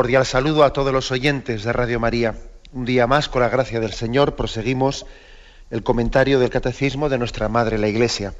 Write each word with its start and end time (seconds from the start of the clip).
Cordial 0.00 0.24
saludo 0.24 0.64
a 0.64 0.72
todos 0.72 0.94
los 0.94 1.10
oyentes 1.10 1.62
de 1.62 1.74
Radio 1.74 2.00
María. 2.00 2.34
Un 2.72 2.86
día 2.86 3.06
más, 3.06 3.28
con 3.28 3.42
la 3.42 3.50
gracia 3.50 3.80
del 3.80 3.92
Señor, 3.92 4.34
proseguimos 4.34 5.04
el 5.70 5.82
comentario 5.82 6.38
del 6.38 6.48
Catecismo 6.48 7.10
de 7.10 7.18
nuestra 7.18 7.50
Madre 7.50 7.76
la 7.76 7.86
Iglesia. 7.86 8.32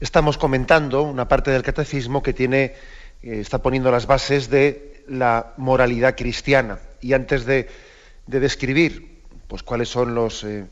Estamos 0.00 0.38
comentando 0.38 1.02
una 1.02 1.28
parte 1.28 1.50
del 1.50 1.62
Catecismo 1.62 2.22
que 2.22 2.32
tiene, 2.32 2.72
eh, 3.22 3.40
está 3.40 3.58
poniendo 3.58 3.90
las 3.90 4.06
bases 4.06 4.48
de 4.48 5.04
la 5.06 5.52
moralidad 5.58 6.16
cristiana. 6.16 6.78
Y 7.02 7.12
antes 7.12 7.44
de, 7.44 7.68
de 8.28 8.40
describir 8.40 9.20
pues, 9.46 9.62
cuáles 9.62 9.90
son 9.90 10.16
eh, 10.42 10.64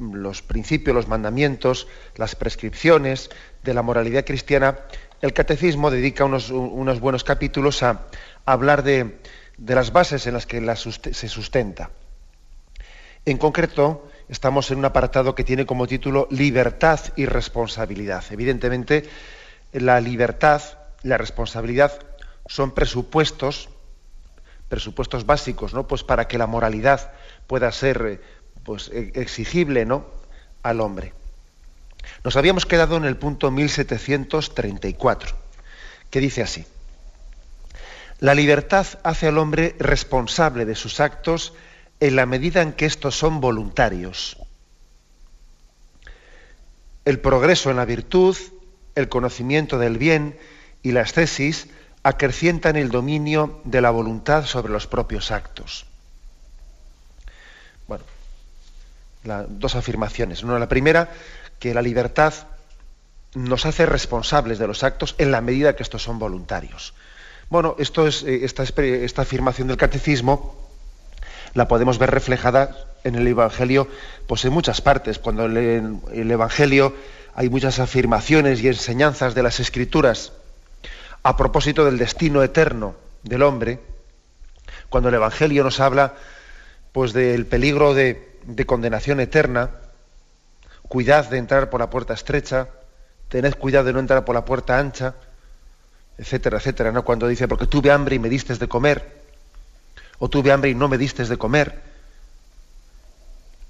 los 0.00 0.42
principios, 0.42 0.96
los 0.96 1.06
mandamientos, 1.06 1.86
las 2.16 2.34
prescripciones 2.34 3.30
de 3.62 3.72
la 3.72 3.82
moralidad 3.82 4.24
cristiana, 4.24 4.80
el 5.24 5.32
catecismo 5.32 5.90
dedica 5.90 6.26
unos, 6.26 6.50
buenos 7.00 7.24
capítulos 7.24 7.82
a, 7.82 8.02
hablar 8.44 8.82
de, 8.82 9.20
las 9.56 9.90
bases 9.90 10.26
en 10.26 10.34
las 10.34 10.44
que 10.44 10.60
se 10.76 11.28
sustenta. 11.28 11.88
En 13.24 13.38
concreto, 13.38 14.06
estamos 14.28 14.70
en 14.70 14.76
un 14.76 14.84
apartado 14.84 15.34
que 15.34 15.42
tiene 15.42 15.64
como 15.64 15.86
título 15.86 16.28
Libertad 16.30 17.00
y 17.16 17.24
responsabilidad. 17.24 18.22
Evidentemente, 18.32 19.08
la 19.72 19.98
libertad, 19.98 20.60
la 21.02 21.16
responsabilidad 21.16 21.98
son 22.46 22.72
presupuestos, 22.72 23.70
presupuestos 24.68 25.24
básicos, 25.24 25.72
¿no? 25.72 25.88
Pues 25.88 26.04
para 26.04 26.28
que 26.28 26.36
la 26.36 26.46
moralidad 26.46 27.12
pueda 27.46 27.72
ser 27.72 28.20
pues, 28.62 28.90
exigible 28.92 29.86
¿no? 29.86 30.04
al 30.62 30.82
hombre. 30.82 31.14
Nos 32.22 32.36
habíamos 32.36 32.66
quedado 32.66 32.96
en 32.96 33.04
el 33.04 33.16
punto 33.16 33.50
1734, 33.50 35.36
que 36.10 36.20
dice 36.20 36.42
así. 36.42 36.66
La 38.20 38.34
libertad 38.34 38.86
hace 39.02 39.28
al 39.28 39.38
hombre 39.38 39.74
responsable 39.78 40.64
de 40.64 40.74
sus 40.74 41.00
actos 41.00 41.52
en 42.00 42.16
la 42.16 42.26
medida 42.26 42.62
en 42.62 42.72
que 42.72 42.86
estos 42.86 43.16
son 43.16 43.40
voluntarios. 43.40 44.36
El 47.04 47.20
progreso 47.20 47.70
en 47.70 47.76
la 47.76 47.84
virtud, 47.84 48.36
el 48.94 49.08
conocimiento 49.08 49.78
del 49.78 49.98
bien 49.98 50.38
y 50.82 50.92
la 50.92 51.02
ascesis 51.02 51.68
acrecientan 52.02 52.76
el 52.76 52.90
dominio 52.90 53.60
de 53.64 53.80
la 53.80 53.90
voluntad 53.90 54.44
sobre 54.44 54.72
los 54.72 54.86
propios 54.86 55.30
actos. 55.30 55.86
Bueno, 57.88 58.04
la, 59.24 59.44
dos 59.48 59.74
afirmaciones. 59.74 60.42
Una, 60.42 60.58
la 60.58 60.68
primera, 60.68 61.12
que 61.58 61.74
la 61.74 61.82
libertad 61.82 62.34
nos 63.34 63.66
hace 63.66 63.86
responsables 63.86 64.58
de 64.58 64.66
los 64.66 64.84
actos 64.84 65.14
en 65.18 65.30
la 65.30 65.40
medida 65.40 65.76
que 65.76 65.82
estos 65.82 66.02
son 66.02 66.18
voluntarios. 66.18 66.94
Bueno, 67.50 67.76
esto 67.78 68.06
es, 68.06 68.22
esta, 68.22 68.62
esta 68.62 69.22
afirmación 69.22 69.68
del 69.68 69.76
catecismo 69.76 70.56
la 71.52 71.68
podemos 71.68 71.98
ver 71.98 72.10
reflejada 72.10 72.76
en 73.04 73.14
el 73.16 73.26
Evangelio 73.26 73.88
pues 74.26 74.44
en 74.44 74.52
muchas 74.52 74.80
partes. 74.80 75.18
Cuando 75.18 75.46
en 75.46 76.00
el 76.12 76.30
Evangelio 76.30 76.94
hay 77.34 77.48
muchas 77.50 77.78
afirmaciones 77.78 78.60
y 78.60 78.68
enseñanzas 78.68 79.34
de 79.34 79.42
las 79.42 79.60
Escrituras 79.60 80.32
a 81.22 81.36
propósito 81.36 81.84
del 81.84 81.98
destino 81.98 82.42
eterno 82.42 82.94
del 83.22 83.42
hombre, 83.42 83.80
cuando 84.88 85.08
el 85.08 85.14
Evangelio 85.14 85.64
nos 85.64 85.80
habla 85.80 86.14
pues 86.92 87.12
del 87.12 87.46
peligro 87.46 87.94
de 87.94 88.64
condenación 88.66 89.20
eterna, 89.20 89.70
cuidad 90.88 91.28
de 91.28 91.38
entrar 91.38 91.70
por 91.70 91.80
la 91.80 91.90
puerta 91.90 92.14
estrecha, 92.14 92.68
tened 93.28 93.54
cuidado 93.54 93.86
de 93.86 93.92
no 93.92 94.00
entrar 94.00 94.24
por 94.24 94.34
la 94.34 94.44
puerta 94.44 94.78
ancha, 94.78 95.14
etcétera, 96.18 96.58
etcétera, 96.58 96.92
¿no? 96.92 97.04
Cuando 97.04 97.26
dice, 97.26 97.48
porque 97.48 97.66
tuve 97.66 97.90
hambre 97.90 98.16
y 98.16 98.18
me 98.18 98.28
diste 98.28 98.54
de 98.54 98.68
comer, 98.68 99.22
o 100.18 100.28
tuve 100.28 100.52
hambre 100.52 100.70
y 100.70 100.74
no 100.74 100.88
me 100.88 100.98
diste 100.98 101.24
de 101.24 101.36
comer, 101.36 101.80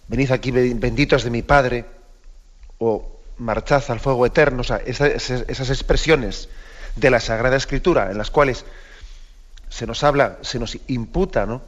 venid 0.08 0.30
aquí 0.30 0.50
benditos 0.50 1.24
de 1.24 1.30
mi 1.30 1.42
Padre, 1.42 1.86
o 2.78 3.10
marchad 3.38 3.82
al 3.88 4.00
fuego 4.00 4.26
eterno, 4.26 4.60
o 4.60 4.64
sea, 4.64 4.76
esas, 4.76 5.30
esas 5.30 5.70
expresiones 5.70 6.48
de 6.96 7.10
la 7.10 7.20
Sagrada 7.20 7.56
Escritura 7.56 8.10
en 8.10 8.18
las 8.18 8.30
cuales 8.30 8.64
se 9.68 9.86
nos 9.86 10.04
habla, 10.04 10.38
se 10.42 10.58
nos 10.58 10.78
imputa, 10.86 11.46
¿no? 11.46 11.62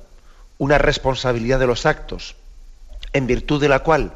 una 0.59 0.78
responsabilidad 0.78 1.59
de 1.59 1.67
los 1.67 1.87
actos, 1.87 2.37
en 3.13 3.27
virtud 3.27 3.61
de 3.61 3.69
la 3.69 3.81
cual 3.81 4.13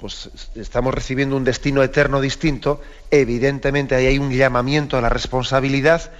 pues 0.00 0.30
estamos 0.54 0.94
recibiendo 0.94 1.36
un 1.36 1.44
destino 1.44 1.82
eterno 1.82 2.22
distinto, 2.22 2.80
evidentemente 3.10 3.94
ahí 3.94 4.06
hay 4.06 4.18
un 4.18 4.32
llamamiento 4.32 4.96
a 4.96 5.02
la 5.02 5.10
responsabilidad 5.10 6.10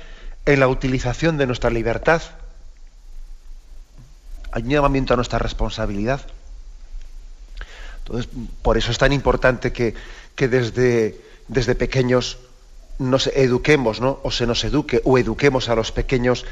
en 0.45 0.61
la 0.61 0.69
utilización 0.69 1.39
de 1.39 1.47
nuestra 1.47 1.71
libertad. 1.71 2.21
Hay 4.53 4.65
un 4.65 4.69
llamamiento 4.69 5.15
a 5.15 5.17
nuestra 5.17 5.39
responsabilidad. 5.39 6.21
Entonces, 8.01 8.31
por 8.61 8.77
eso 8.77 8.91
es 8.91 8.99
tan 8.99 9.15
importante 9.15 9.73
que, 9.73 9.95
que 10.35 10.49
desde, 10.49 11.19
desde 11.49 11.75
pequeños 11.75 12.37
nos 12.99 13.29
eduquemos, 13.29 14.03
¿no? 14.03 14.21
o 14.23 14.31
se 14.31 14.47
nos 14.47 14.63
eduque, 14.63 15.01
o 15.05 15.17
eduquemos 15.17 15.71
a 15.71 15.75
los 15.75 15.91
pequeños 15.91 16.45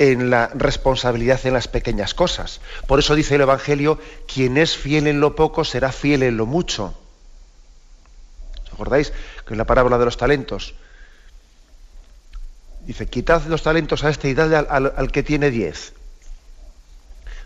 en 0.00 0.30
la 0.30 0.50
responsabilidad 0.54 1.44
en 1.44 1.52
las 1.52 1.68
pequeñas 1.68 2.14
cosas. 2.14 2.62
Por 2.86 2.98
eso 2.98 3.14
dice 3.14 3.34
el 3.34 3.42
Evangelio, 3.42 4.00
quien 4.26 4.56
es 4.56 4.74
fiel 4.74 5.06
en 5.06 5.20
lo 5.20 5.36
poco 5.36 5.62
será 5.62 5.92
fiel 5.92 6.22
en 6.22 6.38
lo 6.38 6.46
mucho. 6.46 6.98
¿Os 8.64 8.72
acordáis? 8.72 9.12
Que 9.46 9.52
en 9.52 9.58
la 9.58 9.66
parábola 9.66 9.98
de 9.98 10.06
los 10.06 10.16
talentos 10.16 10.74
dice, 12.86 13.06
quitad 13.06 13.44
los 13.44 13.62
talentos 13.62 14.02
a 14.02 14.08
este 14.08 14.30
y 14.30 14.34
dadle 14.34 14.56
al, 14.56 14.66
al, 14.70 14.94
al 14.96 15.12
que 15.12 15.22
tiene 15.22 15.50
diez. 15.50 15.92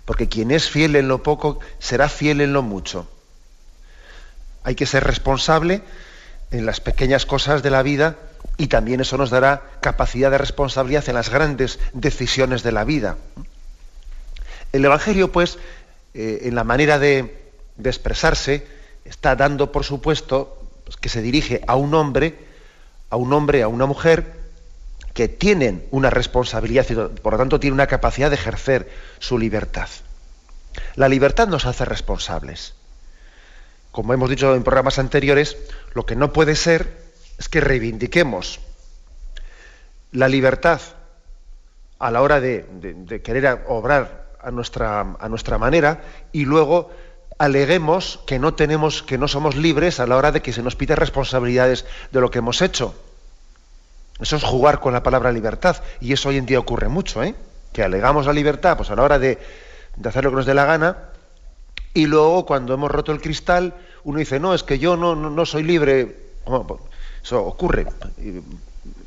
Porque 0.04 0.28
quien 0.28 0.53
es 0.53 0.70
fiel 0.70 0.94
en 0.94 1.09
lo 1.09 1.25
poco 1.25 1.59
será 1.81 2.09
fiel 2.09 2.41
en 2.41 2.53
lo 2.53 2.62
mucho. 2.62 3.09
Hay 4.62 4.76
que 4.76 4.87
ser 4.87 5.03
responsable 5.03 5.82
en 6.52 6.67
las 6.67 6.81
pequeñas 6.81 7.26
cosas 7.26 7.64
de 7.64 7.70
la 7.70 7.82
vida 7.82 8.17
y 8.56 8.69
también 8.69 9.01
eso 9.01 9.17
nos 9.17 9.31
dará 9.31 9.62
capacidad 9.81 10.31
de 10.31 10.39
responsabilidad 10.39 11.09
en 11.09 11.15
las 11.15 11.29
grandes 11.29 11.79
decisiones 11.93 12.62
de 12.62 12.73
la 12.73 12.85
vida. 12.85 13.17
El 14.73 14.85
Evangelio, 14.85 15.33
pues, 15.33 15.59
eh, 16.15 16.41
en 16.43 16.55
la 16.55 16.65
manera 16.65 16.99
de, 16.99 17.43
expresarse, 17.83 18.67
está 19.05 19.35
dando 19.35 19.73
por 19.73 19.85
supuesto 19.85 20.59
pues, 20.85 20.97
que 20.97 21.09
se 21.09 21.23
dirige 21.23 21.62
a 21.67 21.75
un 21.75 21.95
hombre, 21.95 22.39
a 23.11 23.17
un 23.17 23.33
hombre, 23.33 23.62
a 23.62 23.69
una 23.69 23.87
mujer, 23.87 24.45
que 25.12 25.29
tienen 25.29 25.87
una 25.91 26.11
responsabilidad 26.11 26.87
y 26.91 26.95
por 26.95 27.33
lo 27.33 27.39
tanto 27.39 27.61
tienen 27.61 27.75
una 27.75 27.87
capacidad 27.87 28.31
de 28.31 28.37
ejercer 28.37 28.91
su 29.21 29.39
libertad. 29.39 29.89
La 30.97 31.09
libertad 31.09 31.47
nos 31.47 31.67
hace 31.67 31.85
responsables. 31.85 32.75
Como 33.93 34.12
hemos 34.12 34.29
dicho 34.29 34.56
en 34.56 34.65
programas 34.65 34.99
anteriores, 34.99 35.56
lo 35.95 36.05
que 36.05 36.17
no 36.17 36.33
puede 36.33 36.56
ser 36.56 37.04
es 37.38 37.48
que 37.48 37.60
reivindiquemos 37.60 38.60
la 40.12 40.28
libertad 40.28 40.81
a 41.98 42.10
la 42.10 42.22
hora 42.22 42.40
de, 42.40 43.20
querer 43.25 43.64
obrar 43.66 44.26
a 44.40 44.50
nuestra, 44.50 45.58
manera 45.58 46.02
y 46.32 46.44
luego 46.44 46.90
aleguemos 47.38 48.20
que 48.26 48.38
no 48.38 48.54
tenemos, 48.54 49.02
que 49.02 49.19
no 49.19 49.26
somos 49.26 49.56
libres 49.56 50.00
a 50.00 50.06
la 50.06 50.16
hora 50.16 50.32
de 50.32 50.42
que 50.42 50.52
se 50.52 50.62
nos 50.62 50.76
pide 50.76 50.96
responsabilidades 50.96 51.84
de 52.12 52.20
lo 52.20 52.31
que 52.31 52.38
hemos 52.38 52.62
hecho. 52.62 52.94
Eso 54.20 54.36
es 54.36 54.44
jugar 54.44 54.81
con 54.81 54.92
la 54.92 55.02
palabra 55.02 55.32
libertad 55.32 55.82
y 56.00 56.12
eso 56.12 56.28
hoy 56.28 56.36
en 56.36 56.46
día 56.46 56.60
ocurre 56.60 56.88
mucho, 56.88 57.22
¿eh? 57.22 57.34
que 57.72 57.82
alegamos 57.82 58.26
la 58.26 58.32
libertad 58.32 58.76
pues 58.76 58.90
a 58.90 58.96
la 58.96 59.02
hora 59.02 59.19
de, 59.19 59.38
hacer 60.04 60.25
lo 60.25 60.31
que 60.31 60.36
nos 60.36 60.46
dé 60.46 60.54
la 60.54 60.66
gana 60.66 61.10
y 61.92 62.06
luego 62.06 62.46
cuando 62.46 62.75
hemos 62.75 62.90
roto 62.90 63.10
el 63.12 63.20
cristal 63.20 63.75
uno 64.04 64.19
dice 64.19 64.38
no 64.38 64.54
es 64.54 64.62
que 64.62 64.78
yo 64.78 64.96
no, 64.96 65.16
no, 65.16 65.31
no 65.31 65.46
soy 65.46 65.62
libre. 65.62 66.16
Eso 67.25 67.43
ocurre. 67.43 67.87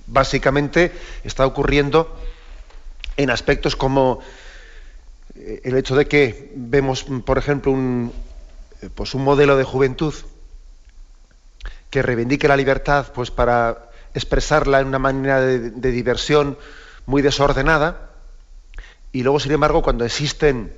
Básicamente 0.07 0.91
está 1.23 1.45
ocurriendo 1.45 2.17
en 3.15 3.29
aspectos 3.29 3.75
como 3.75 4.19
eh, 5.35 5.61
el 5.63 5.77
hecho 5.77 5.95
de 5.95 6.07
que 6.07 6.51
vemos, 6.55 7.03
por 7.03 7.37
ejemplo, 7.37 7.71
un, 7.71 8.11
eh, 8.81 8.89
pues 8.93 9.13
un 9.13 9.23
modelo 9.23 9.55
de 9.55 9.63
juventud 9.63 10.13
que 11.89 12.01
reivindique 12.01 12.47
la 12.47 12.57
libertad 12.57 13.07
pues 13.13 13.31
para 13.31 13.89
expresarla 14.13 14.79
en 14.79 14.87
una 14.87 14.99
manera 14.99 15.39
de, 15.41 15.91
diversión 15.91 16.57
muy 17.05 17.21
desordenada 17.21 18.09
y 19.11 19.23
luego 19.23 19.39
sin 19.39 19.53
embargo 19.53 19.81
cuando 19.81 20.05
existen 20.05 20.73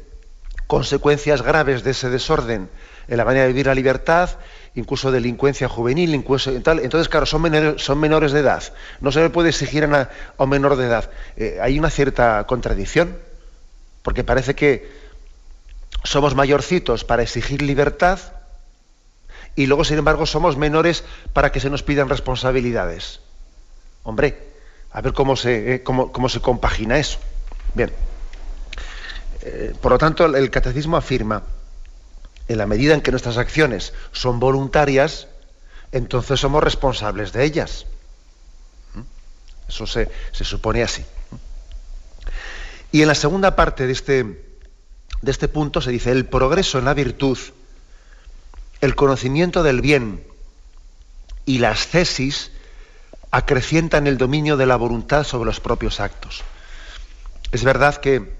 consecuencias 0.67 1.41
graves 1.41 1.83
de 1.83 1.91
ese 1.91 2.09
desorden 2.09 2.69
en 3.09 3.17
la 3.17 3.25
manera 3.25 3.43
de 3.43 3.49
vivir 3.49 3.65
la 3.65 3.75
libertad 3.75 4.29
incluso 4.75 5.11
delincuencia 5.11 5.67
juvenil 5.67 6.13
incluso 6.13 6.51
tal 6.61 6.79
entonces 6.79 7.09
claro 7.09 7.25
son 7.25 7.41
menores, 7.41 8.31
de 8.31 8.39
edad 8.39 8.63
no 9.01 9.11
se 9.11 9.21
le 9.21 9.29
puede 9.29 9.49
exigir 9.49 9.83
a, 9.83 10.09
un 10.37 10.49
menor 10.49 10.75
de 10.75 10.85
edad 10.85 11.09
eh, 11.37 11.59
hay 11.61 11.79
una 11.79 11.89
cierta 11.89 12.45
contradicción 12.47 13.17
porque 14.03 14.23
parece 14.23 14.55
que 14.55 14.89
somos 16.03 16.35
mayorcitos 16.35 17.03
para 17.03 17.23
exigir 17.23 17.61
libertad 17.61 18.19
y 19.55 19.65
luego, 19.65 19.83
sin 19.83 19.97
embargo, 19.97 20.25
somos 20.25 20.57
menores 20.57 21.03
para 21.33 21.51
que 21.51 21.59
se 21.59 21.69
nos 21.69 21.83
pidan 21.83 22.07
responsabilidades. 22.07 23.19
Hombre, 24.03 24.37
a 24.91 25.01
ver 25.01 25.13
cómo 25.13 25.35
se, 25.35 25.75
eh, 25.75 25.83
cómo, 25.83 26.29
se 26.29 26.39
compagina 26.39 26.97
eso. 26.97 27.19
Bien. 27.73 27.91
Eh, 29.41 29.73
por 29.81 29.91
lo 29.91 29.97
tanto, 29.97 30.25
el 30.25 30.49
catecismo 30.49 30.97
afirma, 30.97 31.43
en 32.49 32.57
la 32.57 32.65
medida 32.65 32.95
en 32.95 33.01
que 33.01 33.11
nuestras 33.11 33.37
acciones 33.37 33.93
son 34.11 34.39
voluntarias, 34.39 35.27
entonces 35.91 36.39
somos 36.39 36.63
responsables 36.63 37.31
de 37.31 37.45
ellas. 37.45 37.85
¿Mm? 38.95 39.01
Eso 39.69 39.87
se, 39.87 40.11
se 40.31 40.43
supone 40.43 40.83
así. 40.83 41.05
Y 42.91 43.03
en 43.03 43.07
la 43.07 43.15
segunda 43.15 43.55
parte 43.55 43.85
de 43.85 43.93
este, 43.93 44.23
de 44.23 45.31
este 45.31 45.47
punto 45.47 45.79
se 45.79 45.91
dice, 45.91 46.11
el 46.11 46.25
progreso 46.25 46.79
en 46.79 46.85
la 46.85 46.95
virtud, 46.95 47.37
el 48.81 48.95
conocimiento 48.95 49.61
del 49.61 49.81
bien 49.81 50.25
y 51.45 51.59
la 51.59 51.69
ascesis 51.69 52.51
acrecientan 53.29 54.07
el 54.07 54.17
dominio 54.17 54.57
de 54.57 54.65
la 54.65 54.75
voluntad 54.75 55.23
sobre 55.23 55.45
los 55.45 55.59
propios 55.59 55.99
actos. 55.99 56.41
Es 57.51 57.63
verdad 57.63 57.97
que 57.97 58.38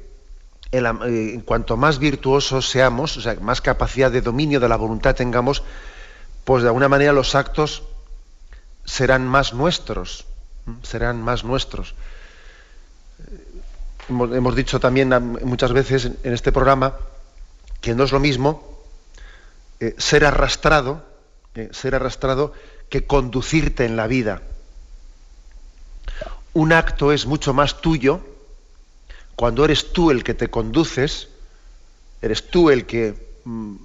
en, 0.72 0.86
eh, 1.06 1.42
cuanto 1.46 1.78
más 1.78 2.00
virtuosos 2.00 2.70
seamos, 2.70 3.18
o 3.18 3.22
sea, 3.22 3.36
más 3.36 3.62
capacidad 3.62 4.12
de 4.12 4.22
dominio 4.22 4.60
de 4.60 4.70
la 4.70 4.76
voluntad 4.76 5.16
tengamos, 5.16 5.64
pues 6.44 6.64
de 6.64 6.70
alguna 6.70 6.90
manera 6.90 7.14
los 7.14 7.36
actos 7.36 7.84
serán 8.86 9.28
más 9.28 9.54
nuestros, 9.54 10.26
serán 10.84 11.22
más 11.22 11.44
nuestros 11.44 11.96
hemos, 14.10 14.56
dicho 14.56 14.80
también 14.80 15.10
muchas 15.44 15.72
veces 15.72 16.06
en 16.24 16.34
este 16.34 16.52
programa 16.52 16.96
que 17.82 17.96
no 17.96 18.04
es 18.04 18.12
lo 18.12 18.20
mismo 18.20 18.84
eh, 19.80 19.96
ser 19.98 20.26
arrastrado, 20.26 21.06
eh, 21.56 21.70
ser 21.72 21.96
arrastrado 21.96 22.54
que 22.90 23.06
conducirte 23.06 23.86
en 23.86 23.96
la 23.96 24.08
vida. 24.08 24.42
Un 26.54 26.74
acto 26.74 27.12
es 27.12 27.26
mucho 27.26 27.54
más 27.54 27.82
tuyo 27.82 28.22
cuando 29.40 29.64
eres 29.64 29.94
tú 29.94 30.12
el 30.12 30.26
que 30.26 30.34
te 30.34 30.50
conduces, 30.50 31.30
eres 32.22 32.50
tú 32.50 32.70
el 32.72 32.86
que 32.86 33.16
mm, 33.46 33.76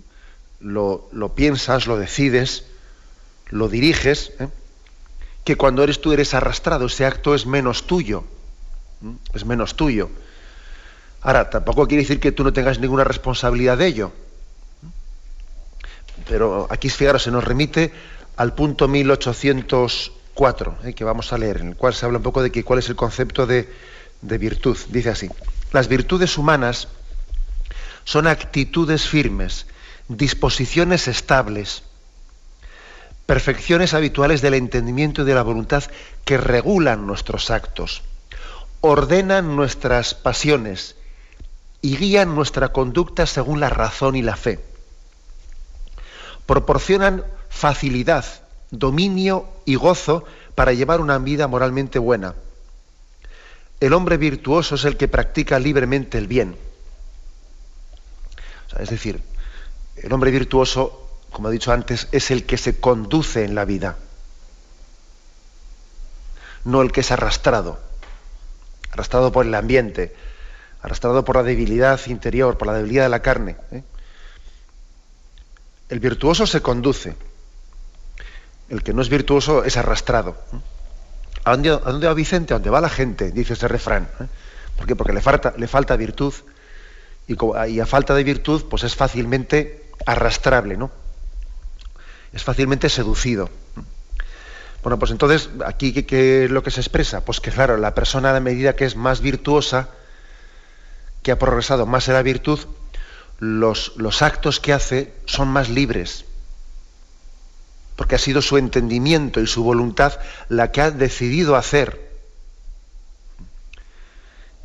lo, 0.59 1.33
piensas, 1.37 1.87
lo 1.87 1.97
decides, 1.97 2.65
lo 3.51 3.69
diriges, 3.69 4.33
¿eh? 4.41 4.49
que 5.45 5.55
cuando 5.55 5.85
eres 5.85 6.01
tú 6.01 6.13
eres 6.13 6.35
arrastrado, 6.35 6.87
ese 6.87 7.07
acto 7.07 7.37
es 7.37 7.47
menos 7.47 7.87
tuyo 7.87 8.25
es 9.33 9.45
menos 9.45 9.77
tuyo. 9.77 10.11
Ahora, 11.21 11.51
tampoco 11.51 11.87
quiere 11.87 12.03
decir 12.03 12.19
que 12.19 12.33
tú 12.33 12.43
no 12.43 12.53
tengas 12.53 12.81
ninguna 12.81 13.05
responsabilidad 13.05 13.79
de 13.79 13.87
ello. 13.87 14.11
Pero 16.29 16.67
aquí, 16.69 16.91
fijaros, 16.91 17.23
se 17.23 17.31
nos 17.31 17.45
remite 17.45 17.93
al 18.37 18.55
punto 18.55 18.89
1804, 18.89 20.79
eh, 20.83 20.95
que 20.95 21.05
vamos 21.05 21.33
a 21.33 21.39
leer, 21.39 21.59
en 21.59 21.69
el 21.69 21.77
cual 21.77 21.95
se 21.95 22.07
habla 22.07 22.19
un 22.19 22.25
poco 22.25 22.43
de 22.43 22.51
que, 22.51 22.65
cuál 22.65 22.81
es 22.81 22.89
el 22.89 22.97
concepto 22.97 23.47
de, 23.47 23.69
de 24.27 24.39
virtud. 24.39 24.77
Dice 24.89 25.11
así, 25.11 25.31
las 25.73 25.89
virtudes 25.89 26.37
humanas 26.39 26.89
son 28.05 28.27
actitudes 28.27 29.09
firmes, 29.09 29.67
disposiciones 30.09 31.09
estables, 31.09 31.83
perfecciones 33.27 33.95
habituales 33.95 34.43
del 34.43 34.55
entendimiento 34.55 35.23
y 35.23 35.25
de 35.25 35.35
la 35.35 35.43
voluntad 35.43 35.85
que 36.25 36.37
regulan 36.37 37.07
nuestros 37.07 37.51
actos 37.51 38.03
ordenan 38.87 39.57
nuestras 39.57 40.13
pasiones 40.13 40.95
y 41.81 41.97
guían 41.97 42.35
nuestra 42.35 42.69
conducta 42.69 43.25
según 43.25 43.59
la 43.59 43.71
razón 43.71 44.15
y 44.15 44.21
la 44.21 44.37
fe. 44.37 44.61
Proporcionan 46.45 47.25
facilidad, 47.49 48.27
dominio 48.71 49.49
y 49.65 49.77
gozo 49.77 50.27
para 50.55 50.75
llevar 50.75 51.01
una 51.01 51.17
vida 51.17 51.49
moralmente 51.49 51.99
buena. 51.99 52.35
El 53.81 53.93
hombre 53.93 54.17
virtuoso 54.17 54.77
es 54.77 54.85
el 54.85 54.97
que 54.97 55.09
practica 55.09 55.59
libremente 55.59 56.19
el 56.19 56.27
bien. 56.27 56.57
es 58.79 58.91
decir, 58.91 59.23
el 59.97 60.13
hombre 60.13 60.31
virtuoso, 60.31 61.21
como 61.31 61.49
he 61.49 61.53
dicho 61.53 61.73
antes, 61.73 62.09
es 62.11 62.31
el 62.31 62.45
que 62.45 62.59
se 62.59 62.81
conduce 62.81 63.45
en 63.45 63.55
la 63.55 63.65
vida, 63.65 63.97
no 66.65 66.83
el 66.83 66.91
que 66.91 67.01
es 67.01 67.13
arrastrado 67.13 67.79
arrastrado 68.95 69.33
por 69.33 69.45
el 69.45 69.55
ambiente, 69.55 70.15
arrastrado 70.81 71.25
por 71.25 71.37
la 71.37 71.43
debilidad 71.43 72.01
interior, 72.07 72.57
por 72.57 72.69
la 72.69 72.75
debilidad 72.75 73.03
de 73.05 73.09
la 73.09 73.23
carne. 73.23 73.57
¿eh? 73.73 73.83
El 75.89 75.99
virtuoso 75.99 76.47
se 76.47 76.63
conduce, 76.63 77.17
el 78.69 78.85
que 78.85 78.95
no 78.95 79.03
es 79.03 79.09
virtuoso 79.09 79.65
es 79.65 79.77
arrastrado. 79.77 80.37
¿eh? 80.53 80.74
¿A 81.45 81.57
dónde, 81.57 82.07
va 82.07 82.15
Vicente? 82.15 82.55
¿A 82.55 82.57
dónde 82.57 82.71
va 82.71 82.81
la 82.81 82.89
gente? 82.89 83.31
Dice 83.31 83.53
ese 83.53 83.69
refrán. 83.69 84.09
¿eh? 84.21 84.27
¿Por 84.77 84.87
qué? 84.87 84.97
Porque 84.97 85.13
le 85.13 85.21
falta, 85.21 85.55
le 85.57 85.69
falta 85.69 85.97
virtud 85.97 86.33
y, 87.27 87.81
a 87.81 87.87
falta 87.87 88.15
de 88.15 88.25
virtud 88.25 88.65
pues 88.69 88.83
es 88.85 88.97
fácilmente 88.97 89.91
arrastrable, 90.07 90.77
¿no? 90.77 90.91
Es 92.33 92.43
fácilmente 92.43 92.89
seducido. 92.89 93.51
Bueno, 94.83 94.99
pues 94.99 95.11
entonces, 95.11 95.49
aquí 95.65 95.93
¿qué, 96.05 96.45
es 96.45 96.51
lo 96.51 96.63
que 96.63 96.71
se 96.71 96.81
expresa? 96.81 97.25
Pues 97.25 97.41
que 97.41 97.51
claro, 97.51 97.77
la 97.77 97.95
persona 97.95 98.35
de 98.35 98.41
medida 98.41 98.77
que 98.77 98.85
es 98.85 98.97
más 98.97 99.21
virtuosa, 99.21 99.89
que 101.23 101.33
ha 101.33 101.39
progresado 101.39 101.87
más 101.87 102.09
en 102.09 102.15
la 102.15 102.23
virtud, 102.23 102.61
los, 103.39 103.93
los 103.97 104.21
actos 104.23 104.61
que 104.61 104.73
hace 104.73 105.15
son 105.25 105.49
más 105.49 105.69
libres, 105.71 106.25
porque 107.97 108.17
ha 108.17 108.19
sido 108.19 108.43
su 108.43 108.57
entendimiento 108.57 109.41
y 109.41 109.47
su 109.47 109.63
voluntad 109.63 110.19
la 110.49 110.73
que 110.73 110.81
ha 110.81 110.91
decidido 110.91 111.57
hacer. 111.57 112.13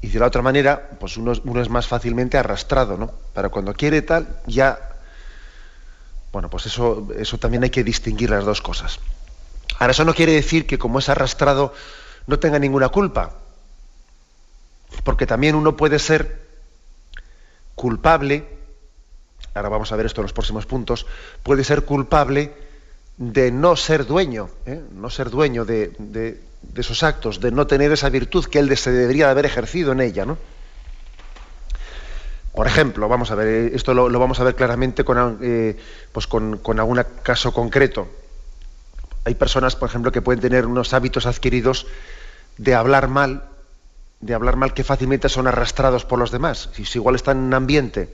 Y 0.02 0.08
de 0.08 0.20
la 0.20 0.28
otra 0.28 0.42
manera, 0.42 0.90
pues 1.00 1.18
uno, 1.18 1.34
es 1.34 1.70
más 1.70 1.88
fácilmente 1.88 2.38
arrastrado, 2.38 2.98
¿no? 2.98 3.12
Para 3.34 3.50
cuando 3.50 3.74
quiere 3.74 4.02
tal, 4.02 4.42
ya. 4.48 4.80
Bueno, 6.32 6.50
pues 6.50 6.68
eso, 6.68 7.08
eso 7.18 7.38
también 7.38 7.64
hay 7.64 7.70
que 7.70 7.84
distinguir 7.84 8.30
las 8.30 8.46
dos 8.46 8.62
cosas. 8.62 9.00
Ahora, 9.78 9.92
eso 9.92 10.06
no 10.06 10.16
quiere 10.16 10.32
decir 10.32 10.66
que 10.66 10.80
como 10.80 11.00
es 11.00 11.10
arrastrado 11.10 11.74
no 12.28 12.40
tenga 12.40 12.60
ninguna 12.60 12.90
culpa, 12.90 13.36
porque 15.04 15.26
también 15.26 15.56
uno 15.56 15.76
puede 15.76 16.00
ser 16.00 16.48
culpable, 17.76 18.46
ahora 19.54 19.70
vamos 19.70 19.92
a 19.92 19.96
ver 19.96 20.06
esto 20.06 20.22
en 20.22 20.26
los 20.26 20.34
próximos 20.34 20.66
puntos, 20.66 21.08
puede 21.44 21.64
ser 21.64 21.86
culpable 21.86 22.54
de 23.20 23.52
no 23.52 23.76
ser 23.76 24.08
dueño, 24.08 24.50
¿eh? 24.66 24.82
no 24.96 25.10
ser 25.10 25.30
dueño 25.30 25.66
de, 25.66 26.40
esos 26.76 27.04
actos, 27.04 27.42
de 27.42 27.52
no 27.52 27.68
tener 27.68 27.92
esa 27.92 28.10
virtud 28.10 28.46
que 28.46 28.60
él 28.60 28.76
se 28.78 28.92
debería 28.92 29.30
haber 29.30 29.46
ejercido 29.46 29.92
en 29.92 30.00
ella, 30.00 30.26
¿no? 30.26 30.38
Por 32.54 32.66
ejemplo, 32.66 33.08
vamos 33.08 33.30
a 33.32 33.36
ver, 33.36 33.74
esto 33.76 33.94
lo, 33.94 34.10
vamos 34.18 34.40
a 34.40 34.46
ver 34.46 34.56
claramente 34.56 35.04
con, 35.04 35.38
eh, 35.42 35.78
pues 36.12 36.28
con, 36.28 36.60
algún 36.80 37.04
caso 37.22 37.54
concreto 37.54 38.08
hay 39.26 39.36
personas, 39.36 39.76
por 39.76 39.90
ejemplo, 39.90 40.12
que 40.12 40.22
pueden 40.22 40.40
tener 40.40 40.66
unos 40.66 40.94
hábitos 40.94 41.26
adquiridos 41.26 41.88
de 42.58 42.74
hablar 42.74 43.10
mal, 43.10 43.44
de 44.22 44.34
hablar 44.34 44.56
mal 44.56 44.74
que 44.74 44.84
fácilmente 44.84 45.28
son 45.30 45.46
arrastrados 45.46 46.06
por 46.06 46.20
los 46.20 46.32
demás. 46.32 46.70
Si, 46.74 46.84
igual 46.98 47.16
están 47.16 47.38
en 47.38 47.44
un 47.44 47.54
ambiente, 47.54 48.10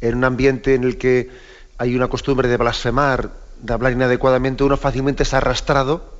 en 0.00 0.16
un 0.16 0.24
ambiente 0.24 0.74
en 0.74 0.84
el 0.84 0.98
que 0.98 1.30
hay 1.78 1.96
una 1.96 2.08
costumbre 2.08 2.48
de 2.48 2.58
blasfemar, 2.58 3.30
de 3.62 3.72
hablar 3.72 3.92
inadecuadamente, 3.92 4.64
uno 4.64 4.76
fácilmente 4.76 5.22
es 5.22 5.34
arrastrado, 5.34 6.12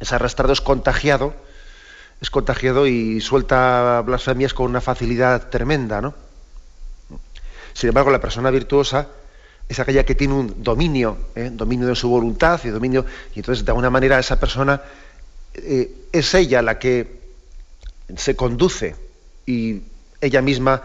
es 0.00 0.12
arrastrado, 0.12 0.52
es 0.52 0.60
contagiado, 0.60 1.34
es 2.20 2.30
contagiado 2.30 2.86
y 2.86 3.20
suelta 3.20 4.02
blasfemias 4.04 4.54
con 4.54 4.70
una 4.70 4.80
facilidad 4.80 5.50
tremenda, 5.50 6.00
¿no? 6.00 6.14
Sin 7.74 7.88
embargo, 7.88 8.10
la 8.10 8.20
persona 8.20 8.50
virtuosa 8.50 9.08
es 9.68 9.78
aquella 9.80 10.04
que 10.04 10.14
tiene 10.14 10.34
un 10.34 10.62
dominio, 10.62 11.18
¿eh? 11.34 11.50
dominio 11.52 11.86
de 11.88 11.94
su 11.94 12.08
voluntad 12.08 12.60
y 12.64 12.68
dominio, 12.68 13.04
y 13.34 13.40
entonces 13.40 13.64
de 13.64 13.70
alguna 13.70 13.90
manera 13.90 14.18
esa 14.18 14.40
persona 14.40 14.80
eh, 15.54 16.08
es 16.12 16.34
ella 16.34 16.62
la 16.62 16.78
que 16.78 17.20
se 18.16 18.34
conduce, 18.34 18.96
y 19.44 19.82
ella 20.20 20.40
misma 20.40 20.82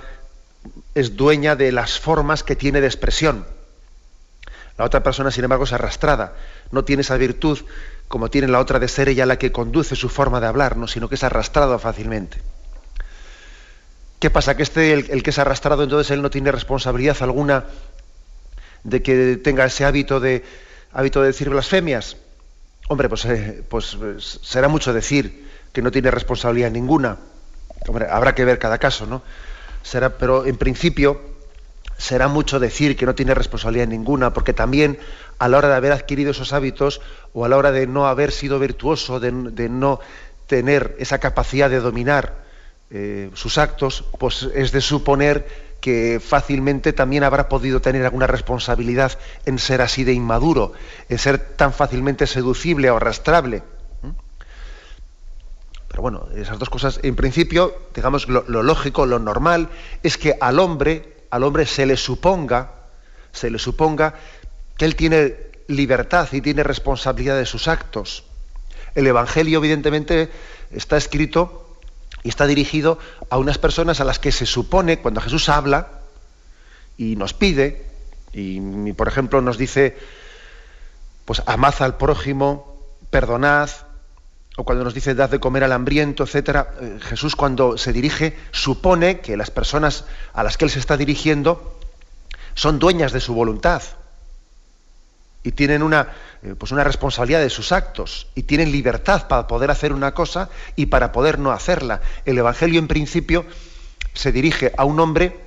es 0.93 1.15
dueña 1.15 1.55
de 1.55 1.71
las 1.71 1.99
formas 1.99 2.43
que 2.43 2.55
tiene 2.55 2.81
de 2.81 2.87
expresión. 2.87 3.45
La 4.77 4.85
otra 4.85 5.03
persona, 5.03 5.31
sin 5.31 5.43
embargo, 5.43 5.65
es 5.65 5.73
arrastrada, 5.73 6.33
no 6.71 6.83
tiene 6.83 7.01
esa 7.01 7.17
virtud 7.17 7.59
como 8.11 8.29
tiene 8.29 8.49
la 8.49 8.59
otra 8.59 8.77
de 8.77 8.89
ser 8.89 9.07
ella 9.07 9.25
la 9.25 9.37
que 9.37 9.53
conduce 9.53 9.95
su 9.95 10.09
forma 10.09 10.41
de 10.41 10.47
hablar, 10.47 10.75
¿no? 10.75 10.85
sino 10.85 11.07
que 11.07 11.15
es 11.15 11.23
arrastrado 11.23 11.79
fácilmente. 11.79 12.41
¿Qué 14.19 14.29
pasa? 14.29 14.57
Que 14.57 14.63
este, 14.63 14.91
el, 14.91 15.23
que 15.23 15.29
es 15.29 15.39
arrastrado, 15.39 15.81
entonces 15.81 16.11
él 16.11 16.21
no 16.21 16.29
tiene 16.29 16.51
responsabilidad 16.51 17.15
alguna 17.21 17.65
de 18.83 19.01
que 19.01 19.37
tenga 19.37 19.63
ese 19.63 19.85
hábito 19.85 20.19
de, 20.19 20.43
hábito 20.91 21.21
de 21.21 21.27
decir 21.27 21.49
blasfemias. 21.49 22.17
Hombre, 22.89 23.07
pues, 23.07 23.23
eh, 23.25 23.63
pues, 23.69 23.95
pues, 23.97 24.41
será 24.43 24.67
mucho 24.67 24.93
decir 24.93 25.47
que 25.71 25.81
no 25.81 25.89
tiene 25.89 26.11
responsabilidad 26.11 26.69
ninguna. 26.69 27.17
Hombre, 27.87 28.07
habrá 28.11 28.35
que 28.35 28.43
ver 28.43 28.59
cada 28.59 28.77
caso, 28.77 29.05
¿no? 29.05 29.23
Será, 29.83 30.17
pero 30.17 30.45
en 30.45 30.57
principio 30.57 31.30
será 32.01 32.27
mucho 32.27 32.59
decir 32.59 32.97
que 32.97 33.05
no 33.05 33.13
tiene 33.13 33.35
responsabilidad 33.35 33.87
ninguna, 33.87 34.33
porque 34.33 34.53
también 34.53 34.97
a 35.37 35.47
la 35.47 35.59
hora 35.59 35.67
de 35.67 35.75
haber 35.75 35.91
adquirido 35.91 36.31
esos 36.31 36.51
hábitos 36.51 36.99
o 37.31 37.45
a 37.45 37.49
la 37.49 37.57
hora 37.57 37.71
de 37.71 37.85
no 37.85 38.07
haber 38.07 38.31
sido 38.31 38.57
virtuoso, 38.57 39.19
de, 39.19 39.31
no 39.31 39.99
tener 40.47 40.95
esa 40.97 41.19
capacidad 41.19 41.69
de 41.69 41.79
dominar 41.79 42.43
eh, 42.89 43.29
sus 43.35 43.59
actos, 43.59 44.03
pues 44.17 44.49
es 44.55 44.71
de 44.71 44.81
suponer 44.81 45.47
que 45.79 46.19
fácilmente 46.19 46.91
también 46.91 47.23
habrá 47.23 47.47
podido 47.47 47.81
tener 47.81 48.03
alguna 48.03 48.25
responsabilidad 48.25 49.11
en 49.45 49.59
ser 49.59 49.83
así 49.83 50.03
de 50.03 50.13
inmaduro, 50.13 50.73
en 51.07 51.19
ser 51.19 51.37
tan 51.37 51.71
fácilmente 51.71 52.25
seducible 52.25 52.89
o 52.89 52.97
arrastrable. 52.97 53.61
Pero 55.87 56.01
bueno, 56.01 56.25
esas 56.35 56.57
dos 56.57 56.69
cosas, 56.71 56.99
en 57.03 57.15
principio, 57.15 57.75
digamos, 57.93 58.27
lo, 58.27 58.43
lo 58.47 58.63
lógico, 58.63 59.05
lo 59.05 59.19
normal, 59.19 59.69
es 60.01 60.17
que 60.17 60.35
al 60.39 60.57
hombre 60.57 61.20
al 61.31 61.43
hombre 61.43 61.65
se 61.65 61.85
le 61.85 61.97
suponga, 61.97 62.71
se 63.31 63.49
le 63.49 63.57
suponga 63.57 64.13
que 64.77 64.85
él 64.85 64.95
tiene 64.95 65.35
libertad 65.67 66.27
y 66.31 66.41
tiene 66.41 66.63
responsabilidad 66.63 67.37
de 67.37 67.45
sus 67.45 67.67
actos. 67.67 68.25
El 68.93 69.07
Evangelio, 69.07 69.59
evidentemente, 69.59 70.29
está 70.71 70.97
escrito 70.97 71.77
y 72.23 72.29
está 72.29 72.45
dirigido 72.45 72.99
a 73.29 73.37
unas 73.37 73.57
personas 73.57 74.01
a 74.01 74.03
las 74.03 74.19
que 74.19 74.31
se 74.31 74.45
supone, 74.45 74.99
cuando 74.99 75.21
Jesús 75.21 75.49
habla 75.49 76.01
y 76.97 77.15
nos 77.15 77.33
pide, 77.33 77.85
y 78.33 78.91
por 78.93 79.07
ejemplo 79.07 79.41
nos 79.41 79.57
dice, 79.57 79.97
pues 81.25 81.41
amad 81.45 81.73
al 81.79 81.97
prójimo, 81.97 82.77
perdonad, 83.09 83.69
o 84.57 84.63
cuando 84.63 84.83
nos 84.83 84.93
dice 84.93 85.15
dad 85.15 85.29
de 85.29 85.39
comer 85.39 85.63
al 85.63 85.71
hambriento, 85.71 86.23
etcétera, 86.23 86.73
eh, 86.79 86.99
Jesús 87.01 87.35
cuando 87.35 87.77
se 87.77 87.93
dirige 87.93 88.37
supone 88.51 89.21
que 89.21 89.37
las 89.37 89.49
personas 89.49 90.05
a 90.33 90.43
las 90.43 90.57
que 90.57 90.65
él 90.65 90.71
se 90.71 90.79
está 90.79 90.97
dirigiendo 90.97 91.79
son 92.53 92.79
dueñas 92.79 93.13
de 93.13 93.21
su 93.21 93.33
voluntad 93.33 93.81
y 95.43 95.53
tienen 95.53 95.81
una, 95.83 96.09
eh, 96.43 96.55
pues 96.57 96.71
una 96.71 96.83
responsabilidad 96.83 97.39
de 97.39 97.49
sus 97.49 97.71
actos 97.71 98.27
y 98.35 98.43
tienen 98.43 98.71
libertad 98.71 99.27
para 99.27 99.47
poder 99.47 99.71
hacer 99.71 99.93
una 99.93 100.13
cosa 100.13 100.49
y 100.75 100.87
para 100.87 101.11
poder 101.11 101.39
no 101.39 101.51
hacerla. 101.51 102.01
El 102.25 102.37
Evangelio 102.37 102.79
en 102.79 102.87
principio 102.87 103.45
se 104.13 104.31
dirige 104.31 104.73
a 104.77 104.85
un 104.85 104.99
hombre 104.99 105.39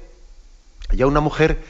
y 0.91 1.03
a 1.03 1.07
una 1.07 1.21
mujer 1.21 1.63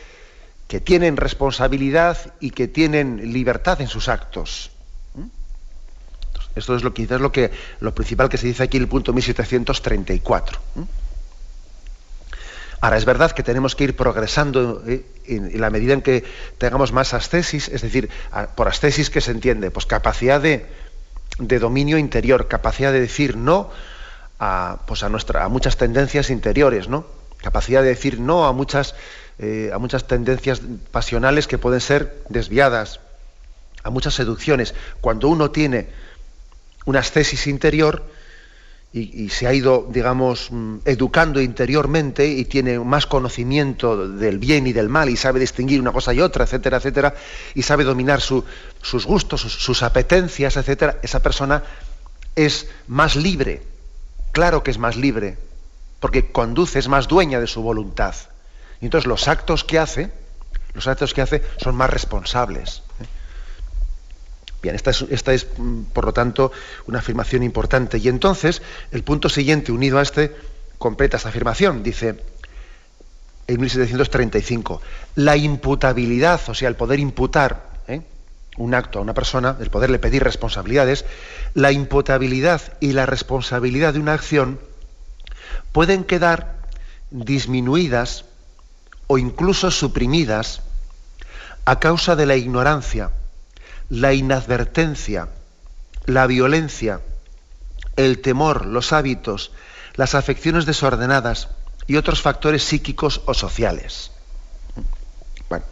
que 0.69 0.81
tienen 0.81 1.17
responsabilidad 1.17 2.35
y 2.41 2.51
que 2.51 2.69
tienen 2.69 3.33
libertad 3.33 3.81
en 3.81 3.89
sus 3.89 4.09
actos. 4.09 4.71
Esto 6.57 6.77
es 6.77 6.83
lo, 6.83 6.95
quizás 6.95 7.21
lo, 7.21 7.33
que, 7.33 7.51
lo 7.81 7.95
principal 7.95 8.29
que 8.29 8.39
se 8.39 8.47
dice 8.47 8.63
aquí 8.63 8.77
en 8.77 8.85
el 8.85 8.89
punto 8.89 9.13
1734. 9.13 10.61
Ahora, 12.81 12.99
es 12.99 13.07
verdad 13.07 13.33
que 13.33 13.43
tenemos 13.43 13.75
que 13.75 13.85
ir 13.85 13.97
progresando 13.97 14.83
eh, 14.87 15.07
en, 15.27 15.59
la 15.59 15.71
medida 15.71 15.95
en 15.95 16.03
que 16.03 16.23
tengamos 16.59 16.93
más 16.93 17.15
ascesis, 17.15 17.69
es 17.69 17.81
decir, 17.81 18.11
por 18.57 18.69
ascesis 18.69 19.09
que 19.09 19.23
se 19.23 19.31
entiende, 19.31 19.71
pues 19.71 19.87
capacidad 19.87 20.39
de, 20.39 20.67
dominio 21.39 21.97
interior, 21.97 22.47
capacidad 22.47 22.93
de 22.93 23.01
decir 23.01 23.37
no 23.39 23.71
a, 24.39 24.81
pues 24.87 25.03
a, 25.03 25.09
nuestra, 25.09 25.45
a 25.45 25.49
muchas 25.49 25.79
tendencias 25.79 26.29
interiores, 26.29 26.89
¿no? 26.89 27.07
Capacidad 27.39 27.83
de 27.83 27.89
decir 27.89 28.21
no 28.21 28.45
a 28.45 28.53
muchas, 28.53 28.95
eh, 29.39 29.71
a 29.73 29.79
muchas 29.79 30.07
tendencias 30.07 30.61
pasionales 30.91 31.47
que 31.47 31.57
pueden 31.57 31.81
ser 31.81 32.23
desviadas, 32.29 33.01
a 33.83 33.89
muchas 33.89 34.13
seducciones. 34.13 34.75
Cuando 35.01 35.29
uno 35.29 35.51
tiene 35.51 35.89
una 36.85 37.01
ascesis 37.01 37.47
interior 37.47 38.05
y, 38.97 39.29
se 39.31 39.49
ha 39.49 39.53
ido, 39.53 39.89
digamos, 39.91 40.53
mm, 40.53 40.77
educando 40.85 41.41
interiormente 41.41 42.29
y 42.29 42.45
tiene 42.45 42.79
más 42.79 43.07
conocimiento 43.07 44.09
del 44.09 44.39
bien 44.39 44.69
y 44.69 44.73
del 44.73 44.89
mal 44.89 45.09
y 45.09 45.17
sabe 45.17 45.41
distinguir 45.41 45.81
una 45.81 45.91
cosa 45.91 46.15
y 46.15 46.21
otra, 46.21 46.45
etcétera, 46.45 46.77
etcétera, 46.77 47.15
y 47.57 47.63
sabe 47.63 47.83
dominar 47.83 48.21
sus 48.21 48.45
gustos, 49.05 49.41
sus, 49.41 49.83
apetencias, 49.83 50.57
etcétera, 50.57 51.01
esa 51.03 51.21
persona 51.25 51.65
es 52.37 52.69
más 52.87 53.17
libre. 53.17 53.63
Claro 54.31 54.63
que 54.63 54.71
es 54.71 54.79
más 54.79 54.95
libre, 54.95 55.39
porque 55.99 56.31
conduce, 56.31 56.79
es 56.79 56.87
más 56.87 57.09
dueña 57.09 57.41
de 57.41 57.49
su 57.49 57.63
voluntad. 57.63 58.15
Y 58.81 58.85
entonces 58.85 59.09
los 59.09 59.27
actos 59.27 59.65
que 59.65 59.81
hace, 59.81 60.13
los 60.73 60.87
actos 60.87 61.15
que 61.15 61.23
hace 61.23 61.43
son 61.57 61.75
más 61.75 61.91
responsables. 61.91 62.84
Bien, 64.65 64.77
esta 64.77 65.35
es, 65.35 65.47
mm, 65.59 65.83
por 65.93 66.07
lo 66.07 66.15
tanto, 66.15 66.51
una 66.87 67.01
afirmación 67.01 67.43
importante. 67.43 67.99
Y 67.99 68.09
entonces, 68.09 68.63
el 68.93 69.05
punto 69.05 69.29
siguiente, 69.29 69.73
unido 69.73 69.99
a 69.99 70.03
este, 70.03 70.35
completa 70.79 71.19
esta 71.19 71.29
afirmación. 71.29 71.83
Dice, 71.83 72.17
en 73.47 73.61
1735, 73.61 74.81
la 75.17 75.37
imputabilidad, 75.37 76.41
o 76.49 76.55
sea, 76.55 76.71
el 76.71 76.77
poder 76.77 76.99
imputar 76.99 77.83
¿eh? 77.89 78.01
un 78.57 78.73
acto 78.73 79.01
a 79.01 79.03
una 79.03 79.13
persona, 79.13 79.59
el 79.61 79.69
poderle 79.69 79.99
pedir 79.99 80.25
responsabilidades, 80.25 81.05
la 81.53 81.71
imputabilidad 81.71 82.63
y 82.81 82.93
la 82.93 83.05
responsabilidad 83.05 83.93
de 83.93 84.01
una 84.01 84.15
acción 84.15 84.59
pueden 85.73 86.05
quedar 86.05 86.57
disminuidas 87.11 88.25
o 89.09 89.19
incluso 89.19 89.71
suprimidas 89.71 90.63
a 91.67 91.79
causa 91.81 92.17
de 92.17 92.25
la 92.25 92.37
ignorancia 92.37 93.11
la 93.89 94.13
inadvertencia, 94.13 95.29
la 96.07 96.27
violencia, 96.27 97.01
el 97.97 98.21
temor, 98.21 98.67
los 98.67 98.93
hábitos, 98.93 99.53
las 99.95 100.15
afecciones 100.15 100.67
desordenadas 100.67 101.49
y 101.87 101.97
otros 101.97 102.23
factores 102.23 102.65
psíquicos 102.65 103.23
o 103.27 103.35
sociales. 103.35 104.11
Bueno, 105.49 105.65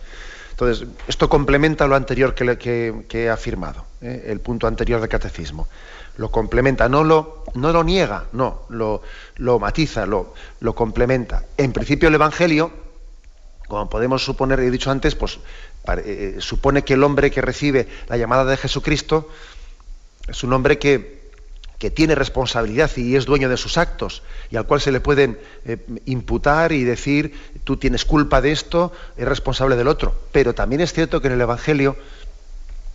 entonces, 0.51 0.89
esto 1.09 1.29
complementa 1.29 1.87
lo 1.87 1.97
anterior 1.97 2.35
que, 2.35 3.05
he 3.11 3.31
afirmado, 3.31 3.85
¿eh? 4.01 4.25
el 4.27 4.41
punto 4.41 4.67
anterior 4.67 5.01
del 5.01 5.09
catecismo. 5.09 5.69
Lo 6.17 6.31
complementa, 6.31 6.89
no 6.89 7.05
lo, 7.05 7.45
no 7.55 7.73
lo 7.73 7.83
niega, 7.83 8.27
no, 8.33 8.63
lo, 8.69 9.03
lo 9.37 9.59
matiza, 9.59 10.05
lo, 10.05 10.35
lo 10.61 10.75
complementa. 10.75 11.45
En 11.57 11.73
principio 11.73 12.09
el 12.09 12.15
Evangelio, 12.15 12.71
como 13.67 13.89
podemos 13.89 14.23
suponer, 14.23 14.61
he 14.61 14.71
dicho 14.71 14.91
antes, 14.91 15.15
pues 15.15 15.39
eh, 15.89 16.35
eh, 16.37 16.41
supone 16.41 16.85
que 16.85 16.95
el 16.95 17.03
hombre 17.03 17.33
que 17.33 17.41
recibe 17.41 17.89
la 18.09 18.17
llamada 18.17 18.45
de 18.45 18.57
Jesucristo 18.57 19.29
es 20.29 20.45
un 20.45 20.53
hombre 20.53 20.79
que, 20.79 21.21
tiene 21.97 22.15
responsabilidad 22.15 22.93
y 22.97 23.17
es 23.17 23.27
dueño 23.27 23.49
de 23.49 23.57
sus 23.57 23.77
actos 23.77 24.23
y 24.53 24.57
al 24.57 24.69
cual 24.69 24.81
se 24.81 24.93
le 24.93 25.01
pueden 25.01 25.37
eh, 25.65 25.85
imputar 26.05 26.71
y 26.71 26.85
decir 26.85 27.35
tú 27.65 27.77
tienes 27.77 28.05
culpa 28.05 28.41
de 28.41 28.53
esto, 28.53 28.93
es 29.17 29.27
responsable 29.27 29.75
del 29.75 29.89
otro. 29.89 30.15
Pero 30.31 30.55
también 30.55 30.81
es 30.81 30.93
cierto 30.93 31.21
que 31.21 31.27
en 31.27 31.33
el 31.33 31.41
Evangelio, 31.41 31.97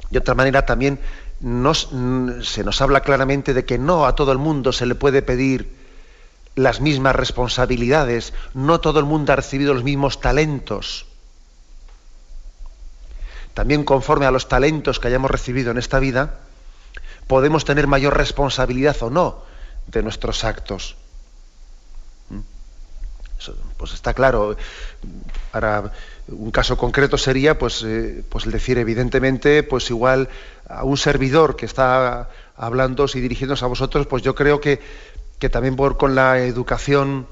de 0.10 0.20
otra 0.20 0.36
manera, 0.36 0.65
también 0.65 1.00
se 1.41 2.63
nos 2.63 2.82
habla 2.82 3.01
claramente 3.01 3.53
de 3.53 3.65
que 3.65 3.77
no 3.77 4.06
a 4.06 4.15
todo 4.15 4.32
el 4.32 4.38
mundo 4.38 4.72
se 4.72 4.86
le 4.86 4.96
puede 4.96 5.22
pedir 5.22 5.70
las 6.56 6.79
mismas 6.79 7.13
responsabilidades, 7.13 8.34
no 8.53 8.79
todo 8.79 9.01
el 9.01 9.06
mundo 9.06 9.34
ha 9.34 9.36
recibido 9.36 9.74
los 9.74 9.84
mismos 9.84 10.22
talentos 10.22 11.08
también 13.58 13.84
conforme 13.84 14.28
a 14.28 14.32
los 14.32 14.48
talentos 14.48 15.00
que 15.00 15.08
hayamos 15.08 15.32
recibido 15.32 15.72
en 15.72 15.80
esta 15.80 15.98
vida, 15.98 16.42
podemos 17.26 17.66
tener 17.66 17.88
mayor 17.88 18.16
responsabilidad 18.16 18.96
o 19.02 19.10
no 19.10 19.42
de 19.88 20.04
nuestros 20.04 20.44
actos. 20.44 20.96
¿Mm? 22.30 22.42
pues 23.76 23.94
está 23.94 24.14
claro. 24.14 24.56
Para 25.52 25.92
un 26.28 26.52
caso 26.52 26.78
concreto 26.78 27.18
sería, 27.18 27.58
pues, 27.58 27.82
eh, 27.82 28.24
pues 28.30 28.46
el 28.46 28.52
decir, 28.52 28.78
evidentemente, 28.78 29.64
pues 29.64 29.90
igual 29.90 30.30
a 30.70 30.84
un 30.84 30.98
servidor 30.98 31.56
que 31.56 31.66
está 31.66 32.30
hablando 32.58 33.08
y 33.12 33.20
dirigiéndose 33.20 33.66
a 33.66 33.70
vosotros, 33.70 34.06
pues 34.06 34.22
yo 34.22 34.36
creo 34.36 34.62
que, 34.62 34.80
que 35.40 35.50
también 35.50 35.76
por, 35.76 35.98
con 35.98 36.14
la 36.14 36.38
educación 36.38 37.26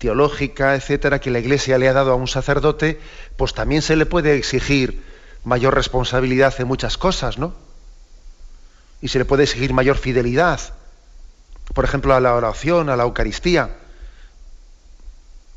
teológica, 0.00 0.74
etcétera, 0.74 1.20
que 1.20 1.30
la 1.30 1.38
Iglesia 1.38 1.76
le 1.78 1.86
ha 1.86 1.92
dado 1.92 2.10
a 2.10 2.14
un 2.16 2.26
sacerdote, 2.26 2.98
pues 3.36 3.52
también 3.52 3.82
se 3.82 3.96
le 3.96 4.06
puede 4.06 4.34
exigir 4.34 5.04
mayor 5.44 5.74
responsabilidad 5.74 6.54
en 6.58 6.66
muchas 6.66 6.96
cosas, 6.96 7.36
¿no? 7.38 7.54
Y 9.02 9.08
se 9.08 9.18
le 9.18 9.26
puede 9.26 9.44
exigir 9.44 9.74
mayor 9.74 9.98
fidelidad, 9.98 10.58
por 11.74 11.84
ejemplo, 11.84 12.14
a 12.14 12.20
la 12.20 12.34
oración, 12.34 12.88
a 12.88 12.96
la 12.96 13.04
Eucaristía. 13.04 13.76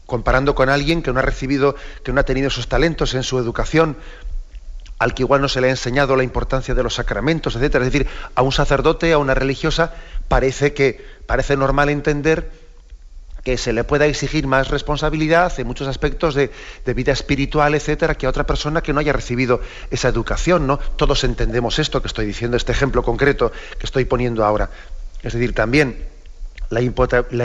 comparando 0.05 0.53
con 0.53 0.69
alguien 0.69 1.01
que 1.01 1.11
no 1.11 1.19
ha 1.19 1.23
recibido, 1.23 1.75
que 2.03 2.11
no 2.11 2.19
ha 2.19 2.25
tenido 2.25 2.49
esos 2.49 2.67
talentos 2.67 3.13
en 3.13 3.23
su 3.23 3.39
educación, 3.39 3.97
al 4.99 5.13
que 5.13 5.23
igual 5.23 5.41
no 5.41 5.47
se 5.47 5.61
le 5.61 5.67
ha 5.67 5.71
enseñado 5.71 6.15
la 6.15 6.23
importancia 6.23 6.75
de 6.75 6.83
los 6.83 6.95
sacramentos, 6.95 7.55
etcétera. 7.55 7.85
Es 7.85 7.91
decir, 7.91 8.07
a 8.35 8.41
un 8.41 8.51
sacerdote, 8.51 9.11
a 9.13 9.17
una 9.17 9.33
religiosa, 9.33 9.93
parece 10.27 10.73
que 10.73 11.03
parece 11.25 11.57
normal 11.57 11.89
entender 11.89 12.51
que 13.43 13.57
se 13.57 13.73
le 13.73 13.83
pueda 13.83 14.05
exigir 14.05 14.47
más 14.47 14.69
responsabilidad 14.69 15.51
en 15.59 15.67
muchos 15.67 15.87
aspectos 15.87 16.33
de, 16.33 16.49
vida 16.93 17.11
espiritual, 17.11 17.75
etcétera, 17.75 18.15
que 18.15 18.25
a 18.25 18.29
otra 18.29 18.45
persona 18.45 18.81
que 18.81 18.93
no 18.93 18.99
haya 18.99 19.13
recibido 19.13 19.61
esa 19.91 20.07
educación, 20.07 20.65
¿no? 20.65 20.77
Todos 20.77 21.23
entendemos 21.23 21.77
esto 21.79 22.01
que 22.01 22.07
estoy 22.07 22.25
diciendo, 22.25 22.55
este 22.55 22.71
ejemplo 22.71 23.03
concreto 23.03 23.51
que 23.77 23.85
estoy 23.85 24.05
poniendo 24.05 24.45
ahora. 24.45 24.69
Es 25.21 25.33
decir, 25.33 25.53
también 25.53 26.13
la, 26.69 26.81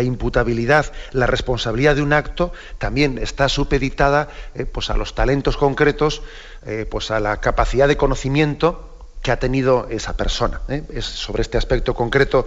imputabilidad, 0.03 0.87
la 1.13 1.27
responsabilidad 1.27 1.97
de 1.97 2.03
un 2.03 2.13
acto 2.13 2.53
también 2.79 3.19
está 3.19 3.49
supeditada 3.49 4.29
eh, 4.55 4.65
pues 4.65 4.91
a 4.91 4.97
los 4.97 5.15
talentos 5.15 5.57
concretos, 5.57 6.23
eh, 6.65 6.87
pues 6.89 7.11
a 7.11 7.21
la 7.21 7.39
capacidad 7.39 7.89
de 7.89 7.97
conocimiento 7.97 9.09
que 9.23 9.33
ha 9.33 9.39
tenido 9.39 9.89
esa 9.91 10.17
persona. 10.17 10.61
¿eh? 10.69 10.85
Es 10.93 11.05
sobre 11.05 11.43
este 11.43 11.59
aspecto 11.59 11.95
concreto 11.95 12.47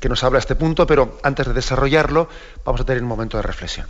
que 0.00 0.08
nos 0.08 0.24
habla 0.24 0.38
este 0.38 0.56
punto, 0.56 0.86
pero 0.86 1.18
antes 1.22 1.46
de 1.46 1.52
desarrollarlo 1.52 2.28
vamos 2.64 2.80
a 2.80 2.84
tener 2.84 3.02
un 3.02 3.08
momento 3.08 3.36
de 3.36 3.42
reflexión. 3.42 3.86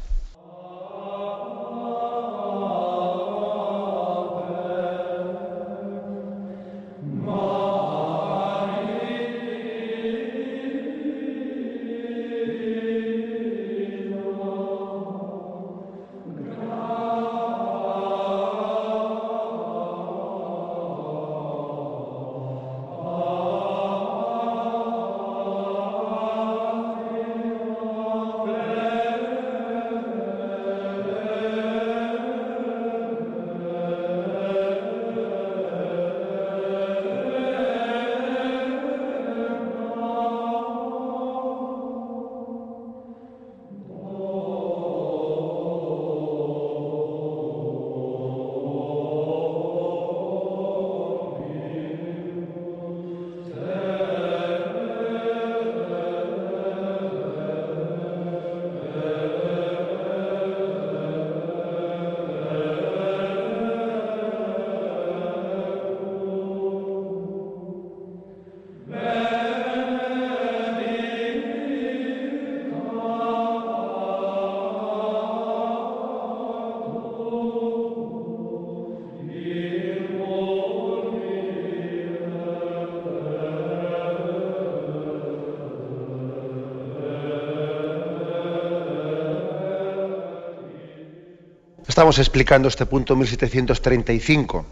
Estamos 92.01 92.19
explicando 92.19 92.67
este 92.67 92.87
punto 92.87 93.15
1735. 93.15 94.65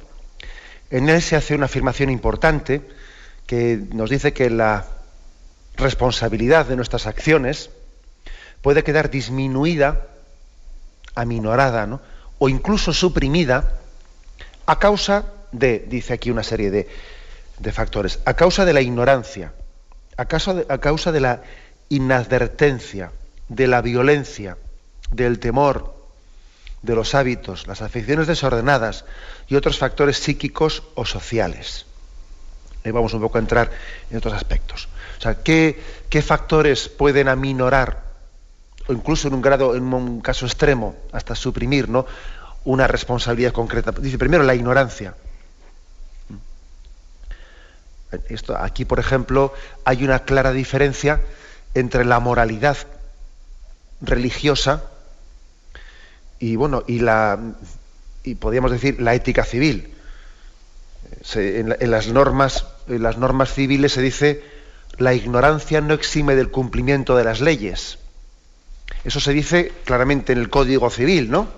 En 0.88 1.10
él 1.10 1.20
se 1.20 1.36
hace 1.36 1.54
una 1.54 1.66
afirmación 1.66 2.08
importante 2.08 2.80
que 3.46 3.78
nos 3.92 4.08
dice 4.08 4.32
que 4.32 4.48
la 4.48 4.86
responsabilidad 5.76 6.64
de 6.64 6.76
nuestras 6.76 7.06
acciones 7.06 7.68
puede 8.62 8.82
quedar 8.82 9.10
disminuida, 9.10 10.06
aminorada, 11.14 12.00
o 12.38 12.48
incluso 12.48 12.94
suprimida 12.94 13.78
a 14.64 14.78
causa 14.78 15.26
de, 15.52 15.84
dice 15.86 16.14
aquí 16.14 16.30
una 16.30 16.42
serie 16.42 16.70
de, 16.70 17.72
factores, 17.72 18.20
a 18.24 18.32
causa 18.32 18.64
de 18.64 18.72
la 18.72 18.80
ignorancia, 18.80 19.52
a 20.16 20.24
causa 20.24 21.12
de 21.12 21.20
la 21.20 21.42
inadvertencia, 21.90 23.12
de 23.50 23.66
la 23.66 23.82
violencia, 23.82 24.56
del 25.10 25.38
temor, 25.38 25.97
de 26.82 26.94
los 26.94 27.14
hábitos, 27.14 27.66
las 27.66 27.82
afecciones 27.82 28.26
desordenadas 28.26 29.04
y 29.48 29.56
otros 29.56 29.78
factores 29.78 30.18
psíquicos 30.18 30.82
o 30.94 31.04
sociales. 31.04 31.86
Ahí 32.84 32.92
vamos 32.92 33.12
un 33.14 33.20
poco 33.20 33.38
a 33.38 33.40
entrar 33.40 33.70
en 34.10 34.18
otros 34.18 34.34
aspectos. 34.34 34.88
O 35.18 35.20
sea, 35.20 35.42
¿qué, 35.42 35.82
factores 36.24 36.88
pueden 36.88 37.28
aminorar, 37.28 38.04
o 38.86 38.92
incluso 38.92 39.28
en 39.28 39.34
un 39.34 39.42
grado, 39.42 39.74
en 39.74 39.92
un 39.92 40.20
caso 40.20 40.46
extremo, 40.46 40.96
hasta 41.12 41.34
suprimir 41.34 41.88
¿no? 41.88 42.06
una 42.64 42.86
responsabilidad 42.86 43.52
concreta? 43.52 43.90
Dice 43.92 44.18
primero 44.18 44.44
la 44.44 44.54
ignorancia. 44.54 45.14
Esto, 48.28 48.56
aquí, 48.56 48.84
por 48.84 49.00
ejemplo, 49.00 49.52
hay 49.84 50.04
una 50.04 50.20
clara 50.20 50.52
diferencia 50.52 51.20
entre 51.74 52.04
la 52.04 52.20
moralidad 52.20 52.78
religiosa 54.00 54.84
y 56.38 56.56
bueno, 56.56 56.84
y 56.86 57.00
la 57.00 57.38
y 58.24 58.34
podríamos 58.34 58.70
decir 58.70 59.00
la 59.00 59.14
ética 59.14 59.44
civil. 59.44 59.94
en, 61.34 61.90
las 61.90 62.08
normas, 62.08 62.66
en 62.88 63.02
las 63.02 63.16
normas 63.18 63.52
civiles 63.52 63.92
se 63.92 64.02
dice 64.02 64.42
la 64.98 65.14
ignorancia 65.14 65.80
no 65.80 65.94
exime 65.94 66.34
del 66.34 66.50
cumplimiento 66.50 67.16
de 67.16 67.24
las 67.24 67.40
leyes. 67.40 67.98
Eso 69.04 69.20
se 69.20 69.32
dice 69.32 69.72
claramente 69.84 70.32
en 70.32 70.38
el 70.38 70.50
Código 70.50 70.90
Civil, 70.90 71.30
¿no? 71.30 71.48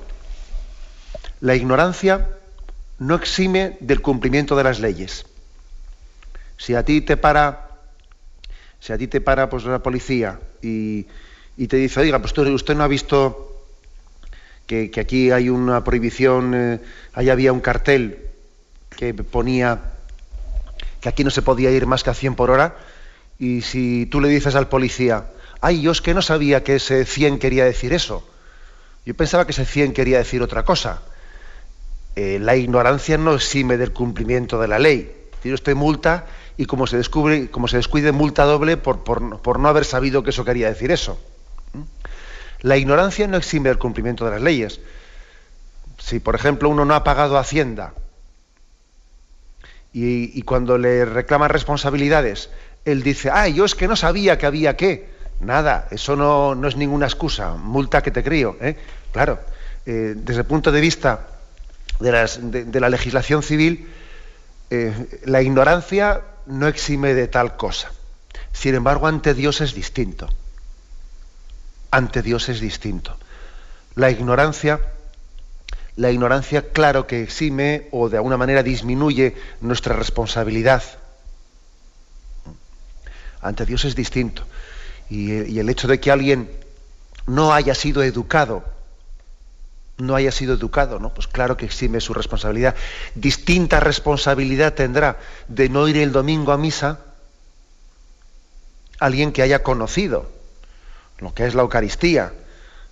La 1.40 1.55
ignorancia 1.55 2.29
no 2.99 3.14
exime 3.14 3.79
del 3.81 4.03
cumplimiento 4.03 4.57
de 4.57 4.64
las 4.64 4.79
leyes. 4.79 5.25
Si 6.59 6.75
a 6.75 6.85
ti 6.85 7.01
te 7.01 7.16
para, 7.16 7.71
si 8.79 8.93
a 8.93 8.99
ti 8.99 9.07
te 9.07 9.23
para 9.23 9.49
pues 9.49 9.64
la 9.64 9.79
policía 9.79 10.38
y, 10.61 11.07
y 11.57 11.66
te 11.66 11.77
dice, 11.79 12.01
oiga, 12.01 12.19
pues 12.19 12.37
usted 12.37 12.75
no 12.75 12.85
ha 12.85 12.88
visto 12.88 13.50
que, 14.71 15.01
aquí 15.01 15.33
hay 15.33 15.49
una 15.49 15.83
prohibición, 15.83 16.55
eh, 16.55 16.81
ahí 17.15 17.29
había 17.29 17.53
un 17.53 17.61
cartel 17.61 18.19
que 18.97 19.13
ponía 19.15 19.81
que 21.01 21.09
aquí 21.09 21.25
no 21.25 21.31
se 21.31 21.43
podía 21.43 21.71
ir 21.71 21.87
más 21.87 22.05
que 22.05 22.11
a 22.11 22.15
100 22.15 22.37
por 22.37 22.51
hora, 22.51 22.77
y 23.39 23.63
si 23.63 24.07
tú 24.07 24.21
le 24.21 24.29
dices 24.29 24.55
al 24.55 24.69
policía, 24.69 25.25
ay, 25.61 25.81
yo 25.81 25.91
es 25.91 26.03
que 26.03 26.15
no 26.15 26.23
sabía 26.23 26.63
que 26.63 26.77
ese 26.77 27.05
100 27.05 27.39
quería 27.39 27.65
decir 27.65 27.93
eso, 27.93 28.29
yo 29.05 29.15
pensaba 29.15 29.45
que 29.45 29.53
ese 29.53 29.65
100 29.65 29.93
quería 29.93 30.19
decir 30.19 30.43
otra 30.43 30.63
cosa. 30.63 31.03
Eh, 32.15 32.39
la 32.39 32.55
ignorancia 32.55 33.17
no 33.17 33.35
exime 33.35 33.79
del 33.79 33.93
cumplimiento 33.93 34.61
de 34.61 34.69
la 34.69 34.79
ley. 34.79 35.11
Tiene 35.41 35.55
usted 35.55 35.75
multa 35.75 36.27
y 36.59 36.67
como 36.67 36.87
se 36.87 36.99
descubre, 36.99 37.51
como 37.51 37.67
se 37.67 37.79
descuide, 37.79 38.13
multa 38.13 38.45
doble 38.45 38.77
por, 38.77 39.05
por, 39.05 39.41
por 39.41 39.59
no 39.59 39.69
haber 39.69 39.87
sabido 39.87 40.23
que 40.23 40.31
eso 40.31 40.45
quería 40.45 40.69
decir 40.69 40.93
eso. 40.93 41.19
La 42.62 42.77
ignorancia 42.77 43.27
no 43.27 43.37
exime 43.37 43.70
del 43.70 43.79
cumplimiento 43.79 44.25
de 44.25 44.33
las 44.33 44.42
leyes. 44.42 44.81
Si, 45.99 46.20
por 46.20 46.35
ejemplo, 46.35 46.68
uno 46.68 46.85
no 46.85 46.94
ha 46.94 47.05
pagado 47.05 47.38
Hacienda 47.38 47.94
y, 49.92 50.42
cuando 50.42 50.79
le 50.79 51.05
reclaman 51.05 51.51
responsabilidades, 51.51 52.51
él 52.85 53.03
dice, 53.03 53.31
ah, 53.31 53.49
yo 53.49 53.64
es 53.64 53.75
que 53.75 53.88
no 53.88 53.96
sabía 53.96 54.38
que 54.38 54.46
había 54.46 54.77
qué. 54.77 55.11
Nada, 55.40 55.88
eso 55.90 56.16
no, 56.16 56.66
es 56.66 56.77
ninguna 56.77 57.07
excusa, 57.07 57.55
multa 57.55 58.03
que 58.03 58.11
te 58.11 58.23
crío. 58.23 58.57
¿eh? 58.61 58.77
Claro, 59.12 59.40
eh, 59.87 60.14
desde 60.16 60.40
el 60.40 60.46
punto 60.46 60.70
de 60.70 60.81
vista 60.81 61.29
de, 61.99 62.81
la 62.81 62.88
legislación 62.88 63.42
civil, 63.42 63.88
eh, 64.70 65.20
la 65.25 65.42
ignorancia 65.42 66.23
no 66.46 66.68
exime 66.68 67.14
de 67.14 67.27
tal 67.27 67.57
cosa. 67.57 67.90
Sin 68.53 68.75
embargo, 68.75 69.07
ante 69.07 69.35
Dios 69.35 69.61
es 69.61 69.75
distinto 69.75 70.29
ante 71.90 72.22
Dios 72.22 72.48
es 72.48 72.61
distinto. 72.61 73.16
La 73.94 74.11
ignorancia, 74.11 74.81
la 75.96 76.11
ignorancia 76.11 76.70
claro 76.72 77.07
que 77.07 77.22
exime 77.22 77.88
o 77.90 78.09
de 78.09 78.16
alguna 78.16 78.37
manera 78.37 78.62
disminuye 78.62 79.37
nuestra 79.61 79.96
responsabilidad. 79.96 80.83
Ante 83.42 83.66
Dios 83.66 83.85
es 83.85 83.96
distinto. 83.96 84.44
Y, 85.09 85.59
el 85.59 85.68
hecho 85.68 85.88
de 85.88 85.98
que 85.98 86.11
alguien 86.11 86.50
no 87.26 87.53
haya 87.53 87.74
sido 87.74 88.03
educado 88.03 88.64
no 89.98 90.14
haya 90.14 90.33
sido 90.33 90.55
educado, 90.55 90.98
¿no? 90.98 91.12
Pues 91.12 91.26
claro 91.26 91.59
que 91.59 91.66
exime 91.66 92.00
su 92.00 92.14
responsabilidad. 92.14 92.74
Distinta 93.14 93.81
responsabilidad 93.81 94.72
tendrá 94.72 95.18
de 95.46 95.68
no 95.68 95.87
ir 95.88 95.98
el 95.98 96.11
domingo 96.11 96.53
a 96.53 96.57
misa 96.57 97.00
alguien 98.98 99.31
que 99.31 99.42
haya 99.42 99.62
conocido 99.62 100.39
lo 101.21 101.35
que 101.35 101.47
es 101.47 101.55
la 101.55 101.63
Eucaristía, 101.63 102.33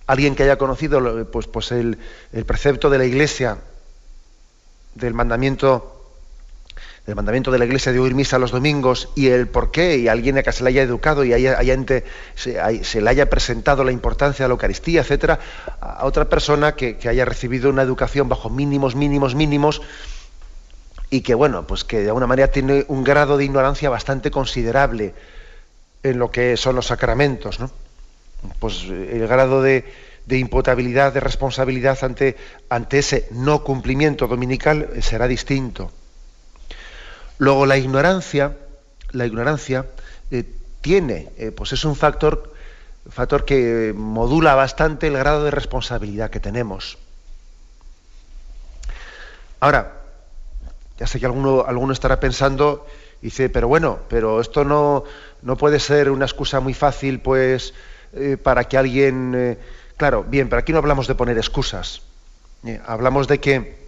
alguien 0.07 0.35
que 0.35 0.43
haya 0.43 0.57
conocido 0.57 1.27
pues, 1.31 1.47
pues 1.47 1.71
el, 1.71 1.97
el 2.33 2.45
precepto 2.45 2.89
de 2.89 2.97
la 2.97 3.05
Iglesia, 3.05 3.57
del 4.95 5.13
mandamiento 5.13 5.99
el 7.09 7.15
mandamiento 7.15 7.51
de 7.51 7.57
la 7.57 7.65
Iglesia 7.65 7.91
de 7.91 7.99
oír 7.99 8.13
misa 8.13 8.37
los 8.37 8.51
domingos 8.51 9.09
y 9.15 9.27
el 9.29 9.47
por 9.47 9.71
qué, 9.71 9.97
y 9.97 10.07
alguien 10.07 10.41
que 10.43 10.51
se 10.51 10.63
le 10.63 10.69
haya 10.69 10.83
educado 10.83 11.23
y 11.23 11.33
haya, 11.33 11.57
se, 12.35 13.01
le 13.01 13.09
haya 13.09 13.29
presentado 13.29 13.83
la 13.83 13.91
importancia 13.91 14.45
de 14.45 14.49
la 14.49 14.53
Eucaristía, 14.53 15.01
etcétera, 15.01 15.39
a 15.81 16.05
otra 16.05 16.29
persona 16.29 16.75
que, 16.75 16.97
haya 17.09 17.25
recibido 17.25 17.69
una 17.69 17.81
educación 17.81 18.29
bajo 18.29 18.49
mínimos, 18.49 18.95
mínimos, 18.95 19.33
mínimos, 19.33 19.81
y 21.09 21.21
que, 21.21 21.33
bueno, 21.33 21.65
pues 21.65 21.83
que 21.83 22.01
de 22.01 22.07
alguna 22.07 22.27
manera 22.27 22.51
tiene 22.51 22.85
un 22.87 23.03
grado 23.03 23.37
de 23.37 23.45
ignorancia 23.45 23.89
bastante 23.89 24.29
considerable 24.29 25.15
en 26.03 26.19
lo 26.19 26.29
que 26.29 26.57
son 26.57 26.75
los 26.75 26.87
sacramentos, 26.87 27.59
¿no? 27.59 27.71
Pues 28.59 28.83
el 28.85 29.27
grado 29.27 29.61
de, 29.61 29.85
imputabilidad, 30.29 31.13
de 31.13 31.19
responsabilidad 31.19 31.97
ante, 32.03 32.37
ante 32.69 32.99
ese 32.99 33.27
no 33.31 33.63
cumplimiento 33.63 34.27
dominical 34.27 34.89
será 35.01 35.27
distinto. 35.27 35.91
Luego 37.37 37.65
la 37.65 37.77
ignorancia, 37.77 38.57
la 39.11 39.25
ignorancia 39.25 39.85
eh, 40.31 40.43
tiene, 40.81 41.29
eh, 41.37 41.51
pues 41.51 41.73
es 41.73 41.85
un 41.85 41.95
factor, 41.95 42.53
factor 43.09 43.45
que 43.45 43.93
modula 43.95 44.55
bastante 44.55 45.07
el 45.07 45.17
grado 45.17 45.43
de 45.45 45.51
responsabilidad 45.51 46.29
que 46.29 46.39
tenemos. 46.39 46.97
Ahora, 49.61 49.99
ya 50.97 51.07
sé 51.07 51.19
que 51.19 51.25
alguno, 51.25 51.65
alguno 51.65 51.93
estará 51.93 52.19
pensando, 52.19 52.85
dice, 53.21 53.49
pero 53.49 53.67
bueno, 53.67 53.99
pero 54.09 54.41
esto 54.41 54.63
no, 54.63 55.03
no 55.41 55.57
puede 55.57 55.79
ser 55.79 56.09
una 56.09 56.25
excusa 56.25 56.59
muy 56.59 56.73
fácil, 56.73 57.19
pues, 57.19 57.73
eh, 58.13 58.37
para 58.41 58.63
que 58.65 58.77
alguien. 58.77 59.57
claro, 59.97 60.23
bien, 60.23 60.49
pero 60.49 60.59
aquí 60.59 60.71
no 60.71 60.77
hablamos 60.79 61.07
de 61.07 61.15
poner 61.15 61.37
excusas. 61.37 62.01
hablamos 62.85 63.27
de 63.27 63.39
que 63.39 63.79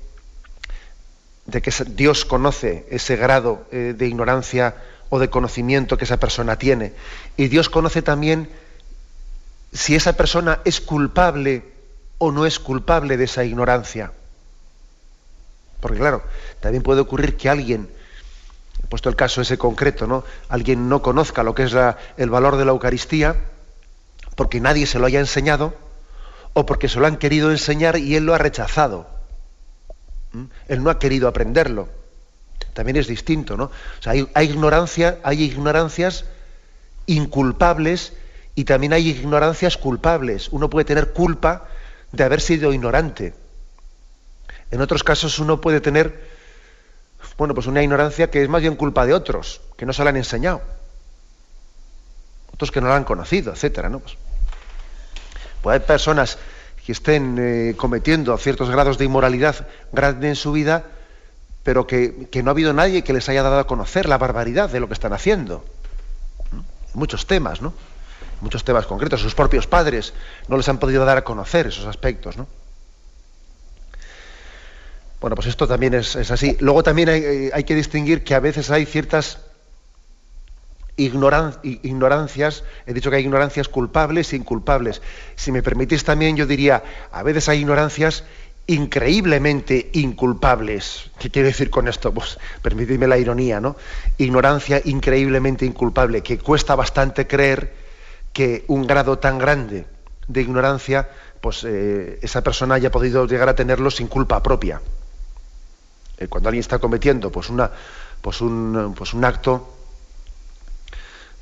de 1.46 1.62
que 1.62 1.72
Dios 1.88 2.26
conoce 2.26 2.86
ese 2.90 3.16
grado 3.16 3.66
eh, 3.72 3.94
de 3.98 4.08
ignorancia 4.08 4.76
o 5.10 5.20
de 5.20 5.30
conocimiento 5.30 5.98
que 5.98 6.06
esa 6.06 6.18
persona 6.18 6.58
tiene. 6.58 6.94
Y 7.38 7.48
Dios 7.48 7.70
conoce 7.70 8.02
también 8.02 8.50
si 9.74 9.96
esa 9.96 10.14
persona 10.14 10.60
es 10.66 10.80
culpable 10.80 11.64
o 12.18 12.32
no 12.32 12.46
es 12.46 12.60
culpable 12.60 13.18
de 13.18 13.26
esa 13.26 13.44
ignorancia. 13.44 14.14
Porque 15.80 15.98
claro, 15.98 16.24
también 16.60 16.84
puede 16.84 17.02
ocurrir 17.02 17.36
que 17.36 17.50
alguien, 17.50 17.90
puesto 18.90 19.10
el 19.10 19.16
caso 19.16 19.42
ese 19.42 19.58
concreto, 19.58 20.06
¿no? 20.06 20.24
Alguien 20.48 20.88
no 20.88 21.02
conozca 21.02 21.44
lo 21.44 21.56
que 21.56 21.64
es 21.64 21.76
el 22.18 22.30
valor 22.30 22.58
de 22.58 22.66
la 22.66 22.72
Eucaristía, 22.72 23.36
porque 24.42 24.60
nadie 24.60 24.88
se 24.88 24.98
lo 24.98 25.06
haya 25.06 25.20
enseñado, 25.20 25.76
o 26.54 26.66
porque 26.66 26.90
se 26.90 27.00
lo 27.00 27.06
han 27.06 27.18
querido 27.18 27.52
enseñar 27.52 27.98
y 27.98 28.16
él 28.16 28.26
lo 28.26 28.34
ha 28.34 28.40
rechazado. 28.40 29.06
¿Mm? 30.32 30.46
Él 30.68 30.84
no 30.84 30.90
ha 30.90 30.98
querido 30.98 31.28
aprenderlo. 31.28 31.90
También 32.74 32.98
es 32.98 33.06
distinto, 33.06 33.56
¿no? 33.56 33.66
O 33.66 34.02
sea, 34.02 34.14
hay, 34.14 34.28
ignorancia, 34.44 35.20
hay 35.22 35.44
ignorancias 35.44 36.26
inculpables 37.06 38.14
y 38.56 38.64
también 38.64 38.94
hay 38.94 39.10
ignorancias 39.10 39.78
culpables. 39.78 40.50
Uno 40.50 40.72
puede 40.72 40.86
tener 40.86 41.14
culpa 41.14 41.68
de 42.12 42.24
haber 42.24 42.42
sido 42.42 42.74
ignorante. 42.74 43.36
En 44.72 44.82
otros 44.82 45.04
casos 45.04 45.38
uno 45.38 45.62
puede 45.62 45.82
tener, 45.82 46.20
bueno, 47.38 47.54
pues 47.54 47.68
una 47.68 47.84
ignorancia 47.84 48.32
que 48.32 48.42
es 48.42 48.50
más 48.50 48.62
bien 48.62 48.76
culpa 48.76 49.06
de 49.06 49.14
otros, 49.14 49.62
que 49.78 49.86
no 49.86 49.94
se 49.94 50.04
la 50.04 50.10
han 50.10 50.18
enseñado. 50.18 50.64
Otros 52.54 52.72
que 52.72 52.82
no 52.82 52.88
la 52.90 52.96
han 52.96 53.06
conocido, 53.06 53.54
etcétera, 53.54 53.90
¿no? 53.90 54.00
Pues, 54.00 54.18
pues 55.62 55.80
hay 55.80 55.86
personas 55.86 56.38
que 56.86 56.92
estén 56.92 57.38
eh, 57.40 57.76
cometiendo 57.78 58.36
ciertos 58.38 58.70
grados 58.70 58.98
de 58.98 59.06
inmoralidad 59.06 59.68
grande 59.92 60.30
en 60.30 60.36
su 60.36 60.52
vida, 60.52 60.86
pero 61.64 61.86
que, 61.86 62.28
no 62.44 62.50
ha 62.50 62.54
habido 62.54 62.74
nadie 62.74 63.04
que 63.04 63.14
les 63.14 63.30
haya 63.30 63.44
dado 63.44 63.60
a 63.60 63.68
conocer 63.68 64.10
la 64.10 64.18
barbaridad 64.18 64.70
de 64.70 64.80
lo 64.80 64.88
que 64.88 64.94
están 64.94 65.14
haciendo. 65.14 65.64
Muchos 66.94 67.28
temas, 67.28 67.62
¿no? 67.62 67.74
Muchos 68.42 68.64
temas 68.64 68.88
concretos. 68.88 69.22
Sus 69.22 69.36
propios 69.36 69.68
padres 69.68 70.14
no 70.48 70.58
les 70.58 70.68
han 70.68 70.80
podido 70.80 71.06
dar 71.06 71.18
a 71.18 71.24
conocer 71.24 71.68
esos 71.68 71.86
aspectos, 71.86 72.38
¿no? 72.38 72.48
Bueno, 75.22 75.36
pues 75.36 75.48
esto 75.48 75.68
también 75.68 75.94
es, 75.94 76.16
así. 76.16 76.58
Luego 76.60 76.82
también 76.82 77.10
hay, 77.10 77.52
hay 77.54 77.64
que 77.64 77.76
distinguir 77.76 78.24
que 78.24 78.34
a 78.34 78.40
veces 78.40 78.72
hay 78.72 78.88
ciertas 78.88 79.38
ignorancias, 80.98 82.64
he 82.86 82.94
dicho 82.94 83.10
que 83.10 83.18
hay 83.18 83.24
ignorancias 83.24 83.68
culpables 83.68 84.34
e 84.34 84.36
inculpables. 84.36 85.02
Si 85.36 85.52
me 85.52 85.64
permitís 85.64 86.04
también, 86.04 86.36
yo 86.36 86.46
diría, 86.46 86.84
a 87.12 87.24
veces 87.24 87.50
hay 87.50 87.60
ignorancias 87.60 88.24
increíblemente 88.68 89.90
inculpables. 89.94 91.10
¿Qué 91.20 91.30
quiero 91.30 91.48
decir 91.48 91.70
con 91.70 91.88
esto? 91.88 92.14
Pues 92.14 92.38
permitidme 92.62 93.08
la 93.08 93.18
ironía, 93.18 93.60
¿no? 93.60 93.76
Ignorancia 94.18 94.82
increíblemente 94.86 95.66
inculpable, 95.66 96.22
que 96.22 96.38
cuesta 96.38 96.76
bastante 96.76 97.28
creer 97.28 97.74
que 98.34 98.64
un 98.68 98.88
grado 98.88 99.20
tan 99.20 99.38
grande 99.38 99.86
de 100.28 100.42
ignorancia, 100.42 101.10
pues 101.42 101.64
eh, 101.66 102.20
esa 102.22 102.42
persona 102.42 102.76
haya 102.76 102.92
podido 102.92 103.26
llegar 103.26 103.50
a 103.50 103.56
tenerlo 103.56 103.92
sin 103.92 104.08
culpa 104.08 104.42
propia. 104.42 104.82
Eh, 106.18 106.28
cuando 106.28 106.50
alguien 106.50 106.62
está 106.62 106.80
cometiendo 106.80 107.32
pues 107.32 107.50
una, 107.50 107.72
pues 108.22 108.42
un, 108.42 108.94
pues 108.96 109.14
un 109.14 109.26
acto 109.26 109.74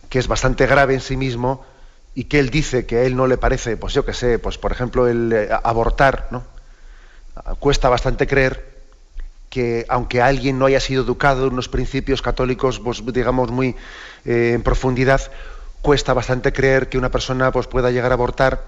que 0.10 0.20
es 0.20 0.28
bastante 0.28 0.66
grave 0.66 0.96
en 0.96 1.02
sí 1.02 1.16
mismo 1.16 1.64
y 2.16 2.26
que 2.26 2.40
él 2.40 2.50
dice 2.50 2.86
que 2.86 2.98
a 2.98 3.04
él 3.04 3.16
no 3.16 3.28
le 3.28 3.38
parece, 3.38 3.78
pues 3.78 3.94
yo 3.94 4.04
que 4.06 4.14
sé, 4.14 4.40
pues 4.40 4.58
por 4.58 4.72
ejemplo 4.72 5.08
el 5.08 5.32
eh, 5.32 5.50
abortar, 5.64 6.28
¿no? 6.32 6.44
Cuesta 7.60 7.88
bastante 7.88 8.28
creer 8.28 8.78
que 9.50 9.86
aunque 9.88 10.22
alguien 10.22 10.60
no 10.60 10.66
haya 10.66 10.80
sido 10.80 11.04
educado 11.04 11.48
en 11.48 11.54
unos 11.54 11.70
principios 11.70 12.22
católicos, 12.22 12.80
pues 12.80 13.02
digamos 13.14 13.52
muy 13.52 13.76
eh, 14.26 14.52
en 14.54 14.64
profundidad, 14.64 15.32
cuesta 15.82 16.14
bastante 16.14 16.52
creer 16.52 16.90
que 16.90 16.98
una 16.98 17.10
persona 17.10 17.52
pues 17.52 17.68
pueda 17.68 17.92
llegar 17.92 18.12
a 18.12 18.16
abortar 18.16 18.62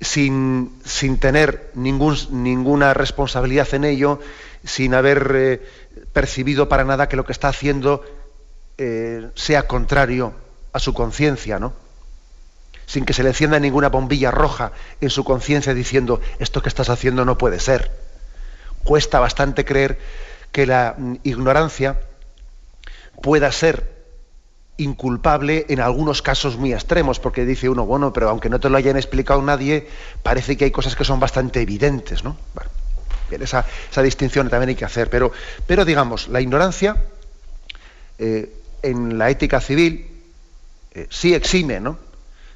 sin, 0.00 0.72
sin 0.84 1.18
tener 1.18 1.70
ninguna 1.74 2.92
responsabilidad 2.92 3.72
en 3.72 3.84
ello, 3.84 4.18
sin 4.64 4.94
haber 4.94 5.30
eh, 5.34 5.68
percibido 6.12 6.68
para 6.68 6.84
nada 6.84 7.08
que 7.08 7.16
lo 7.16 7.24
que 7.24 7.32
está 7.32 7.48
haciendo 7.48 8.02
sea 9.34 9.66
contrario 9.66 10.34
a 10.76 10.78
su 10.78 10.92
conciencia, 10.92 11.58
¿no? 11.58 11.72
Sin 12.84 13.06
que 13.06 13.14
se 13.14 13.22
le 13.22 13.30
encienda 13.30 13.58
ninguna 13.58 13.88
bombilla 13.88 14.30
roja 14.30 14.72
en 15.00 15.08
su 15.08 15.24
conciencia 15.24 15.72
diciendo, 15.72 16.20
esto 16.38 16.62
que 16.62 16.68
estás 16.68 16.90
haciendo 16.90 17.24
no 17.24 17.38
puede 17.38 17.60
ser. 17.60 17.90
Cuesta 18.84 19.18
bastante 19.18 19.64
creer 19.64 19.98
que 20.52 20.66
la 20.66 20.94
mm, 20.96 21.14
ignorancia 21.22 21.98
pueda 23.22 23.50
ser 23.52 23.90
inculpable 24.76 25.64
en 25.70 25.80
algunos 25.80 26.20
casos 26.20 26.58
muy 26.58 26.74
extremos, 26.74 27.18
porque 27.20 27.46
dice 27.46 27.70
uno, 27.70 27.86
bueno, 27.86 28.12
pero 28.12 28.28
aunque 28.28 28.50
no 28.50 28.60
te 28.60 28.68
lo 28.68 28.76
hayan 28.76 28.98
explicado 28.98 29.40
nadie, 29.40 29.88
parece 30.22 30.58
que 30.58 30.66
hay 30.66 30.70
cosas 30.70 30.94
que 30.94 31.04
son 31.04 31.18
bastante 31.18 31.62
evidentes, 31.62 32.22
¿no? 32.22 32.36
bien, 33.30 33.40
esa, 33.40 33.64
distinción 34.02 34.50
también 34.50 34.68
hay 34.68 34.74
que 34.74 34.84
hacer, 34.84 35.08
pero, 35.08 35.32
pero 35.66 35.86
digamos, 35.86 36.28
la 36.28 36.42
ignorancia 36.42 37.02
eh, 38.18 38.52
en 38.82 39.16
la 39.16 39.30
ética 39.30 39.62
civil 39.62 40.15
eh, 40.96 41.06
sí 41.10 41.34
exime 41.34 41.78
¿no? 41.78 41.98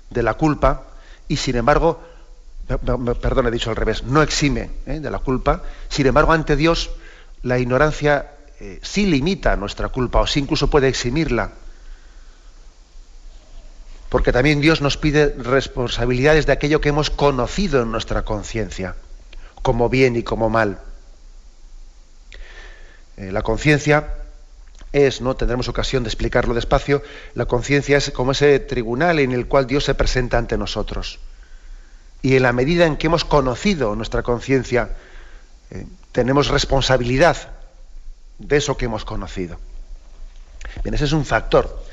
de 0.08 0.22
la 0.22 0.32
culpa 0.32 0.86
y 1.28 1.36
sin 1.36 1.56
embargo, 1.56 2.00
perdón, 2.66 3.46
he 3.46 3.50
dicho 3.50 3.68
al 3.68 3.76
revés, 3.76 4.02
no 4.02 4.22
exime 4.22 4.70
¿eh? 4.86 4.98
de 4.98 5.10
la 5.10 5.18
culpa, 5.18 5.62
sin 5.90 6.06
embargo 6.06 6.32
ante 6.32 6.56
Dios 6.56 6.90
la 7.42 7.58
ignorancia 7.58 8.30
eh, 8.58 8.80
sí 8.82 9.04
limita 9.04 9.56
nuestra 9.56 9.90
culpa 9.90 10.20
o 10.20 10.26
sí 10.26 10.40
incluso 10.40 10.70
puede 10.70 10.88
eximirla. 10.88 11.52
Porque 14.08 14.32
también 14.32 14.62
Dios 14.62 14.80
nos 14.80 14.96
pide 14.96 15.34
responsabilidades 15.36 16.46
de 16.46 16.52
aquello 16.52 16.80
que 16.80 16.88
hemos 16.88 17.10
conocido 17.10 17.82
en 17.82 17.92
nuestra 17.92 18.22
conciencia, 18.22 18.96
como 19.60 19.90
bien 19.90 20.16
y 20.16 20.22
como 20.22 20.48
mal. 20.48 20.80
la 23.18 23.42
conciencia 23.42 24.19
es, 24.92 25.20
¿no? 25.20 25.36
Tendremos 25.36 25.68
ocasión 25.68 26.02
de 26.02 26.08
explicarlo 26.08 26.54
despacio, 26.54 27.02
la 27.34 27.46
conciencia 27.46 27.98
es 27.98 28.10
como 28.10 28.32
ese 28.32 28.58
tribunal 28.58 29.18
en 29.18 29.32
el 29.32 29.46
cual 29.46 29.66
Dios 29.66 29.84
se 29.84 29.94
presenta 29.94 30.38
ante 30.38 30.58
nosotros. 30.58 31.20
Y 32.22 32.36
en 32.36 32.42
la 32.42 32.52
medida 32.52 32.86
en 32.86 32.96
que 32.96 33.06
hemos 33.06 33.24
conocido 33.24 33.94
nuestra 33.96 34.22
conciencia, 34.22 34.90
eh, 35.70 35.86
tenemos 36.12 36.48
responsabilidad 36.48 37.36
de 38.38 38.56
eso 38.56 38.76
que 38.76 38.86
hemos 38.86 39.04
conocido. 39.04 39.58
Bien, 40.82 40.94
ese 40.94 41.04
es 41.04 41.12
un 41.12 41.24
factor, 41.24 41.84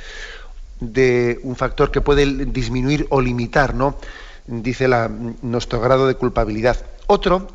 de, 0.80 1.40
un 1.44 1.56
factor 1.56 1.92
que 1.92 2.02
puede 2.02 2.46
disminuir 2.46 3.08
o 3.10 3.22
limitar, 3.22 3.74
¿no? 3.74 3.98
Dice 4.46 4.88
la, 4.88 5.08
nuestro 5.08 5.80
grado 5.80 6.08
de 6.08 6.16
culpabilidad. 6.16 6.78
Otro 7.08 7.48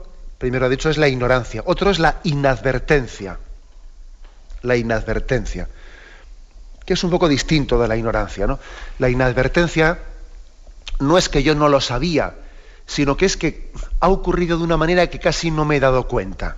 primero 0.43 0.67
ha 0.67 0.69
dicho, 0.69 0.91
es 0.91 0.99
la 0.99 1.07
ignorancia. 1.07 1.63
Otro 1.67 1.89
es 1.89 2.01
la 2.01 2.17
inadvertencia. 2.25 3.39
La 4.63 4.77
inadvertencia. 4.77 5.69
Que 6.85 6.95
es 6.95 7.05
un 7.05 7.11
poco 7.11 7.29
distinto 7.29 7.81
de 7.81 7.89
la 7.89 7.97
ignorancia. 7.97 8.47
¿no? 8.47 8.59
La 8.99 9.11
inadvertencia 9.11 9.99
no 11.01 11.19
es 11.19 11.29
que 11.29 11.43
yo 11.43 11.55
no 11.55 11.69
lo 11.69 11.81
sabía, 11.81 12.35
sino 12.87 13.17
que 13.17 13.27
es 13.27 13.37
que 13.37 13.73
ha 14.01 14.09
ocurrido 14.09 14.59
de 14.59 14.65
una 14.65 14.77
manera 14.77 15.09
que 15.09 15.19
casi 15.19 15.51
no 15.51 15.65
me 15.65 15.77
he 15.77 15.81
dado 15.81 16.07
cuenta. 16.07 16.57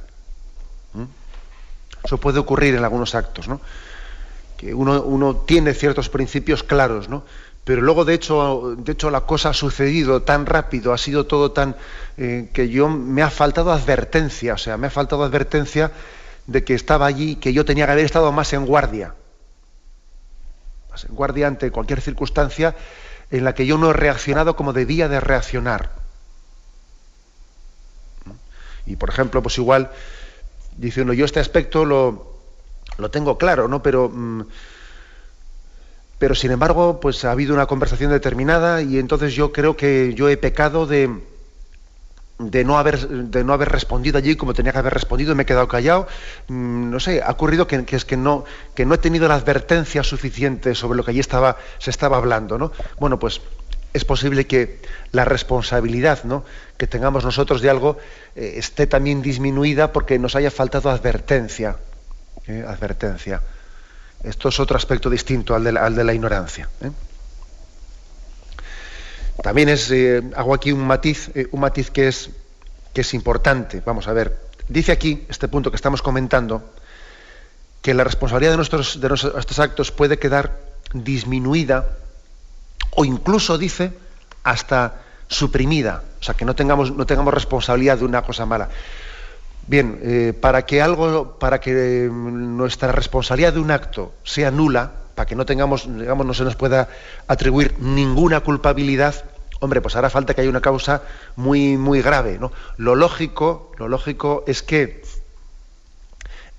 Eso 2.04 2.18
puede 2.18 2.38
ocurrir 2.38 2.74
en 2.74 2.84
algunos 2.84 3.14
actos, 3.14 3.48
¿no? 3.48 3.60
Que 4.58 4.74
uno, 4.74 5.02
uno, 5.02 5.36
tiene 5.36 5.72
ciertos 5.72 6.10
principios 6.10 6.62
claros, 6.62 7.08
¿no? 7.08 7.24
Pero 7.64 7.80
luego, 7.80 8.04
de 8.04 8.12
hecho, 8.12 8.74
de 8.76 8.92
hecho, 8.92 9.10
la 9.10 9.22
cosa 9.22 9.50
ha 9.50 9.54
sucedido 9.54 10.22
tan 10.22 10.44
rápido, 10.44 10.92
ha 10.92 10.98
sido 10.98 11.24
todo 11.24 11.52
tan 11.52 11.76
eh, 12.18 12.50
que 12.52 12.68
yo 12.68 12.90
me 12.90 13.22
ha 13.22 13.30
faltado 13.30 13.72
advertencia, 13.72 14.54
o 14.54 14.58
sea, 14.58 14.76
me 14.76 14.88
ha 14.88 14.90
faltado 14.90 15.24
advertencia 15.24 15.90
de 16.46 16.64
que 16.64 16.74
estaba 16.74 17.06
allí, 17.06 17.36
que 17.36 17.52
yo 17.52 17.64
tenía 17.64 17.86
que 17.86 17.92
haber 17.92 18.04
estado 18.04 18.30
más 18.32 18.52
en 18.52 18.66
guardia, 18.66 19.14
más 20.90 21.04
en 21.04 21.14
guardia 21.14 21.46
ante 21.46 21.70
cualquier 21.70 22.00
circunstancia 22.00 22.74
en 23.30 23.44
la 23.44 23.54
que 23.54 23.66
yo 23.66 23.78
no 23.78 23.90
he 23.90 23.94
reaccionado 23.94 24.56
como 24.56 24.72
debía 24.72 25.08
de 25.08 25.20
reaccionar. 25.20 25.90
Y 28.86 28.96
por 28.96 29.08
ejemplo, 29.08 29.42
pues 29.42 29.56
igual, 29.58 29.90
diciendo 30.76 31.12
yo 31.14 31.24
este 31.24 31.40
aspecto 31.40 31.84
lo, 31.84 32.34
lo 32.98 33.10
tengo 33.10 33.38
claro, 33.38 33.66
¿no? 33.66 33.82
Pero, 33.82 34.10
mm, 34.10 34.42
pero 36.18 36.34
sin 36.34 36.50
embargo, 36.50 37.00
pues 37.00 37.24
ha 37.24 37.32
habido 37.32 37.54
una 37.54 37.66
conversación 37.66 38.10
determinada 38.10 38.82
y 38.82 38.98
entonces 38.98 39.34
yo 39.34 39.52
creo 39.52 39.76
que 39.76 40.14
yo 40.14 40.28
he 40.28 40.36
pecado 40.36 40.86
de, 40.86 41.10
de 42.38 42.64
no 42.64 42.78
haber 42.78 43.08
de 43.08 43.44
no 43.44 43.52
haber 43.52 43.68
respondido 43.68 44.18
allí 44.18 44.34
como 44.34 44.54
tenía 44.54 44.72
que 44.72 44.78
haber 44.78 44.92
respondido 44.92 45.34
me 45.36 45.44
he 45.44 45.46
quedado 45.46 45.68
callado 45.68 46.08
mm, 46.48 46.90
no 46.90 46.98
sé 46.98 47.22
ha 47.22 47.30
ocurrido 47.30 47.66
que, 47.68 47.84
es 47.88 48.04
que 48.04 48.16
no 48.16 48.44
que 48.74 48.84
no 48.84 48.94
he 48.94 48.98
tenido 48.98 49.28
la 49.28 49.36
advertencia 49.36 50.02
suficiente 50.02 50.74
sobre 50.74 50.96
lo 50.96 51.04
que 51.04 51.12
allí 51.12 51.20
estaba 51.20 51.56
se 51.78 51.90
estaba 51.90 52.16
hablando 52.16 52.58
no 52.58 52.72
bueno 52.98 53.20
pues 53.20 53.40
es 53.94 54.04
posible 54.04 54.46
que 54.46 54.80
la 55.12 55.24
responsabilidad 55.24 56.24
¿no? 56.24 56.44
que 56.76 56.86
tengamos 56.86 57.24
nosotros 57.24 57.62
de 57.62 57.70
algo 57.70 57.96
eh, 58.34 58.54
esté 58.56 58.86
también 58.88 59.22
disminuida 59.22 59.92
porque 59.92 60.18
nos 60.18 60.34
haya 60.34 60.50
faltado 60.50 60.90
advertencia. 60.90 61.76
¿eh? 62.48 62.64
Advertencia. 62.66 63.40
Esto 64.24 64.48
es 64.48 64.58
otro 64.58 64.76
aspecto 64.76 65.08
distinto 65.08 65.54
al 65.54 65.62
de 65.62 65.72
la, 65.72 65.86
al 65.86 65.94
de 65.94 66.02
la 66.02 66.12
ignorancia. 66.12 66.68
¿eh? 66.82 66.90
También 69.44 69.68
es, 69.68 69.92
hago 70.34 70.54
aquí 70.54 70.72
un 70.72 70.86
matiz, 70.86 71.30
un 71.50 71.60
matiz 71.60 71.90
que 71.90 72.08
es, 72.08 72.30
que 72.94 73.02
es 73.02 73.12
importante. 73.12 73.82
Vamos 73.84 74.08
a 74.08 74.14
ver. 74.14 74.40
Dice 74.68 74.90
aquí, 74.90 75.26
este 75.28 75.48
punto 75.48 75.70
que 75.70 75.76
estamos 75.76 76.00
comentando, 76.00 76.64
que 77.82 77.92
la 77.92 78.04
responsabilidad 78.04 78.52
de 78.52 78.56
nuestros, 78.56 78.98
de 79.02 79.62
actos 79.62 79.90
puede 79.92 80.18
quedar 80.18 80.58
disminuida 80.94 81.90
o 82.92 83.04
incluso 83.04 83.58
dice 83.58 83.92
hasta 84.44 85.02
suprimida, 85.28 86.02
o 86.20 86.22
sea, 86.22 86.34
que 86.34 86.46
no 86.46 86.54
tengamos, 86.54 86.96
no 86.96 87.04
tengamos 87.04 87.34
responsabilidad 87.34 87.98
de 87.98 88.06
una 88.06 88.22
cosa 88.22 88.46
mala. 88.46 88.70
Bien, 89.66 90.00
eh, 90.00 90.32
para 90.40 90.64
que 90.64 90.80
algo, 90.80 91.38
para 91.38 91.60
que 91.60 92.08
mm, 92.10 92.56
nuestra 92.56 92.92
responsabilidad 92.92 93.52
de 93.52 93.60
un 93.60 93.70
acto 93.70 94.14
sea 94.24 94.50
nula, 94.50 94.92
para 95.14 95.26
que 95.26 95.34
no 95.34 95.44
tengamos, 95.44 95.86
digamos, 95.86 96.24
no 96.24 96.32
se 96.32 96.44
nos 96.44 96.56
pueda 96.56 96.88
atribuir 97.26 97.74
ninguna 97.78 98.40
culpabilidad, 98.40 99.26
hombre, 99.64 99.80
pues 99.80 99.96
hará 99.96 100.10
falta 100.10 100.34
que 100.34 100.42
haya 100.42 100.50
una 100.50 100.60
causa 100.60 101.02
muy, 101.36 101.76
muy 101.76 102.02
grave, 102.02 102.38
¿no? 102.38 102.52
Lo 102.76 102.94
lógico, 102.94 103.72
lo 103.78 103.88
lógico 103.88 104.44
es 104.46 104.62
que 104.62 105.02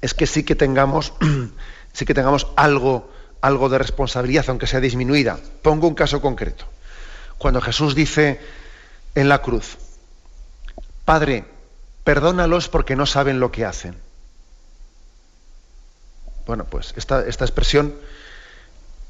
es 0.02 0.14
que 0.14 0.28
sí 0.28 0.44
que 0.44 0.56
tengamos, 0.56 1.14
sí 1.94 2.06
que 2.06 2.14
tengamos 2.14 2.48
algo 2.56 3.10
algo 3.46 3.70
de 3.70 3.78
responsabilidad, 3.78 4.46
aunque 4.48 4.66
sea 4.66 4.80
disminuida. 4.80 5.40
Pongo 5.62 5.88
un 5.88 5.94
caso 5.94 6.20
concreto. 6.20 6.66
Cuando 7.38 7.62
Jesús 7.62 7.94
dice 7.94 8.40
en 9.14 9.30
la 9.30 9.44
cruz, 9.44 9.78
Padre, 11.06 11.46
perdónalos 12.04 12.70
porque 12.70 12.96
no 12.96 13.06
saben 13.06 13.40
lo 13.40 13.52
que 13.52 13.66
hacen. 13.66 13.96
Bueno, 16.48 16.66
pues 16.66 16.94
esta, 16.98 17.26
esta 17.28 17.46
expresión 17.46 17.94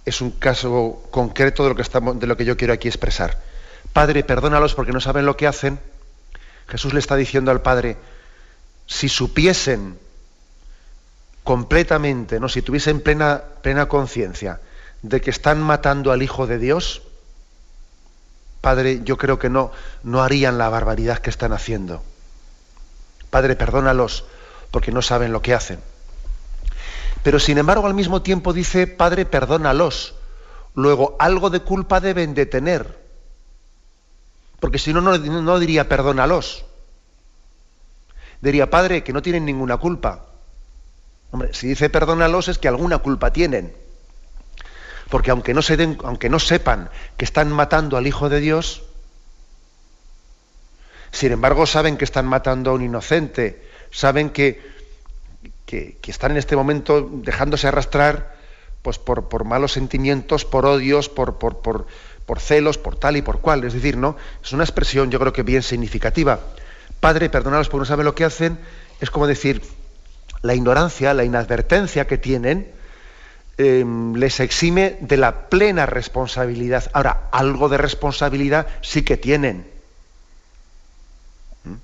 es 0.04 0.20
un 0.20 0.32
caso 0.32 1.08
concreto 1.12 1.64
de 1.64 1.70
lo, 1.70 1.76
que 1.76 1.82
estamos, 1.82 2.20
de 2.20 2.28
lo 2.28 2.36
que 2.36 2.44
yo 2.44 2.58
quiero 2.58 2.74
aquí 2.74 2.90
expresar. 2.90 3.42
Padre, 3.96 4.26
perdónalos 4.26 4.76
porque 4.76 4.92
no 4.92 5.00
saben 5.00 5.26
lo 5.26 5.38
que 5.38 5.48
hacen. 5.48 5.80
Jesús 6.68 6.92
le 6.92 7.00
está 7.00 7.16
diciendo 7.16 7.50
al 7.50 7.62
Padre, 7.62 7.96
si 8.86 9.08
supiesen 9.08 9.98
completamente, 11.46 12.42
¿no? 12.42 12.50
si 12.50 12.62
tuviesen 12.62 13.00
plena, 13.00 13.42
plena 13.62 13.88
conciencia 13.88 14.60
de 15.02 15.22
que 15.22 15.30
están 15.30 15.64
matando 15.64 16.12
al 16.12 16.22
Hijo 16.22 16.46
de 16.46 16.60
Dios, 16.60 17.04
Padre, 18.60 19.00
yo 19.06 19.16
creo 19.16 19.40
que 19.40 19.50
no, 19.50 19.72
no 20.04 20.22
harían 20.22 20.58
la 20.58 20.68
barbaridad 20.68 21.20
que 21.20 21.30
están 21.30 21.54
haciendo. 21.54 22.04
Padre, 23.30 23.56
perdónalos 23.56 24.26
porque 24.72 24.92
no 24.92 25.02
saben 25.02 25.32
lo 25.32 25.42
que 25.42 25.54
hacen. 25.54 25.80
Pero 27.24 27.40
sin 27.40 27.60
embargo, 27.60 27.88
al 27.88 27.94
mismo 27.94 28.22
tiempo 28.24 28.52
dice, 28.52 28.88
Padre, 28.88 29.26
perdónalos. 29.26 30.16
Luego, 30.74 31.16
algo 31.18 31.50
de 31.50 31.62
culpa 31.62 32.02
deben 32.02 32.34
de 32.34 32.46
tener. 32.46 33.05
Porque 34.66 34.80
si 34.80 34.94
no, 34.94 35.00
no, 35.00 35.60
diría 35.60 35.88
perdónalos. 35.88 36.66
Diría, 38.42 38.68
Padre, 38.68 39.04
que 39.04 39.14
no 39.14 39.22
tienen 39.22 39.46
ninguna 39.46 39.78
culpa. 39.78 40.26
Si 41.52 41.68
dice 41.68 41.92
perdónalos 41.92 42.48
es 42.48 42.58
que 42.58 42.68
alguna 42.68 42.98
culpa 42.98 43.32
tienen. 43.32 43.76
Porque 45.12 45.30
aunque 45.30 45.54
no, 45.54 45.62
se 45.62 45.78
den, 45.78 46.00
aunque 46.04 46.30
no 46.30 46.40
sepan 46.40 46.90
que 47.16 47.26
están 47.26 47.52
matando 47.52 47.96
al 47.96 48.08
Hijo 48.08 48.28
de 48.28 48.40
Dios, 48.40 48.82
sin 51.12 51.32
embargo 51.32 51.68
saben 51.68 51.96
que 51.96 52.06
están 52.06 52.26
matando 52.26 52.72
a 52.72 52.74
un 52.74 52.82
inocente, 52.82 53.70
saben 53.92 54.32
que, 54.32 54.68
que, 55.68 56.00
están 56.08 56.32
en 56.32 56.38
este 56.38 56.56
momento 56.56 57.08
dejándose 57.08 57.68
arrastrar 57.68 58.36
pues, 58.82 58.98
por, 58.98 59.30
por 59.30 59.44
malos 59.44 59.74
sentimientos, 59.74 60.44
por 60.44 60.66
odios, 60.66 61.08
por, 61.08 61.38
por, 61.38 61.62
por, 61.62 61.86
por 62.26 62.40
celos, 62.40 62.78
por 62.78 62.96
tal 62.96 63.18
y 63.18 63.22
por 63.22 63.40
cual. 63.40 63.64
Es 63.64 63.74
decir, 63.74 63.98
¿no? 63.98 64.18
Es 64.44 64.52
una 64.52 64.64
expresión 64.64 65.12
yo 65.12 65.20
creo 65.20 65.34
que 65.34 65.44
bien 65.44 65.64
significativa. 65.64 66.40
Padre, 67.00 67.30
perdonalos 67.30 67.70
porque 67.70 67.82
no 67.82 67.86
saben 67.86 68.06
lo 68.06 68.16
que 68.16 68.24
hacen, 68.24 68.58
es 69.00 69.10
como 69.12 69.28
decir, 69.28 69.62
la 70.42 70.56
ignorancia, 70.56 71.14
la 71.14 71.24
inadvertencia 71.24 72.08
que 72.08 72.18
tienen, 72.18 72.72
em, 73.58 74.16
les 74.16 74.40
exime 74.40 74.98
de 75.02 75.18
la 75.18 75.50
plena 75.50 75.86
responsabilidad. 75.86 76.90
Ahora, 76.94 77.30
algo 77.32 77.70
de 77.70 77.78
responsabilidad 77.78 78.68
sí 78.82 79.04
que 79.04 79.18
tienen. 79.18 79.66
¿Mm? 81.64 81.76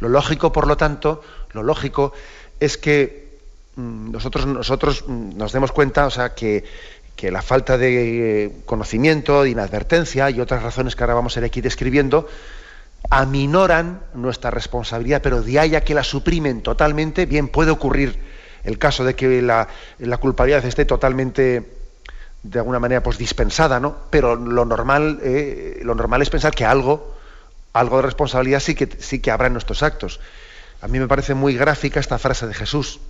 Lo 0.00 0.08
lógico, 0.08 0.52
por 0.52 0.66
lo 0.66 0.76
tanto, 0.76 1.22
lo 1.52 1.62
lógico 1.62 2.12
es 2.60 2.78
que 2.78 3.38
mm, 3.76 4.10
nosotros, 4.10 4.46
nosotros 4.46 5.04
mm, 5.06 5.36
nos 5.36 5.52
demos 5.52 5.72
cuenta, 5.72 6.06
o 6.06 6.10
sea, 6.10 6.34
que, 6.34 6.64
que 7.18 7.32
la 7.32 7.42
falta 7.42 7.76
de 7.76 8.62
conocimiento, 8.64 9.42
de 9.42 9.50
inadvertencia 9.50 10.30
y 10.30 10.40
otras 10.40 10.62
razones 10.62 10.94
que 10.94 11.02
ahora 11.02 11.14
vamos 11.14 11.36
a 11.36 11.40
ir 11.40 11.46
aquí 11.46 11.60
describiendo, 11.60 12.28
aminoran 13.10 14.02
nuestra 14.14 14.52
responsabilidad, 14.52 15.20
pero 15.20 15.42
de 15.42 15.58
ahí 15.58 15.74
a 15.74 15.82
que 15.82 15.94
la 15.94 16.04
suprimen 16.04 16.62
totalmente, 16.62 17.26
bien 17.26 17.48
puede 17.48 17.72
ocurrir 17.72 18.20
el 18.62 18.78
caso 18.78 19.04
de 19.04 19.16
que 19.16 19.42
la, 19.42 19.66
culpabilidad 20.20 20.64
esté 20.64 20.84
totalmente 20.84 21.68
de 22.44 22.58
alguna 22.60 22.78
manera 22.78 23.02
pues 23.02 23.18
dispensada, 23.18 23.80
¿no? 23.80 23.96
Pero 24.10 24.36
lo 24.36 24.64
normal, 24.64 25.18
eh, 25.24 25.80
lo 25.82 25.96
normal 25.96 26.22
es 26.22 26.30
pensar 26.30 26.54
que 26.54 26.66
algo, 26.66 27.16
algo 27.72 27.96
de 27.96 28.02
responsabilidad 28.02 28.60
sí 28.60 28.76
que, 28.76 28.88
sí 29.00 29.18
que 29.18 29.32
habrá 29.32 29.48
en 29.48 29.54
nuestros 29.54 29.82
actos. 29.82 30.20
A 30.82 30.86
mí 30.86 31.00
me 31.00 31.08
parece 31.08 31.34
muy 31.34 31.56
gráfica 31.56 31.98
esta 31.98 32.16
frase 32.20 32.46
de 32.46 32.54
Jesús. 32.54 33.00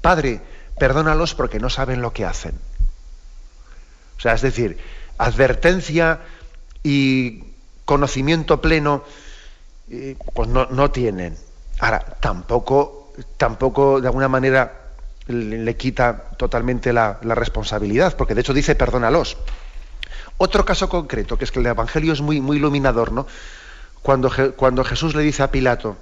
Padre, 0.00 0.40
perdónalos 0.78 1.34
porque 1.34 1.60
no 1.60 1.68
saben 1.68 2.00
lo 2.00 2.14
que 2.14 2.24
hacen. 2.24 2.54
O 4.20 4.22
sea, 4.22 4.34
es 4.34 4.42
decir, 4.42 4.76
advertencia 5.16 6.20
y 6.82 7.42
conocimiento 7.86 8.60
pleno 8.60 9.02
pues 10.34 10.46
no, 10.46 10.90
tienen. 10.90 11.38
Ahora, 11.78 12.00
tampoco, 12.20 13.14
tampoco 13.38 14.02
de 14.02 14.08
alguna 14.08 14.28
manera 14.28 14.90
le, 15.26 15.74
quita 15.78 16.32
totalmente 16.36 16.92
la, 16.92 17.18
responsabilidad, 17.22 18.14
porque 18.14 18.34
de 18.34 18.42
hecho 18.42 18.52
dice 18.52 18.74
perdónalos. 18.74 19.38
Otro 20.36 20.66
caso 20.66 20.90
concreto, 20.90 21.38
que 21.38 21.44
es 21.44 21.50
que 21.50 21.60
el 21.60 21.66
Evangelio 21.66 22.12
es 22.12 22.20
muy, 22.20 22.42
muy 22.42 22.58
iluminador, 22.58 23.12
¿no? 23.12 23.26
Cuando, 24.02 24.30
cuando 24.54 24.84
Jesús 24.84 25.14
le 25.14 25.22
dice 25.22 25.42
a 25.42 25.50
Pilato, 25.50 25.96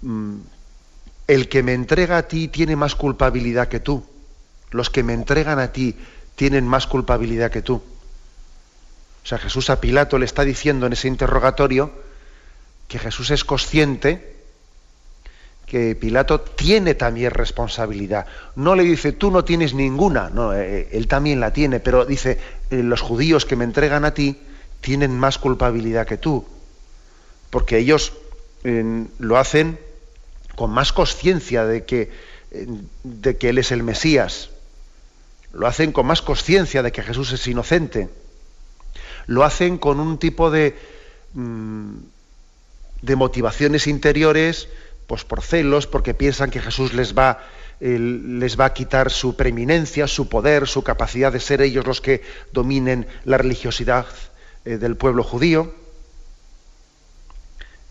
mm, 0.00 0.36
el 1.28 1.48
que 1.48 1.62
me 1.62 1.74
entrega 1.74 2.18
a 2.18 2.26
ti 2.26 2.48
tiene 2.48 2.74
más 2.74 2.96
culpabilidad 2.96 3.68
que 3.68 3.78
tú. 3.78 4.11
Los 4.72 4.90
que 4.90 5.02
me 5.02 5.12
entregan 5.14 5.58
a 5.58 5.72
ti 5.72 5.96
tienen 6.34 6.66
más 6.66 6.86
culpabilidad 6.86 7.50
que 7.50 7.62
tú. 7.62 7.74
O 7.74 9.26
sea, 9.26 9.38
Jesús 9.38 9.70
a 9.70 9.80
Pilato 9.80 10.18
le 10.18 10.24
está 10.24 10.44
diciendo 10.44 10.86
en 10.86 10.94
ese 10.94 11.08
interrogatorio 11.08 11.92
que 12.88 12.98
Jesús 12.98 13.30
es 13.30 13.44
consciente 13.44 14.32
que 15.66 15.94
Pilato 15.94 16.40
tiene 16.40 16.94
también 16.94 17.30
responsabilidad. 17.30 18.26
No 18.56 18.74
le 18.74 18.82
dice, 18.82 19.12
tú 19.12 19.30
no 19.30 19.44
tienes 19.44 19.72
ninguna, 19.72 20.28
no, 20.28 20.52
eh, 20.52 20.88
él 20.92 21.06
también 21.06 21.40
la 21.40 21.52
tiene, 21.52 21.80
pero 21.80 22.04
dice, 22.04 22.38
eh, 22.70 22.82
los 22.82 23.00
judíos 23.00 23.46
que 23.46 23.56
me 23.56 23.64
entregan 23.64 24.04
a 24.04 24.12
ti 24.12 24.36
tienen 24.82 25.18
más 25.18 25.38
culpabilidad 25.38 26.06
que 26.06 26.18
tú, 26.18 26.44
porque 27.48 27.78
ellos 27.78 28.12
lo 29.18 29.38
hacen 29.38 29.78
con 30.54 30.70
más 30.70 30.92
conciencia 30.92 31.64
de 31.64 31.84
que, 31.84 32.10
de 33.02 33.36
que 33.36 33.48
Él 33.48 33.58
es 33.58 33.72
el 33.72 33.82
Mesías, 33.82 34.50
lo 35.52 35.66
hacen 35.66 35.92
con 35.92 36.06
más 36.06 36.22
conciencia 36.22 36.82
de 36.82 36.92
que 36.92 37.02
Jesús 37.02 37.32
es 37.32 37.46
inocente, 37.46 38.08
lo 39.26 39.44
hacen 39.44 39.78
con 39.78 40.00
un 40.00 40.18
tipo 40.18 40.50
de, 40.50 40.76
mm, 41.34 41.96
de 43.02 43.16
motivaciones 43.16 43.86
interiores, 43.86 44.68
pues 45.06 45.24
por 45.24 45.42
celos, 45.42 45.86
porque 45.86 46.14
piensan 46.14 46.50
que 46.50 46.60
Jesús 46.60 46.94
les 46.94 47.16
va, 47.16 47.44
les 47.80 48.58
va 48.58 48.66
a 48.66 48.74
quitar 48.74 49.10
su 49.10 49.36
preeminencia, 49.36 50.06
su 50.06 50.28
poder, 50.28 50.68
su 50.68 50.82
capacidad 50.82 51.32
de 51.32 51.40
ser 51.40 51.60
ellos 51.62 51.86
los 51.86 52.00
que 52.00 52.22
dominen 52.52 53.06
la 53.24 53.38
religiosidad 53.38 54.06
eh, 54.64 54.78
del 54.78 54.96
pueblo 54.96 55.24
judío. 55.24 55.74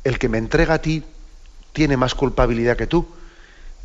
El 0.04 0.18
que 0.18 0.30
me 0.30 0.38
entrega 0.38 0.76
a 0.76 0.82
ti 0.82 1.04
tiene 1.74 1.98
más 1.98 2.16
culpabilidad 2.16 2.78
que 2.78 2.88
tú. 2.88 3.08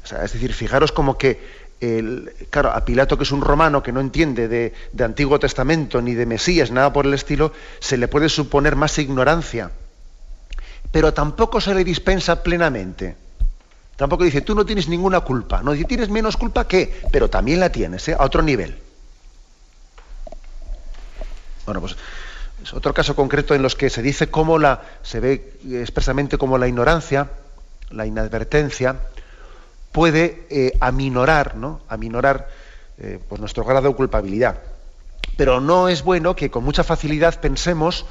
es 0.04 0.32
decir, 0.32 0.54
fijaros 0.54 0.92
como 0.92 1.18
que 1.18 1.65
el, 1.80 2.32
claro, 2.50 2.70
a 2.70 2.84
Pilato, 2.84 3.16
que 3.16 3.24
es 3.24 3.32
un 3.32 3.40
romano 3.40 3.82
que 3.82 3.92
no 3.92 4.00
entiende 4.00 4.48
de, 4.48 4.72
Antiguo 5.04 5.38
Testamento 5.38 6.00
ni 6.00 6.14
de 6.14 6.26
Mesías, 6.26 6.70
nada 6.70 6.92
por 6.92 7.06
el 7.06 7.14
estilo, 7.14 7.52
se 7.80 7.96
le 7.96 8.08
puede 8.08 8.28
suponer 8.28 8.76
más 8.76 8.98
ignorancia 8.98 9.70
pero 10.96 11.12
tampoco 11.12 11.60
se 11.60 11.74
le 11.74 11.84
dispensa 11.84 12.42
plenamente. 12.42 13.16
Tampoco 13.96 14.24
dice, 14.24 14.40
tú 14.40 14.54
no 14.54 14.64
tienes 14.64 14.88
ninguna 14.88 15.20
culpa. 15.20 15.62
No 15.62 15.72
dice, 15.72 15.84
tienes 15.84 16.08
menos 16.08 16.38
culpa 16.38 16.66
que, 16.66 17.02
pero 17.12 17.28
también 17.28 17.60
la 17.60 17.70
tienes, 17.70 18.08
¿eh? 18.08 18.16
a 18.18 18.24
otro 18.24 18.40
nivel. 18.40 18.78
Bueno, 21.66 21.80
pues 21.80 21.96
es 22.62 22.72
otro 22.72 22.94
caso 22.94 23.14
concreto 23.14 23.54
en 23.54 23.60
los 23.60 23.74
que 23.74 23.90
se 23.90 24.00
dice 24.00 24.28
cómo 24.30 24.58
la, 24.58 24.82
se 25.02 25.20
ve 25.20 25.58
expresamente 25.70 26.38
cómo 26.38 26.56
la 26.56 26.68
ignorancia, 26.68 27.28
la 27.90 28.06
inadvertencia, 28.06 28.96
puede 29.96 30.44
eh, 30.50 30.76
aminorar, 30.80 31.56
¿no? 31.56 31.80
Aminorar 31.88 32.50
eh, 32.98 33.18
pues 33.26 33.40
nuestro 33.40 33.64
grado 33.64 33.88
de 33.88 33.94
culpabilidad. 33.94 34.58
Pero 35.38 35.62
no 35.62 35.88
es 35.88 36.02
bueno 36.02 36.36
que 36.36 36.50
con 36.50 36.64
mucha 36.64 36.84
facilidad 36.84 37.40
pensemos 37.40 38.04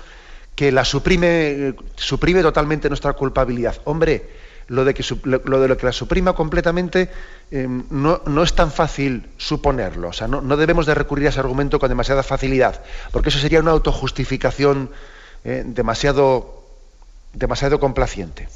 que 0.56 0.72
la 0.72 0.84
suprime, 0.84 1.76
suprime 1.96 2.42
totalmente 2.42 2.90
nuestra 2.90 3.14
culpabilidad. 3.14 3.76
Hombre, 3.84 4.28
lo 4.68 4.84
de, 4.84 4.96
que, 4.96 5.06
lo 5.26 5.60
de 5.60 5.68
lo 5.68 5.78
que 5.78 5.86
la 5.86 5.92
suprima 5.92 6.34
completamente 6.34 7.12
no, 7.52 8.20
no, 8.26 8.42
es 8.42 8.54
tan 8.56 8.72
fácil 8.72 9.30
suponerlo. 9.38 10.08
O 10.08 10.14
sea, 10.14 10.28
no, 10.28 10.42
no, 10.42 10.58
debemos 10.58 10.88
de 10.88 10.96
recurrir 10.96 11.28
a 11.28 11.30
ese 11.30 11.40
argumento 11.40 11.78
con 11.78 11.90
demasiada 11.90 12.24
facilidad, 12.24 12.82
porque 13.12 13.30
eso 13.30 13.38
sería 13.38 13.60
una 13.60 13.72
autojustificación 13.72 14.90
eh, 15.44 15.62
demasiado, 15.64 16.64
demasiado 17.34 17.80
complaciente. 17.80 18.48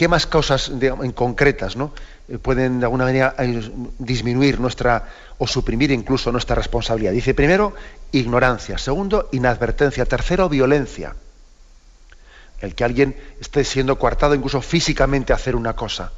¿Qué 0.00 0.08
más 0.08 0.26
causas 0.26 0.72
en 0.80 1.12
concretas 1.12 1.76
¿no? 1.76 1.92
Eh, 2.26 2.38
pueden 2.38 2.80
de 2.80 2.86
alguna 2.86 3.04
manera 3.04 3.34
eh, 3.36 3.70
disminuir 3.98 4.58
nuestra 4.58 5.06
o 5.36 5.46
suprimir 5.46 5.90
incluso 5.90 6.32
nuestra 6.32 6.56
responsabilidad? 6.56 7.12
Dice 7.12 7.34
primero, 7.34 7.74
ignorancia. 8.10 8.78
Segundo, 8.78 9.28
inadvertencia. 9.32 10.06
Tercero, 10.06 10.48
violencia. 10.48 11.14
El 12.62 12.74
que 12.74 12.82
alguien 12.82 13.14
esté 13.42 13.62
siendo 13.62 13.98
coartado 13.98 14.34
incluso 14.34 14.62
físicamente 14.62 15.34
a 15.34 15.36
hacer 15.36 15.54
una 15.54 15.76
cosa. 15.76 16.12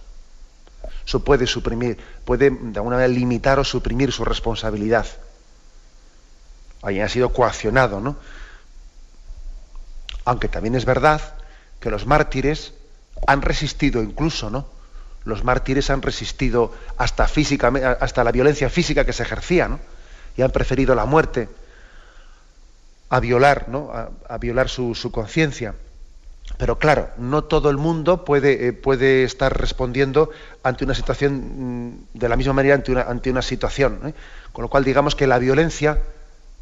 Eso 1.04 1.24
puede 1.24 1.48
suprimir, 1.48 1.98
puede 2.24 2.50
de 2.50 2.78
alguna 2.78 2.98
manera 2.98 3.08
limitar 3.08 3.58
o 3.58 3.64
suprimir 3.64 4.12
su 4.12 4.24
responsabilidad. 4.24 5.06
Alguien 6.82 7.04
ha 7.04 7.08
sido 7.08 7.32
coaccionado, 7.32 8.00
¿no? 8.00 8.14
Aunque 10.24 10.46
también 10.46 10.76
es 10.76 10.84
verdad 10.84 11.20
que 11.80 11.90
los 11.90 12.06
mártires 12.06 12.74
han 13.26 13.42
resistido 13.42 14.02
incluso, 14.02 14.50
¿no? 14.50 14.66
Los 15.24 15.44
mártires 15.44 15.90
han 15.90 16.02
resistido 16.02 16.72
hasta 16.96 17.24
hasta 18.00 18.24
la 18.24 18.32
violencia 18.32 18.68
física 18.68 19.04
que 19.04 19.12
se 19.12 19.22
ejercía, 19.22 19.68
¿no? 19.68 19.78
Y 20.36 20.42
han 20.42 20.50
preferido 20.50 20.94
la 20.94 21.04
muerte 21.04 21.48
a 23.12 23.20
violar, 23.20 23.68
¿no? 23.68 23.92
a, 23.92 24.38
violar 24.38 24.70
su, 24.70 25.10
conciencia. 25.12 25.74
Pero 26.56 26.78
claro, 26.78 27.10
no 27.18 27.44
todo 27.44 27.68
el 27.68 27.76
mundo 27.76 28.24
puede, 28.24 28.68
eh, 28.68 29.24
estar 29.24 29.54
respondiendo 29.54 30.30
ante 30.62 30.84
una 30.86 30.94
situación 30.94 31.90
mm, 32.14 32.18
de 32.18 32.28
la 32.30 32.36
misma 32.36 32.54
manera 32.54 32.74
ante 32.74 32.90
una, 32.90 33.02
ante 33.02 33.30
una 33.30 33.42
situación. 33.42 34.00
¿eh? 34.06 34.14
Con 34.54 34.62
lo 34.62 34.70
cual 34.70 34.84
digamos 34.84 35.14
que 35.14 35.26
la 35.26 35.38
violencia 35.38 35.98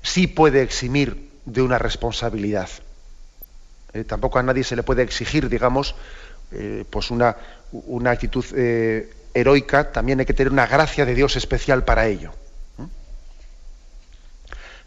sí 0.02 0.26
puede 0.26 0.62
eximir 0.62 1.30
de 1.44 1.62
una 1.62 1.78
responsabilidad. 1.78 2.68
Eh, 3.92 4.02
tampoco 4.02 4.40
a 4.40 4.42
nadie 4.42 4.64
se 4.64 4.74
le 4.74 4.82
puede 4.82 5.02
exigir, 5.02 5.48
digamos, 5.48 5.94
pues 6.90 7.10
una, 7.10 7.36
actitud 8.06 8.44
heroica, 9.34 9.92
también 9.92 10.20
hay 10.20 10.26
que 10.26 10.34
tener 10.34 10.52
una 10.52 10.66
gracia 10.66 11.06
de 11.06 11.14
Dios 11.14 11.36
especial 11.36 11.84
para 11.84 12.06
ello. 12.06 12.32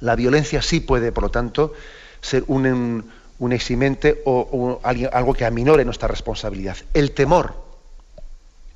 La 0.04 0.18
violencia 0.18 0.62
sí 0.62 0.82
puede, 0.82 1.14
por 1.14 1.24
lo 1.24 1.32
tanto, 1.32 1.74
ser 2.20 2.44
un, 2.48 3.10
eximente 3.52 4.22
o, 4.26 4.82
algo 4.84 5.34
que 5.34 5.46
aminore 5.46 5.86
nuestra 5.86 6.10
responsabilidad. 6.10 6.78
El 6.94 7.12
temor, 7.12 7.56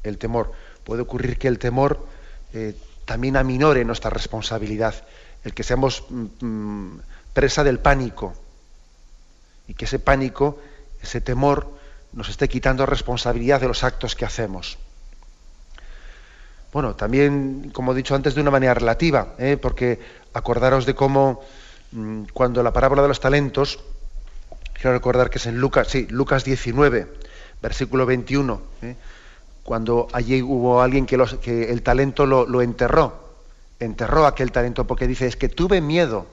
el 0.04 0.18
temor, 0.18 0.54
puede 0.86 1.02
ocurrir 1.02 1.38
que 1.38 1.50
el 1.50 1.60
temor 1.60 2.06
eh, 2.54 2.76
también 3.04 3.36
aminore 3.36 3.84
nuestra 3.84 4.10
responsabilidad, 4.10 4.96
el 5.44 5.54
que 5.54 5.64
seamos 5.64 6.06
mm, 6.10 6.46
mm, 6.46 7.02
presa 7.34 7.64
del 7.64 7.80
pánico 7.80 8.34
y 9.68 9.74
que 9.74 9.84
ese 9.84 10.00
pánico, 10.00 10.60
ese 11.02 11.20
temor, 11.20 11.77
nos 12.18 12.30
esté 12.30 12.50
quitando 12.50 12.88
responsabilidad 12.88 13.62
de 13.62 13.68
los 13.68 13.84
actos 13.84 14.16
que 14.16 14.26
hacemos. 14.26 14.80
Bueno, 16.74 16.96
también, 16.96 17.70
como 17.72 17.94
he 17.94 17.96
dicho 17.96 18.16
antes, 18.16 18.34
de 18.34 18.42
una 18.42 18.50
manera 18.50 18.74
relativa, 18.74 19.36
¿eh? 19.38 19.56
porque 19.56 20.00
acordaros 20.34 20.88
de 20.88 20.96
cómo 20.96 21.42
mm, 21.92 22.24
cuando 22.34 22.64
la 22.64 22.74
parábola 22.74 23.04
de 23.04 23.08
los 23.08 23.20
talentos, 23.20 23.80
quiero 24.74 24.94
recordar 24.94 25.30
que 25.30 25.38
es 25.38 25.46
en 25.46 25.60
Lucas, 25.60 25.90
sí, 25.90 26.08
Lucas 26.10 26.44
19, 26.44 27.08
versículo 27.62 28.08
21, 28.08 28.62
¿eh? 28.82 28.96
cuando 29.62 30.08
allí 30.12 30.42
hubo 30.42 30.82
alguien 30.82 31.06
que, 31.06 31.24
que 31.40 31.72
el 31.72 31.84
talento 31.84 32.26
lo, 32.26 32.62
enterró, 32.64 33.36
enterró 33.80 34.26
aquel 34.26 34.52
talento 34.52 34.88
porque 34.88 35.06
dice, 35.06 35.28
es 35.28 35.36
que 35.36 35.50
tuve 35.50 35.82
miedo, 35.82 36.26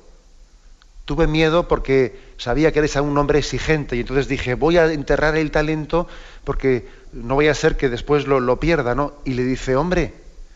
tuve 1.04 1.26
miedo 1.26 1.68
porque 1.68 2.18
sabía 2.38 2.72
que 2.72 2.78
eres 2.78 2.96
un 2.96 3.16
hombre 3.18 3.38
exigente 3.38 3.96
y 3.96 4.00
entonces 4.00 4.28
dije, 4.28 4.54
voy 4.54 4.78
a 4.78 4.90
enterrar 4.92 5.36
el 5.36 5.50
talento 5.50 6.08
porque 6.44 6.88
no 7.12 7.34
voy 7.34 7.48
a 7.48 7.54
ser 7.54 7.76
que 7.76 7.88
después 7.88 8.26
lo, 8.26 8.60
pierda, 8.60 8.94
¿no? 8.94 9.14
Y 9.24 9.34
le 9.34 9.44
dice, 9.44 9.76
hombre, 9.76 10.14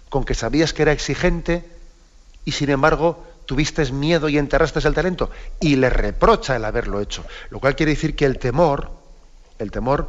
con 0.08 0.24
que 0.24 0.34
sabías 0.34 0.72
que 0.72 0.82
era 0.82 0.92
exigente 0.92 1.64
y 2.44 2.52
sin 2.52 2.70
embargo 2.70 3.24
tuviste 3.46 3.90
miedo 3.92 4.28
y 4.28 4.38
enterraste 4.38 4.86
el 4.86 4.94
talento 4.94 5.30
y 5.60 5.76
le 5.76 5.90
reprocha 5.90 6.56
el 6.56 6.64
haberlo 6.64 7.00
hecho. 7.00 7.24
Lo 7.50 7.60
cual 7.60 7.76
quiere 7.76 7.92
decir 7.92 8.16
que 8.16 8.24
el 8.24 8.38
temor, 8.38 8.90
el 9.58 9.70
temor, 9.70 10.08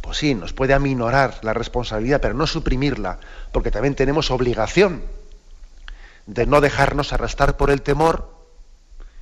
pues 0.00 0.18
sí, 0.18 0.34
nos 0.34 0.52
puede 0.52 0.74
aminorar 0.74 1.40
la 1.42 1.54
responsabilidad, 1.54 2.20
pero 2.20 2.34
no 2.34 2.46
suprimirla, 2.46 3.18
porque 3.52 3.70
también 3.70 3.94
tenemos 3.94 4.30
obligación 4.30 5.02
de 6.26 6.46
no 6.46 6.60
dejarnos 6.60 7.12
arrastrar 7.12 7.56
por 7.56 7.70
el 7.70 7.82
temor 7.82 8.37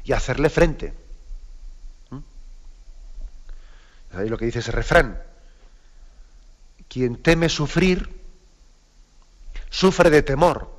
y 0.06 0.12
hacerle 0.12 0.48
frente. 0.48 0.94
¿Mm? 2.10 2.18
Ahí 4.16 4.28
lo 4.28 4.38
que 4.38 4.46
dice 4.46 4.60
ese 4.60 4.70
refrán. 4.70 5.20
Quien 6.88 7.16
teme 7.16 7.48
sufrir, 7.48 8.08
sufre 9.68 10.08
de 10.10 10.22
temor. 10.22 10.70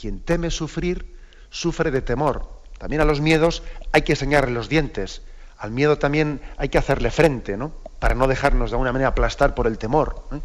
Quien 0.00 0.20
teme 0.20 0.50
sufrir, 0.50 1.18
sufre 1.50 1.90
de 1.90 2.00
temor. 2.00 2.62
También 2.78 3.02
a 3.02 3.04
los 3.04 3.20
miedos 3.20 3.64
hay 3.90 4.02
que 4.02 4.12
enseñarle 4.12 4.54
los 4.54 4.68
dientes. 4.68 5.22
Al 5.58 5.72
miedo 5.72 5.98
también 5.98 6.40
hay 6.56 6.68
que 6.68 6.78
hacerle 6.78 7.10
frente, 7.10 7.56
¿no? 7.56 7.72
Para 7.98 8.14
no 8.14 8.28
dejarnos 8.28 8.70
de 8.70 8.74
alguna 8.74 8.92
manera 8.92 9.08
aplastar 9.08 9.54
por 9.54 9.66
el 9.66 9.78
temor. 9.78 10.24
¿eh? 10.32 10.40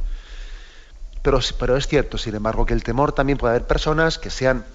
Pero, 1.21 1.39
pero 1.59 1.77
es 1.77 1.87
cierto, 1.87 2.17
sin 2.17 2.35
embargo, 2.35 2.65
que 2.65 2.73
el 2.73 2.83
temor 2.83 3.11
también 3.11 3.37
puede 3.37 3.55
haber 3.55 3.67
personas 3.67 4.17
que 4.17 4.29
sean 4.29 4.65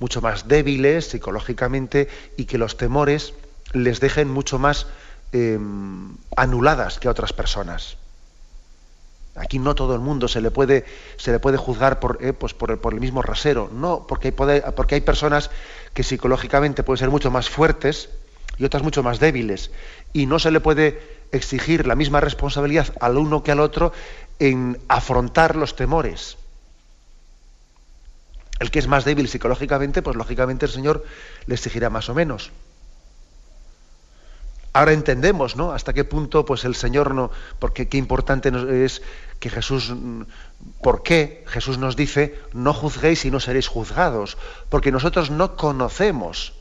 mucho 0.00 0.20
más 0.20 0.48
débiles 0.48 1.08
psicológicamente 1.08 2.08
y 2.36 2.44
que 2.44 2.58
los 2.58 2.76
temores 2.76 3.34
les 3.72 4.00
dejen 4.00 4.28
mucho 4.28 4.58
más 4.58 4.86
em, 5.32 6.16
anuladas 6.36 6.98
que 6.98 7.08
a 7.08 7.10
otras 7.10 7.32
personas. 7.32 7.96
Aquí 9.34 9.58
no 9.58 9.74
todo 9.74 9.94
el 9.94 10.00
mundo 10.00 10.28
se 10.28 10.42
le 10.42 10.50
puede, 10.50 10.84
se 11.16 11.32
le 11.32 11.38
puede 11.38 11.56
juzgar 11.56 12.00
por, 12.00 12.18
eh, 12.20 12.34
pues 12.34 12.52
por, 12.52 12.70
el 12.70 13.00
mismo 13.00 13.22
rasero. 13.22 13.70
No, 13.72 14.06
porque 14.06 14.28
hay, 14.28 14.62
porque 14.76 14.96
hay 14.96 15.00
personas 15.00 15.50
que 15.94 16.02
psicológicamente 16.02 16.82
pueden 16.82 16.98
ser 16.98 17.10
mucho 17.10 17.30
más 17.30 17.48
fuertes 17.48 18.10
y 18.58 18.64
otras 18.64 18.82
mucho 18.82 19.02
más 19.02 19.20
débiles. 19.20 19.70
Y 20.12 20.26
no 20.26 20.38
se 20.38 20.50
le 20.50 20.60
puede 20.60 21.00
exigir 21.32 21.86
la 21.86 21.94
misma 21.94 22.20
responsabilidad 22.20 22.92
al 23.00 23.16
uno 23.16 23.42
que 23.42 23.52
al 23.52 23.60
otro 23.60 23.92
en 24.38 24.78
afrontar 24.88 25.56
los 25.56 25.76
temores. 25.76 26.36
El 28.62 28.70
que 28.70 28.78
es 28.78 28.86
más 28.86 29.04
débil 29.04 29.26
psicológicamente, 29.26 30.02
pues 30.02 30.16
lógicamente 30.16 30.66
el 30.66 30.72
Señor 30.72 31.04
le 31.46 31.56
exigirá 31.56 31.90
más 31.90 32.08
o 32.08 32.14
menos. 32.14 32.52
Ahora 34.72 34.92
entendemos, 34.92 35.56
¿no? 35.56 35.72
Hasta 35.72 35.92
qué 35.92 36.04
punto, 36.04 36.44
pues 36.44 36.64
el 36.64 36.76
Señor 36.76 37.12
no, 37.12 37.32
porque 37.58 37.88
qué 37.88 37.98
importante 37.98 38.52
es 38.84 39.02
que 39.40 39.50
Jesús, 39.50 39.92
¿por 40.80 41.02
qué 41.02 41.44
Jesús 41.48 41.78
nos 41.78 41.96
dice 41.96 42.38
no 42.52 42.72
juzguéis 42.72 43.24
y 43.24 43.32
no 43.32 43.40
seréis 43.40 43.66
juzgados? 43.66 44.38
Porque 44.68 44.92
nosotros 44.92 45.32
no 45.32 45.56
conocemos 45.56 46.52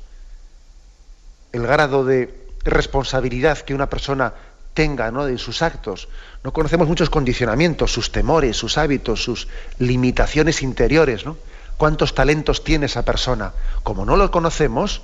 el 1.52 1.68
grado 1.68 2.04
de 2.04 2.34
responsabilidad 2.64 3.60
que 3.60 3.76
una 3.76 3.92
persona 3.92 4.34
tenga, 4.74 5.12
¿no? 5.12 5.26
De 5.28 5.38
sus 5.38 5.62
actos. 5.62 6.10
No 6.44 6.52
conocemos 6.52 6.88
muchos 6.88 7.12
condicionamientos, 7.12 7.94
sus 7.94 8.12
temores, 8.12 8.58
sus 8.58 8.80
hábitos, 8.80 9.24
sus 9.24 9.48
limitaciones 9.78 10.64
interiores, 10.64 11.28
¿no? 11.28 11.38
¿Cuántos 11.82 12.14
talentos 12.14 12.64
tiene 12.64 12.86
esa 12.86 13.04
persona? 13.06 13.54
Como 13.82 14.06
no 14.06 14.16
lo 14.16 14.30
conocemos, 14.30 15.02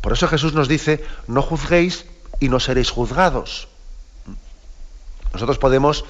por 0.00 0.12
eso 0.12 0.28
Jesús 0.28 0.54
nos 0.54 0.68
dice, 0.68 1.04
no 1.26 1.42
juzguéis 1.42 2.06
y 2.38 2.48
no 2.48 2.60
seréis 2.60 2.90
juzgados. 2.90 3.66
Nosotros 5.32 5.58
podemos 5.58 6.04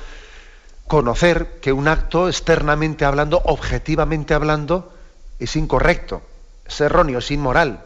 conocer 0.87 1.61
que 1.62 1.72
un 1.72 1.89
acto 1.89 2.28
externamente 2.28 3.07
hablando, 3.07 3.41
objetivamente 3.43 4.35
hablando, 4.35 4.93
es 5.39 5.57
incorrecto, 5.57 6.20
es 6.66 6.78
erróneo, 6.83 7.20
es 7.20 7.31
inmoral. 7.31 7.83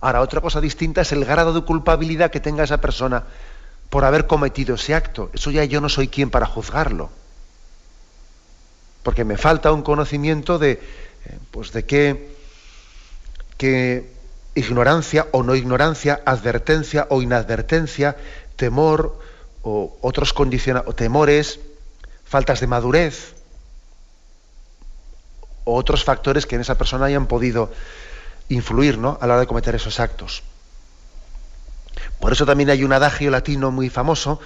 Ahora, 0.00 0.20
otra 0.20 0.40
cosa 0.40 0.60
distinta 0.60 1.02
es 1.02 1.12
el 1.12 1.24
grado 1.24 1.52
de 1.52 1.60
culpabilidad 1.60 2.32
que 2.32 2.40
tenga 2.40 2.64
esa 2.64 2.80
persona 2.80 3.22
por 3.88 4.04
haber 4.04 4.26
cometido 4.26 4.74
ese 4.74 4.96
acto. 4.96 5.30
Eso 5.32 5.52
ya 5.52 5.62
yo 5.62 5.80
no 5.80 5.90
soy 5.90 6.08
quien 6.08 6.28
para 6.28 6.46
juzgarlo. 6.46 7.10
Porque 9.02 9.24
me 9.24 9.36
falta 9.36 9.72
un 9.72 9.82
conocimiento 9.82 10.58
de, 10.58 10.72
eh, 10.72 11.38
pues 11.50 11.72
de 11.72 11.84
qué, 11.84 12.34
qué 13.56 14.10
ignorancia 14.54 15.28
o 15.32 15.42
no 15.42 15.54
ignorancia, 15.54 16.20
advertencia 16.24 17.06
o 17.10 17.22
inadvertencia, 17.22 18.16
temor 18.56 19.18
o 19.62 19.96
otros 20.00 20.34
o 20.36 20.92
temores, 20.94 21.60
faltas 22.24 22.60
de 22.60 22.66
madurez 22.66 23.34
o 25.64 25.74
otros 25.74 26.04
factores 26.04 26.46
que 26.46 26.56
en 26.56 26.62
esa 26.62 26.76
persona 26.76 27.06
hayan 27.06 27.26
podido 27.26 27.70
influir 28.48 28.98
¿no? 28.98 29.18
a 29.20 29.26
la 29.26 29.34
hora 29.34 29.40
de 29.40 29.46
cometer 29.46 29.74
esos 29.74 30.00
actos. 30.00 30.42
Por 32.20 32.32
eso 32.32 32.46
también 32.46 32.70
hay 32.70 32.84
un 32.84 32.92
adagio 32.92 33.30
latino 33.30 33.70
muy 33.70 33.90
famoso 33.90 34.40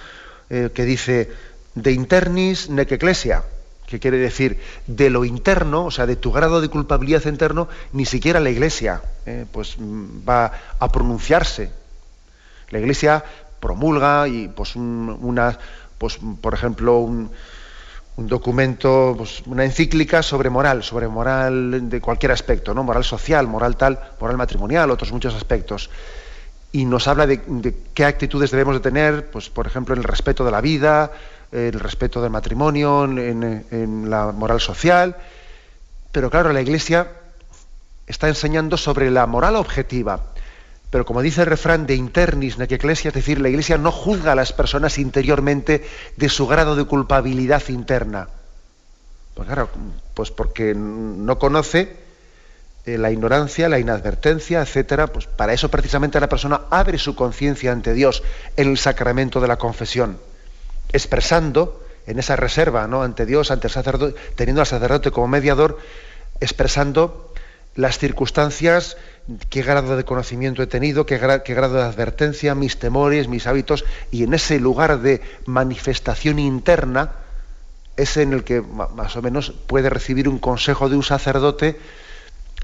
eh, 0.49 0.69
que 0.73 0.83
dice 0.83 1.31
de 1.75 1.91
internis 1.91 2.69
nec 2.69 2.91
ecclesia, 2.91 3.43
que 3.87 3.99
quiere 3.99 4.17
decir 4.17 4.59
de 4.87 5.09
lo 5.09 5.25
interno, 5.25 5.85
o 5.85 5.91
sea, 5.91 6.05
de 6.05 6.15
tu 6.15 6.31
grado 6.31 6.61
de 6.61 6.69
culpabilidad 6.69 7.25
interno, 7.25 7.67
ni 7.91 8.05
siquiera 8.05 8.39
la 8.39 8.49
Iglesia 8.49 9.01
eh, 9.25 9.45
pues, 9.51 9.77
mm, 9.77 10.27
va 10.27 10.51
a 10.79 10.91
pronunciarse. 10.91 11.71
La 12.69 12.79
Iglesia 12.79 13.23
promulga 13.59 14.27
y, 14.27 14.47
pues, 14.47 14.75
una, 14.75 15.57
pues, 15.97 16.19
por 16.41 16.53
ejemplo, 16.53 16.97
un, 16.97 17.31
documento, 18.15 19.15
pues, 19.17 19.41
una 19.47 19.63
encíclica 19.63 20.21
sobre 20.21 20.49
moral, 20.49 20.83
sobre 20.83 21.07
moral 21.07 21.89
de 21.89 22.01
cualquier 22.01 22.31
aspecto, 22.31 22.73
¿no? 22.73 22.83
Moral 22.83 23.03
social, 23.03 23.47
moral 23.47 23.75
tal, 23.75 23.99
moral 24.19 24.37
matrimonial, 24.37 24.91
otros 24.91 25.11
muchos 25.11 25.33
aspectos. 25.33 25.89
Y 26.71 26.85
nos 26.85 27.07
habla 27.07 27.25
de, 27.25 27.41
de 27.47 27.75
qué 27.93 28.05
actitudes 28.05 28.51
debemos 28.51 28.75
de 28.75 28.81
tener, 28.81 29.29
pues, 29.31 29.49
por 29.49 29.65
ejemplo, 29.65 29.93
en 29.93 29.99
el 29.99 30.03
respeto 30.03 30.43
de 30.43 30.51
la 30.51 30.61
vida, 30.61 31.11
el 31.53 31.79
respeto 31.79 32.21
del 32.21 32.31
matrimonio, 32.31 33.05
en, 33.05 34.09
la 34.09 34.31
moral 34.31 34.59
social. 34.59 35.15
Pero 36.11 36.29
claro, 36.29 36.51
la 36.51 36.61
Iglesia 36.61 37.07
está 38.07 38.27
enseñando 38.27 38.75
sobre 38.75 39.11
la 39.11 39.27
moral 39.27 39.55
objetiva. 39.55 40.19
Pero 40.89 41.05
como 41.05 41.21
dice 41.21 41.41
el 41.41 41.47
refrán 41.47 41.85
de 41.85 41.95
internis 41.95 42.55
que 42.55 42.75
ecclesia, 42.75 43.09
es 43.09 43.13
decir, 43.13 43.39
la 43.39 43.49
Iglesia 43.49 43.77
no 43.77 43.91
juzga 43.91 44.33
a 44.33 44.35
las 44.35 44.53
personas 44.53 44.97
interiormente 44.97 45.85
de 46.17 46.29
su 46.29 46.47
grado 46.47 46.75
de 46.75 46.85
culpabilidad 46.85 47.63
interna. 47.69 48.29
Pues 49.33 49.47
claro, 49.47 49.69
pues 50.13 50.29
porque 50.31 50.75
no 50.75 51.39
conoce 51.39 51.97
eh, 52.85 52.97
la 52.99 53.09
ignorancia, 53.11 53.69
la 53.69 53.79
inadvertencia, 53.79 54.61
etcétera, 54.61 55.07
pues 55.07 55.25
para 55.25 55.53
eso 55.53 55.69
precisamente 55.69 56.19
la 56.19 56.29
persona 56.29 56.61
abre 56.69 56.99
su 56.99 57.15
conciencia 57.15 57.71
ante 57.71 57.93
Dios 57.93 58.21
en 58.55 58.69
el 58.69 58.77
sacramento 58.77 59.41
de 59.41 59.47
la 59.47 59.57
confesión 59.57 60.19
expresando 60.93 61.83
en 62.05 62.19
esa 62.19 62.35
reserva 62.35 62.87
¿no? 62.87 63.03
ante 63.03 63.25
Dios, 63.25 63.51
ante 63.51 63.67
el 63.67 63.73
sacerdote, 63.73 64.19
teniendo 64.35 64.61
al 64.61 64.67
sacerdote 64.67 65.11
como 65.11 65.27
mediador, 65.27 65.77
expresando 66.39 67.33
las 67.75 67.97
circunstancias, 67.97 68.97
qué 69.49 69.63
grado 69.63 69.97
de 69.97 70.03
conocimiento 70.03 70.61
he 70.61 70.67
tenido, 70.67 71.05
qué, 71.05 71.17
grado 71.17 71.73
de 71.73 71.81
advertencia, 71.81 72.53
mis 72.53 72.77
temores, 72.77 73.27
mis 73.27 73.47
hábitos, 73.47 73.83
y 74.11 74.23
en 74.23 74.33
ese 74.33 74.59
lugar 74.59 74.99
de 75.01 75.21
manifestación 75.45 76.37
interna 76.39 77.11
es 77.97 78.17
en 78.17 78.33
el 78.33 78.43
que 78.43 78.61
más 78.61 79.15
o 79.15 79.21
menos 79.21 79.53
puede 79.67 79.89
recibir 79.89 80.27
un 80.29 80.39
consejo 80.39 80.89
de 80.89 80.95
un 80.95 81.03
sacerdote 81.03 81.79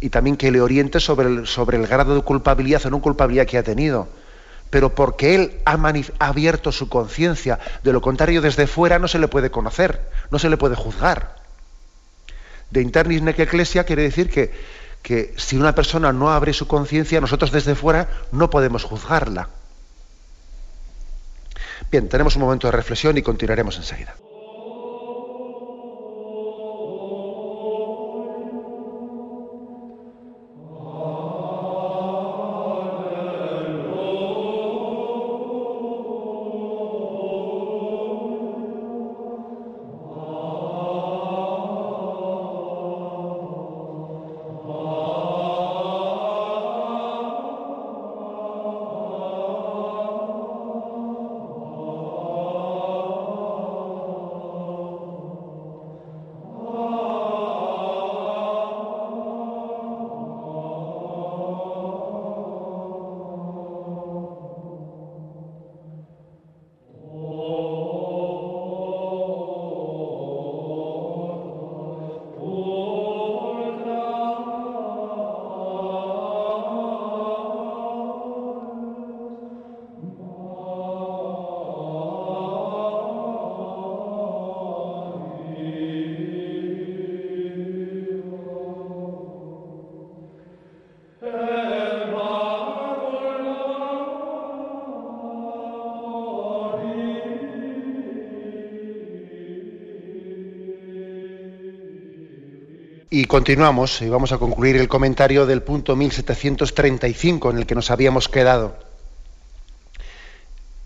y 0.02 0.10
también 0.10 0.38
que 0.38 0.52
le 0.52 0.62
oriente 0.62 1.00
sobre 1.00 1.28
el 1.78 1.88
grado 1.88 2.16
de 2.16 2.22
culpabilidad 2.22 2.86
o 2.86 2.90
no 2.90 3.02
culpabilidad 3.02 3.46
que 3.46 3.58
ha 3.58 3.64
tenido 3.64 4.08
pero 4.70 4.94
porque 4.94 5.36
él 5.36 5.62
ha, 5.66 5.78
abierto 6.20 6.72
su 6.72 6.90
conciencia. 6.90 7.60
De 7.84 7.94
lo 7.94 8.02
contrario, 8.02 8.42
desde 8.42 8.68
fuera 8.68 9.00
no 9.00 9.08
se 9.08 9.20
le 9.20 9.28
puede 9.28 9.52
conocer, 9.52 10.10
no 10.32 10.40
se 10.40 10.50
le 10.50 10.58
puede 10.58 10.76
juzgar. 10.76 11.36
De 12.70 12.82
internis 12.82 13.22
nec 13.22 13.40
ecclesia 13.40 13.84
quiere 13.84 14.04
decir 14.04 14.30
que, 14.30 14.54
que 15.02 15.34
si 15.38 15.58
una 15.58 15.74
persona 15.74 16.14
no 16.14 16.32
abre 16.32 16.54
su 16.54 16.68
conciencia, 16.68 17.20
nosotros 17.22 17.52
desde 17.52 17.74
fuera 17.74 18.10
no 18.32 18.50
podemos 18.50 18.84
juzgarla. 18.84 19.50
Bien, 21.92 22.08
tenemos 22.08 22.36
un 22.36 22.44
momento 22.44 22.68
de 22.68 22.72
reflexión 22.72 23.18
y 23.18 23.24
continuaremos 23.24 23.78
enseguida. 23.78 24.14
Continuamos 103.30 104.02
y 104.02 104.10
vamos 104.10 104.32
a 104.32 104.40
concluir 104.40 104.76
el 104.76 104.88
comentario 104.88 105.46
del 105.46 105.62
punto 105.62 105.96
1735 105.96 107.52
en 107.52 107.58
el 107.60 107.68
que 107.68 107.76
nos 107.76 107.92
habíamos 107.92 108.28
quedado. 108.28 108.76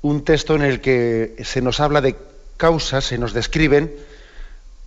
Un 0.01 0.25
texto 0.25 0.53
en 0.53 0.63
el 0.63 0.81
que 0.81 1.37
se 1.45 1.61
nos 1.61 1.79
habla 1.79 2.01
de 2.01 2.17
causas, 2.57 3.05
se 3.05 3.17
nos 3.17 3.31
describen 3.31 3.95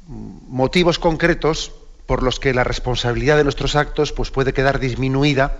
motivos 0.06 0.98
concretos 0.98 1.72
por 2.04 2.22
los 2.22 2.40
que 2.40 2.52
la 2.52 2.62
responsabilidad 2.62 3.38
de 3.38 3.44
nuestros 3.44 3.74
actos 3.74 4.12
pues, 4.12 4.30
puede 4.30 4.52
quedar 4.52 4.78
disminuida 4.78 5.56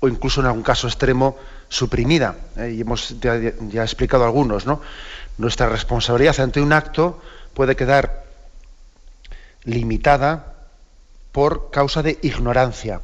o 0.00 0.08
incluso 0.08 0.40
en 0.40 0.46
algún 0.46 0.62
caso 0.62 0.88
extremo 0.88 1.36
suprimida. 1.68 2.36
¿eh? 2.56 2.76
y 2.78 2.80
hemos 2.80 3.20
ya, 3.20 3.38
ya, 3.68 3.82
explicado 3.82 4.24
algunos, 4.24 4.64
¿no? 4.64 4.80
Nuestra 5.36 5.68
responsabilidad 5.68 6.40
ante 6.40 6.62
un 6.62 6.72
acto 6.72 7.20
puede 7.52 7.76
quedar 7.76 8.24
limitada 9.64 10.55
por 11.36 11.70
causa 11.70 12.02
de 12.02 12.18
ignorancia, 12.22 13.02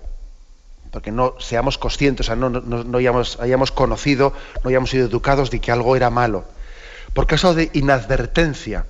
porque 0.90 1.12
no 1.12 1.34
seamos 1.38 1.76
conscientes, 1.76 2.24
o 2.24 2.28
sea, 2.28 2.34
no, 2.34 2.48
no, 2.48 2.82
no 2.82 2.96
hayamos, 2.96 3.36
conocido, 3.72 4.32
no 4.64 4.70
hayamos 4.70 4.88
sido 4.88 5.06
educados 5.06 5.50
de 5.50 5.60
que 5.60 5.70
algo 5.70 5.96
era 5.96 6.08
malo, 6.08 6.46
por 7.12 7.26
causa 7.26 7.52
de 7.52 7.68
inadvertencia, 7.74 8.86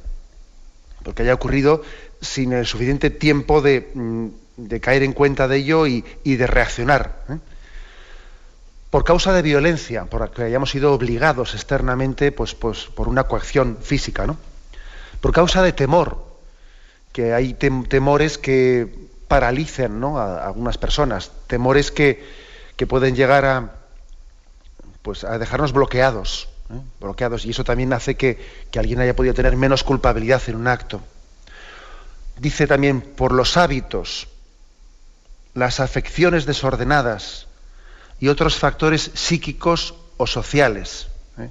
porque 1.02 1.22
haya 1.22 1.34
ocurrido 1.34 1.82
sin 2.20 2.52
el 2.52 2.66
suficiente 2.66 3.10
tiempo 3.10 3.60
de, 3.62 3.90
mm, 3.92 4.26
de 4.58 4.80
caer 4.80 5.02
en 5.02 5.12
cuenta 5.12 5.48
de 5.48 5.56
ello 5.56 5.88
y, 5.88 6.04
y 6.22 6.36
de 6.36 6.46
reaccionar. 6.46 7.24
¿eh? 7.28 7.38
Por 8.90 9.02
causa 9.02 9.32
de 9.32 9.42
violencia, 9.42 10.04
porque 10.04 10.44
hayamos 10.44 10.70
sido 10.70 10.92
obligados 10.92 11.54
externamente 11.54 12.30
pues, 12.30 12.54
pues, 12.54 12.84
por 12.84 13.08
una 13.08 13.24
coacción 13.24 13.78
física. 13.82 14.24
¿no? 14.24 14.36
Por 15.20 15.32
causa 15.32 15.64
de 15.64 15.72
temor, 15.72 16.30
que 17.12 17.34
hay 17.34 17.54
tem 17.54 17.84
temores 17.84 18.38
que 18.38 19.01
paralicen 19.32 19.98
¿no? 19.98 20.18
a, 20.18 20.44
algunas 20.44 20.76
personas, 20.76 21.30
temores 21.46 21.90
que, 21.90 22.22
que 22.76 22.86
pueden 22.86 23.16
llegar 23.16 23.46
a, 23.46 23.70
pues, 25.00 25.24
a 25.24 25.38
dejarnos 25.38 25.72
bloqueados, 25.72 26.50
¿eh? 26.68 26.78
bloqueados, 27.00 27.46
y 27.46 27.50
eso 27.52 27.64
también 27.64 27.94
hace 27.94 28.14
que, 28.14 28.38
que 28.70 28.78
alguien 28.78 29.00
haya 29.00 29.16
podido 29.16 29.32
tener 29.32 29.56
menos 29.56 29.84
culpabilidad 29.84 30.42
en 30.48 30.56
un 30.56 30.68
acto. 30.68 31.00
Dice 32.36 32.66
también 32.66 33.00
por 33.00 33.32
los 33.32 33.56
hábitos, 33.56 34.28
las 35.54 35.80
afecciones 35.80 36.44
desordenadas 36.44 37.46
y 38.20 38.28
otros 38.28 38.56
factores 38.56 39.12
psíquicos 39.14 39.94
o 40.18 40.26
sociales. 40.26 41.06
¿eh? 41.38 41.48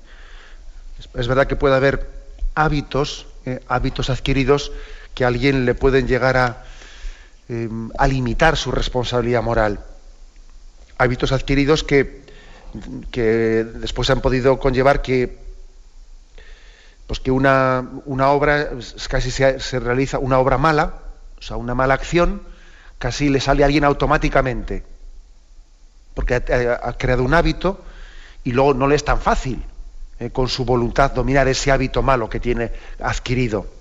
Es, 1.16 1.28
verdad 1.28 1.48
que 1.48 1.56
puede 1.56 1.78
haber 1.78 2.08
hábitos, 2.54 3.26
eh, 3.48 3.60
hábitos 3.68 4.12
adquiridos 4.12 4.72
que 5.16 5.24
a 5.24 5.30
alguien 5.30 5.66
le 5.66 5.74
pueden 5.74 6.08
llegar 6.08 6.38
a, 6.38 6.66
eh, 7.54 7.68
a, 7.98 8.08
limitar 8.08 8.56
su 8.56 8.72
responsabilidad 8.72 9.44
moral. 9.44 9.82
Hábitos 10.98 11.34
adquiridos 11.34 11.84
que, 11.84 12.24
que 13.12 13.66
después 13.66 14.10
han 14.10 14.22
podido 14.22 14.58
conllevar 14.58 15.02
que, 15.02 15.38
pues 17.08 17.20
que 17.20 17.30
una, 17.30 17.90
una 18.06 18.30
obra 18.30 18.70
casi 19.10 19.32
se, 19.32 19.60
se 19.60 19.82
realiza 19.82 20.18
una 20.18 20.40
obra 20.40 20.58
mala, 20.58 20.94
o 21.40 21.42
sea, 21.42 21.58
una 21.58 21.76
mala 21.76 21.94
acción, 21.94 22.42
casi 23.00 23.28
le 23.28 23.42
sale 23.42 23.64
a 23.64 23.66
alguien 23.66 23.84
automáticamente, 23.84 24.86
porque 26.14 26.36
ha, 26.36 26.88
ha, 26.88 26.98
creado 26.98 27.22
un 27.22 27.34
hábito 27.34 27.84
y 28.46 28.54
luego 28.54 28.74
no 28.74 28.88
le 28.88 28.96
es 28.96 29.04
tan 29.04 29.20
fácil 29.20 29.62
eh, 30.22 30.30
con 30.30 30.48
su 30.48 30.64
voluntad 30.64 31.12
dominar 31.12 31.50
ese 31.50 31.70
hábito 31.70 32.02
malo 32.02 32.30
que 32.30 32.40
tiene 32.40 32.72
adquirido. 33.02 33.81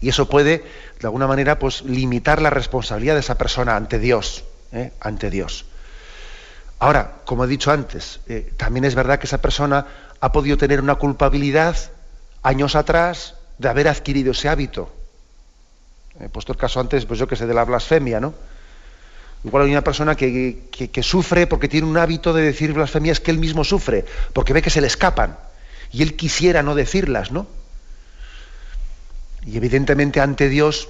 Y 0.00 0.08
eso 0.08 0.28
puede, 0.28 0.64
de 0.98 1.06
alguna 1.06 1.26
manera, 1.26 1.58
pues 1.58 1.82
limitar 1.82 2.40
la 2.40 2.50
responsabilidad 2.50 3.14
de 3.14 3.20
esa 3.20 3.36
persona 3.36 3.76
ante 3.76 3.98
Dios, 3.98 4.44
eh, 4.72 4.92
ante 5.00 5.30
Dios. 5.30 5.66
Ahora, 6.78 7.16
como 7.26 7.44
he 7.44 7.46
dicho 7.46 7.70
antes, 7.70 8.20
eh, 8.26 8.52
también 8.56 8.84
es 8.84 8.94
verdad 8.94 9.18
que 9.18 9.26
esa 9.26 9.42
persona 9.42 9.86
ha 10.20 10.32
podido 10.32 10.56
tener 10.56 10.80
una 10.80 10.94
culpabilidad 10.94 11.76
años 12.42 12.74
atrás 12.74 13.34
de 13.58 13.68
haber 13.68 13.88
adquirido 13.88 14.32
ese 14.32 14.48
hábito. 14.48 14.90
He 16.18 16.30
puesto 16.30 16.52
el 16.52 16.58
caso 16.58 16.80
antes, 16.80 17.04
pues 17.04 17.20
yo 17.20 17.28
que 17.28 17.36
sé, 17.36 17.46
de 17.46 17.54
la 17.54 17.64
blasfemia, 17.64 18.20
¿no? 18.20 18.32
Igual 19.44 19.64
hay 19.64 19.70
una 19.70 19.84
persona 19.84 20.14
que, 20.14 20.68
que, 20.70 20.90
que, 20.90 21.02
sufre 21.02 21.46
porque 21.46 21.68
tiene 21.68 21.86
un 21.86 21.96
hábito 21.96 22.32
de 22.32 22.42
decir 22.42 22.72
blasfemias 22.72 23.20
que 23.20 23.30
él 23.30 23.38
mismo 23.38 23.64
sufre, 23.64 24.04
porque 24.32 24.52
ve 24.52 24.62
que 24.62 24.70
se 24.70 24.80
le 24.80 24.86
escapan. 24.86 25.38
Y 25.92 26.02
él 26.02 26.16
quisiera 26.16 26.62
no 26.62 26.74
decirlas, 26.74 27.30
¿no? 27.30 27.46
Y 29.50 29.56
evidentemente 29.56 30.20
ante 30.20 30.48
Dios, 30.48 30.88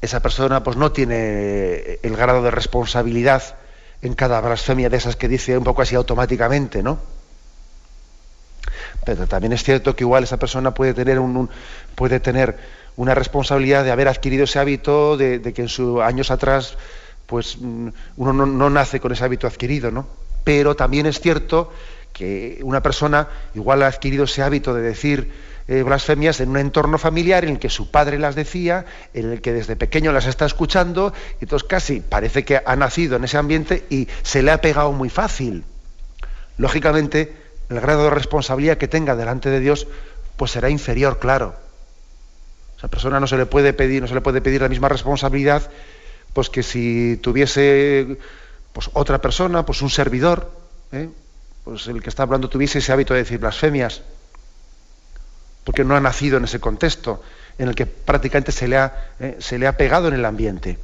esa 0.00 0.20
persona 0.20 0.62
pues 0.62 0.78
no 0.78 0.92
tiene 0.92 1.98
el 2.02 2.16
grado 2.16 2.42
de 2.42 2.50
responsabilidad 2.50 3.42
en 4.00 4.14
cada 4.14 4.40
blasfemia 4.40 4.88
de 4.88 4.96
esas 4.96 5.16
que 5.16 5.28
dice 5.28 5.58
un 5.58 5.64
poco 5.64 5.82
así 5.82 5.94
automáticamente, 5.94 6.82
¿no? 6.82 6.98
Pero 9.04 9.26
también 9.26 9.52
es 9.52 9.62
cierto 9.62 9.94
que 9.94 10.04
igual 10.04 10.24
esa 10.24 10.38
persona 10.38 10.72
puede 10.72 10.94
tener 10.94 11.20
puede 11.94 12.18
tener 12.18 12.56
una 12.96 13.14
responsabilidad 13.14 13.84
de 13.84 13.90
haber 13.90 14.08
adquirido 14.08 14.44
ese 14.44 14.58
hábito, 14.58 15.18
de, 15.18 15.38
de 15.38 15.52
que 15.52 15.60
en 15.60 15.68
sus 15.68 16.00
años 16.00 16.30
atrás, 16.30 16.78
pues 17.26 17.58
mm, 17.60 17.88
uno 18.16 18.32
no, 18.32 18.46
no, 18.46 18.70
nace 18.70 19.00
con 19.00 19.12
ese 19.12 19.22
hábito 19.22 19.46
adquirido, 19.46 19.90
¿no? 19.90 20.06
Pero 20.44 20.76
también 20.76 21.04
es 21.04 21.20
cierto 21.20 21.70
que 22.14 22.58
una 22.62 22.82
persona 22.82 23.28
igual 23.54 23.82
ha 23.82 23.88
adquirido 23.88 24.24
ese 24.24 24.42
hábito 24.42 24.72
de 24.72 24.80
decir 24.80 25.30
eh, 25.68 25.82
blasfemias 25.82 26.40
en 26.40 26.50
un 26.50 26.58
entorno 26.58 26.98
familiar 26.98 27.44
en 27.44 27.50
el 27.50 27.58
que 27.58 27.70
su 27.70 27.90
padre 27.90 28.18
las 28.18 28.34
decía, 28.34 28.86
en 29.14 29.32
el 29.32 29.40
que 29.40 29.52
desde 29.52 29.76
pequeño 29.76 30.12
las 30.12 30.26
está 30.26 30.46
escuchando, 30.46 31.12
y 31.40 31.44
entonces 31.44 31.68
casi 31.68 32.00
parece 32.00 32.44
que 32.44 32.62
ha 32.64 32.76
nacido 32.76 33.16
en 33.16 33.24
ese 33.24 33.38
ambiente 33.38 33.84
y 33.90 34.08
se 34.22 34.42
le 34.42 34.50
ha 34.50 34.60
pegado 34.60 34.92
muy 34.92 35.10
fácil. 35.10 35.64
Lógicamente, 36.58 37.36
el 37.68 37.80
grado 37.80 38.04
de 38.04 38.10
responsabilidad 38.10 38.78
que 38.78 38.88
tenga 38.88 39.16
delante 39.16 39.50
de 39.50 39.60
Dios, 39.60 39.86
pues 40.36 40.52
será 40.52 40.70
inferior, 40.70 41.18
claro 41.18 41.66
esa 42.76 42.88
persona 42.88 43.20
no 43.20 43.26
se 43.26 43.36
le 43.36 43.46
puede 43.46 43.72
pedir, 43.72 44.02
no 44.02 44.08
se 44.08 44.14
le 44.14 44.20
puede 44.20 44.40
pedir 44.40 44.60
la 44.60 44.68
misma 44.68 44.88
responsabilidad, 44.88 45.70
pues 46.32 46.50
que 46.50 46.62
si 46.62 47.18
tuviese 47.22 48.18
pues 48.72 48.90
otra 48.92 49.20
persona, 49.20 49.64
pues 49.64 49.80
un 49.80 49.88
servidor, 49.88 50.52
¿eh? 50.92 51.08
pues 51.64 51.86
el 51.86 52.02
que 52.02 52.10
está 52.10 52.24
hablando 52.24 52.50
tuviese 52.50 52.78
ese 52.78 52.92
hábito 52.92 53.14
de 53.14 53.20
decir 53.20 53.38
blasfemias, 53.38 54.02
porque 55.76 55.86
no 55.86 55.94
ha 55.94 56.00
nacido 56.00 56.38
en 56.38 56.44
ese 56.44 56.58
contexto 56.58 57.22
en 57.58 57.68
el 57.68 57.74
que 57.74 57.84
prácticamente 57.84 58.50
se 58.50 58.66
le 58.66 58.78
ha, 58.78 59.10
eh, 59.20 59.36
se 59.40 59.58
le 59.58 59.66
ha 59.66 59.76
pegado 59.76 60.08
en 60.08 60.14
el 60.14 60.24
ambiente. 60.24 60.78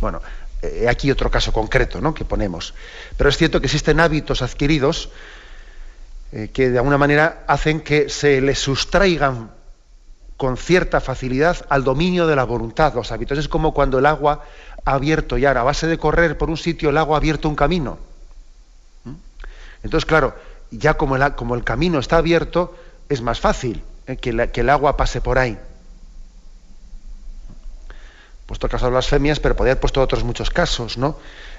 Bueno, 0.00 0.20
eh, 0.62 0.88
aquí 0.88 1.12
otro 1.12 1.30
caso 1.30 1.52
concreto 1.52 2.00
¿no? 2.00 2.12
que 2.12 2.24
ponemos. 2.24 2.74
Pero 3.16 3.30
es 3.30 3.36
cierto 3.36 3.60
que 3.60 3.66
existen 3.66 4.00
hábitos 4.00 4.42
adquiridos 4.42 5.10
eh, 6.32 6.50
que 6.52 6.70
de 6.70 6.78
alguna 6.78 6.98
manera 6.98 7.44
hacen 7.46 7.82
que 7.82 8.08
se 8.08 8.40
le 8.40 8.56
sustraigan 8.56 9.52
con 10.36 10.56
cierta 10.56 11.00
facilidad 11.00 11.64
al 11.68 11.84
dominio 11.84 12.26
de 12.26 12.34
la 12.34 12.42
voluntad, 12.42 12.92
los 12.94 13.12
hábitos. 13.12 13.38
Es 13.38 13.46
como 13.46 13.72
cuando 13.72 14.00
el 14.00 14.06
agua 14.06 14.42
ha 14.84 14.94
abierto 14.94 15.38
ya, 15.38 15.52
a 15.52 15.62
base 15.62 15.86
de 15.86 15.98
correr 15.98 16.36
por 16.36 16.50
un 16.50 16.56
sitio, 16.56 16.90
el 16.90 16.98
agua 16.98 17.14
ha 17.14 17.18
abierto 17.18 17.48
un 17.48 17.54
camino. 17.54 17.96
¿Mm? 19.04 19.14
Entonces, 19.84 20.04
claro, 20.04 20.34
ya 20.72 20.94
como 20.94 21.14
el, 21.14 21.36
como 21.36 21.54
el 21.54 21.62
camino 21.62 22.00
está 22.00 22.16
abierto, 22.16 22.76
es 23.08 23.22
más 23.22 23.38
fácil 23.38 23.84
eh, 24.12 24.16
que, 24.16 24.60
el 24.60 24.70
agua 24.70 24.96
pase 24.96 25.20
por 25.20 25.38
ahí. 25.38 25.58
Puesto 28.46 28.68
caso 28.68 28.86
de 28.86 28.92
blasfemias, 28.92 29.40
pero 29.40 29.56
podría 29.56 29.72
haber 29.72 29.80
puesto 29.80 30.00
otros 30.00 30.24
muchos 30.24 30.50
casos, 30.50 30.98
¿no? 30.98 31.18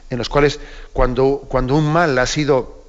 En 0.10 0.18
los 0.18 0.30
cuales 0.30 0.60
cuando, 0.92 1.46
cuando 1.48 1.76
un 1.76 1.92
mal 1.92 2.18
ha 2.18 2.26
sido, 2.26 2.84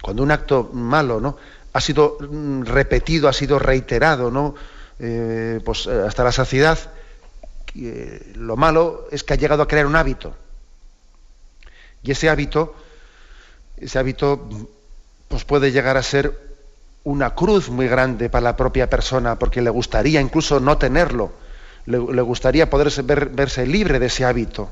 cuando 0.00 0.22
un 0.22 0.30
acto 0.30 0.70
malo, 0.72 1.20
¿no? 1.20 1.36
Ha 1.74 1.80
sido 1.80 2.16
mm, 2.20 2.62
repetido, 2.62 3.28
ha 3.28 3.32
sido 3.32 3.58
reiterado, 3.58 4.30
¿no? 4.30 4.54
eh, 5.02 5.60
pues, 5.64 5.86
eh, 5.86 6.02
hasta 6.06 6.24
la 6.24 6.32
saciedad, 6.32 6.78
lo 8.34 8.56
malo 8.56 9.08
es 9.10 9.24
que 9.24 9.34
ha 9.34 9.36
llegado 9.36 9.62
a 9.62 9.68
crear 9.68 9.86
un 9.86 9.96
hábito. 9.96 10.36
Y 12.02 12.12
ese 12.12 12.28
hábito, 12.28 12.74
ese 13.76 13.98
hábito 13.98 14.48
pues 15.28 15.44
puede 15.44 15.72
llegar 15.72 15.96
a 15.96 16.02
ser 16.02 16.51
una 17.04 17.34
cruz 17.34 17.68
muy 17.68 17.88
grande 17.88 18.30
para 18.30 18.44
la 18.44 18.56
propia 18.56 18.88
persona, 18.88 19.38
porque 19.38 19.62
le 19.62 19.70
gustaría 19.70 20.20
incluso 20.20 20.60
no 20.60 20.78
tenerlo, 20.78 21.32
le, 21.86 21.98
gustaría 21.98 22.70
poder 22.70 22.90
ver, 23.02 23.30
verse 23.30 23.66
libre 23.66 23.98
de 23.98 24.06
ese 24.06 24.24
hábito. 24.24 24.70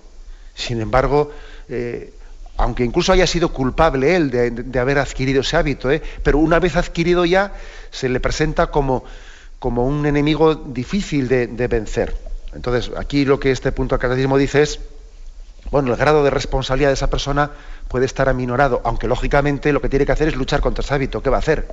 Sin 0.55 0.81
embargo, 0.81 1.33
eh, 1.69 2.13
aunque 2.57 2.85
incluso 2.85 3.13
haya 3.13 3.27
sido 3.27 3.53
culpable 3.53 4.15
él 4.15 4.31
de, 4.31 4.79
haber 4.79 4.99
adquirido 4.99 5.41
ese 5.41 5.57
hábito, 5.57 5.91
¿eh? 5.91 6.03
pero 6.23 6.39
una 6.39 6.61
vez 6.61 6.77
adquirido 6.77 7.25
ya, 7.25 7.53
se 7.91 8.09
le 8.09 8.21
presenta 8.21 8.69
como, 8.69 9.05
como 9.59 9.85
un 9.87 10.07
enemigo 10.07 10.55
difícil 10.55 11.27
de, 11.27 11.49
de, 11.49 11.67
vencer. 11.67 12.15
Entonces, 12.55 12.93
aquí 12.97 13.25
lo 13.25 13.41
que 13.41 13.51
este 13.51 13.73
punto 13.73 13.97
del 13.97 14.03
catecismo 14.03 14.37
dice 14.39 14.63
es, 14.63 14.81
bueno, 15.71 15.93
el 15.93 15.97
grado 15.97 16.23
de 16.23 16.31
responsabilidad 16.31 16.91
de 16.91 16.95
esa 16.95 17.11
persona 17.11 17.51
puede 17.89 18.07
estar 18.07 18.29
aminorado, 18.29 18.83
aunque 18.85 19.09
lógicamente 19.09 19.73
lo 19.73 19.81
que 19.81 19.89
tiene 19.89 20.07
que 20.07 20.13
hacer 20.13 20.29
es 20.29 20.37
luchar 20.37 20.61
contra 20.61 20.85
ese 20.85 20.95
hábito. 20.95 21.23
¿Qué 21.23 21.31
va 21.31 21.37
a 21.37 21.41
hacer? 21.41 21.67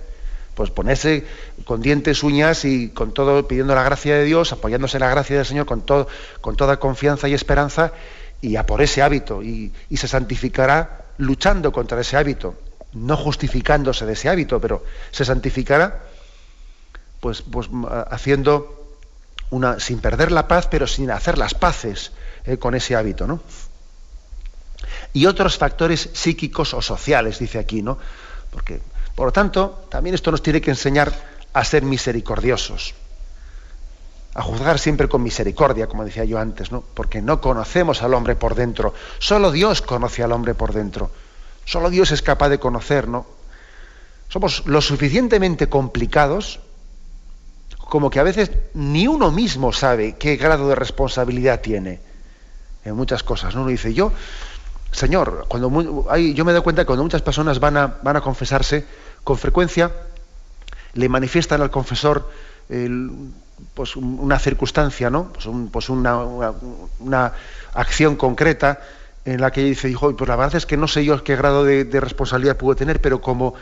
Pues 0.57 0.71
ponerse 0.71 1.23
con 1.65 1.83
dientes, 1.83 2.23
uñas 2.23 2.65
y 2.65 2.89
con 2.89 3.13
todo, 3.13 3.47
pidiendo 3.47 3.75
la 3.75 3.83
gracia 3.83 4.15
de 4.15 4.23
Dios, 4.23 4.51
apoyándose 4.51 4.97
en 4.97 5.01
la 5.01 5.09
gracia 5.09 5.35
del 5.37 5.45
Señor 5.45 5.67
con, 5.67 5.81
todo, 5.81 6.07
con 6.41 6.55
toda 6.55 6.77
confianza 6.77 7.27
y 7.27 7.35
esperanza, 7.35 7.93
y 8.41 8.55
a 8.55 8.65
por 8.65 8.81
ese 8.81 9.03
hábito, 9.03 9.43
y, 9.43 9.71
se 9.95 10.07
santificará 10.07 11.05
luchando 11.19 11.71
contra 11.71 12.01
ese 12.01 12.17
hábito, 12.17 12.55
no 12.93 13.15
justificándose 13.15 14.07
de 14.07 14.13
ese 14.13 14.29
hábito, 14.29 14.59
pero 14.59 14.83
se 15.11 15.25
santificará 15.25 16.01
pues, 17.19 17.43
pues 17.43 17.69
haciendo 18.09 18.97
una, 19.51 19.79
sin 19.79 19.99
perder 19.99 20.31
la 20.31 20.47
paz, 20.47 20.65
pero 20.65 20.87
sin 20.87 21.11
hacer 21.11 21.37
las 21.37 21.53
paces 21.53 22.13
eh, 22.45 22.57
con 22.57 22.73
ese 22.73 22.95
hábito, 22.95 23.27
¿no? 23.27 23.41
y 25.13 25.25
otros 25.25 25.57
factores 25.57 26.09
psíquicos 26.13 26.73
o 26.73 26.81
sociales, 26.81 27.39
dice 27.39 27.59
aquí, 27.59 27.81
¿no? 27.81 27.97
Porque, 28.51 28.81
por 29.17 29.25
lo 29.25 29.31
tanto, 29.31 29.87
también 29.89 30.13
esto 30.13 30.29
nos 30.29 30.43
tiene 30.43 30.61
que 30.61 30.69
enseñar 30.69 31.11
a 31.51 31.63
ser 31.63 31.81
misericordiosos, 31.81 32.93
a 34.35 34.43
juzgar 34.43 34.77
siempre 34.77 35.09
con 35.09 35.23
misericordia, 35.23 35.87
como 35.87 36.05
decía 36.05 36.23
yo 36.23 36.37
antes, 36.37 36.71
¿no? 36.71 36.83
Porque 36.93 37.19
no 37.19 37.41
conocemos 37.41 38.03
al 38.03 38.13
hombre 38.13 38.35
por 38.35 38.53
dentro, 38.53 38.93
solo 39.17 39.51
Dios 39.51 39.81
conoce 39.81 40.21
al 40.21 40.33
hombre 40.33 40.53
por 40.53 40.71
dentro, 40.71 41.09
solo 41.65 41.89
Dios 41.89 42.11
es 42.11 42.21
capaz 42.21 42.49
de 42.49 42.59
conocer, 42.59 43.07
¿no? 43.07 43.25
Somos 44.27 44.67
lo 44.67 44.81
suficientemente 44.81 45.67
complicados 45.67 46.59
como 47.75 48.11
que 48.11 48.19
a 48.19 48.23
veces 48.23 48.51
ni 48.75 49.07
uno 49.07 49.31
mismo 49.31 49.73
sabe 49.73 50.15
qué 50.19 50.35
grado 50.35 50.69
de 50.69 50.75
responsabilidad 50.75 51.61
tiene 51.61 52.01
en 52.85 52.95
muchas 52.95 53.23
cosas. 53.23 53.55
¿no? 53.55 53.61
Uno 53.61 53.71
dice, 53.71 53.95
yo, 53.95 54.11
Señor, 54.91 55.45
cuando 55.47 55.69
yo 56.17 56.45
me 56.45 56.53
doy 56.53 56.61
cuenta 56.61 56.83
que 56.83 56.87
cuando 56.87 57.03
muchas 57.03 57.21
personas 57.21 57.59
van 57.59 57.77
a, 57.77 57.97
van 58.01 58.15
a 58.15 58.21
confesarse, 58.21 58.85
con 59.27 59.37
frecuencia 59.37 59.91
le 60.93 61.09
manifiestan 61.09 61.61
al 61.61 61.69
confesor 61.69 62.31
pues 63.73 63.97
una 63.97 64.39
circunstancia, 64.39 65.09
¿no? 65.09 65.33
Pues, 65.33 65.49
pues 65.69 65.89
una, 65.89 67.33
acción 67.73 68.15
concreta 68.15 68.79
en 69.25 69.41
la 69.41 69.51
que 69.51 69.65
dice, 69.65 69.89
dijo, 69.89 70.15
pues 70.15 70.29
la 70.29 70.37
verdad 70.37 70.55
es 70.55 70.65
que 70.65 70.77
no 70.77 70.87
sé 70.87 71.03
yo 71.03 71.21
qué 71.25 71.35
grado 71.35 71.65
de, 71.65 71.99
responsabilidad 71.99 72.55
puedo 72.55 72.77
tener, 72.77 73.01
pero 73.01 73.19
como 73.19 73.53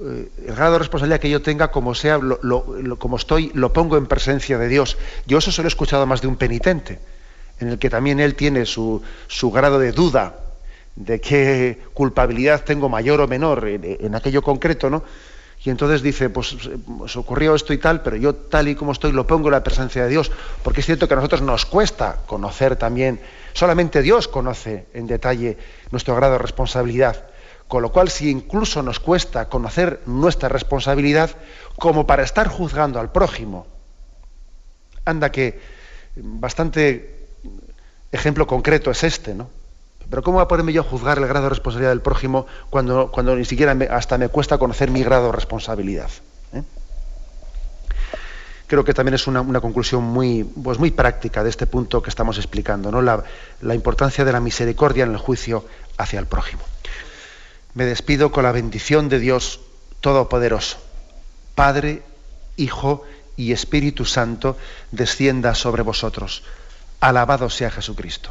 eh, 0.00 0.28
el 0.48 0.54
grado 0.54 0.74
de 0.74 0.80
responsabilidad 0.80 1.18
que 1.18 1.30
yo 1.30 1.40
tenga, 1.40 1.70
como 1.70 1.94
sea, 1.94 2.20
como 2.98 3.16
estoy, 3.16 3.50
lo 3.54 3.72
pongo 3.72 3.96
en 3.96 4.04
presencia 4.04 4.58
de 4.58 4.68
Dios. 4.68 4.98
Yo 5.26 5.38
eso 5.38 5.50
se 5.50 5.62
lo 5.62 5.66
he 5.66 5.72
escuchado 5.72 6.04
más 6.04 6.20
de 6.20 6.28
un 6.28 6.36
penitente, 6.36 7.00
en 7.58 7.68
el 7.68 7.78
que 7.78 7.88
también 7.88 8.20
él 8.20 8.34
tiene 8.34 8.66
su 8.66 9.02
grado 9.50 9.78
de 9.78 9.92
duda 9.92 10.45
de 10.96 11.20
qué 11.20 11.78
culpabilidad 11.92 12.64
tengo 12.64 12.88
mayor 12.88 13.20
o 13.20 13.28
menor 13.28 13.68
en, 13.68 14.14
aquello 14.14 14.42
concreto, 14.42 14.90
¿no? 14.90 15.04
Y 15.62 15.70
entonces 15.70 16.00
dice, 16.02 16.30
pues, 16.30 16.56
pues, 16.98 17.16
ocurrió 17.16 17.54
esto 17.54 17.72
y 17.72 17.78
tal, 17.78 18.02
pero 18.02 18.16
yo 18.16 18.34
tal 18.34 18.68
y 18.68 18.74
como 18.74 18.92
estoy 18.92 19.12
lo 19.12 19.26
pongo 19.26 19.48
en 19.48 19.52
la 19.52 19.64
presencia 19.64 20.04
de 20.04 20.08
Dios, 20.08 20.30
porque 20.62 20.80
es 20.80 20.86
cierto 20.86 21.08
que 21.08 21.14
a 21.14 21.16
nosotros 21.16 21.42
nos 21.42 21.66
cuesta 21.66 22.18
conocer 22.26 22.76
también, 22.76 23.20
solamente 23.52 24.00
Dios 24.00 24.28
conoce 24.28 24.86
en 24.94 25.06
detalle 25.06 25.58
nuestro 25.90 26.14
grado 26.14 26.34
de 26.34 26.38
responsabilidad. 26.38 27.26
Con 27.68 27.82
lo 27.82 27.90
cual, 27.90 28.10
si 28.10 28.30
incluso 28.30 28.80
nos 28.82 29.00
cuesta 29.00 29.48
conocer 29.48 30.00
nuestra 30.06 30.48
responsabilidad, 30.48 31.30
como 31.78 32.06
para 32.06 32.22
estar 32.22 32.46
juzgando 32.46 33.00
al 33.00 33.10
prójimo, 33.10 33.66
anda 35.04 35.32
que 35.32 35.58
bastante 36.14 37.28
ejemplo 38.12 38.46
concreto 38.46 38.92
es 38.92 39.02
este, 39.02 39.34
¿no? 39.34 39.50
Pero 40.08 40.22
¿cómo 40.22 40.38
va 40.38 40.44
a 40.44 40.48
poderme 40.48 40.72
yo 40.72 40.82
juzgar 40.82 41.18
el 41.18 41.26
grado 41.26 41.44
de 41.44 41.50
responsabilidad 41.50 41.90
del 41.90 42.00
prójimo 42.00 42.46
cuando, 42.70 43.10
cuando 43.10 43.34
ni 43.34 43.44
siquiera 43.44 43.76
hasta 43.90 44.18
me 44.18 44.28
cuesta 44.28 44.58
conocer 44.58 44.90
mi 44.90 45.02
grado 45.02 45.26
de 45.26 45.32
responsabilidad? 45.32 46.10
¿eh? 46.52 46.62
Creo 48.66 48.84
que 48.84 48.94
también 48.94 49.14
es 49.14 49.26
una, 49.26 49.42
conclusión 49.60 50.02
muy, 50.02 50.44
pues 50.44 50.78
muy 50.78 50.90
práctica 50.90 51.42
de 51.42 51.50
este 51.50 51.66
punto 51.66 52.02
que 52.02 52.10
estamos 52.10 52.36
explicando, 52.38 52.90
¿no? 52.90 53.02
la 53.02 53.74
importancia 53.74 54.24
de 54.24 54.32
la 54.32 54.40
misericordia 54.40 55.04
en 55.04 55.12
el 55.12 55.18
juicio 55.18 55.64
hacia 55.98 56.18
el 56.18 56.26
prójimo 56.26 56.62
me 57.76 57.84
despido 57.84 58.32
con 58.32 58.44
la 58.44 58.52
bendición 58.52 59.10
de 59.10 59.18
Dios 59.18 59.60
Todopoderoso. 60.00 60.78
Padre, 61.54 62.02
Hijo 62.56 63.04
y 63.36 63.52
Espíritu 63.52 64.06
Santo, 64.06 64.56
descienda 64.92 65.54
sobre 65.54 65.82
vosotros. 65.82 66.42
Alabado 67.00 67.50
sea 67.50 67.70
Jesucristo. 67.70 68.30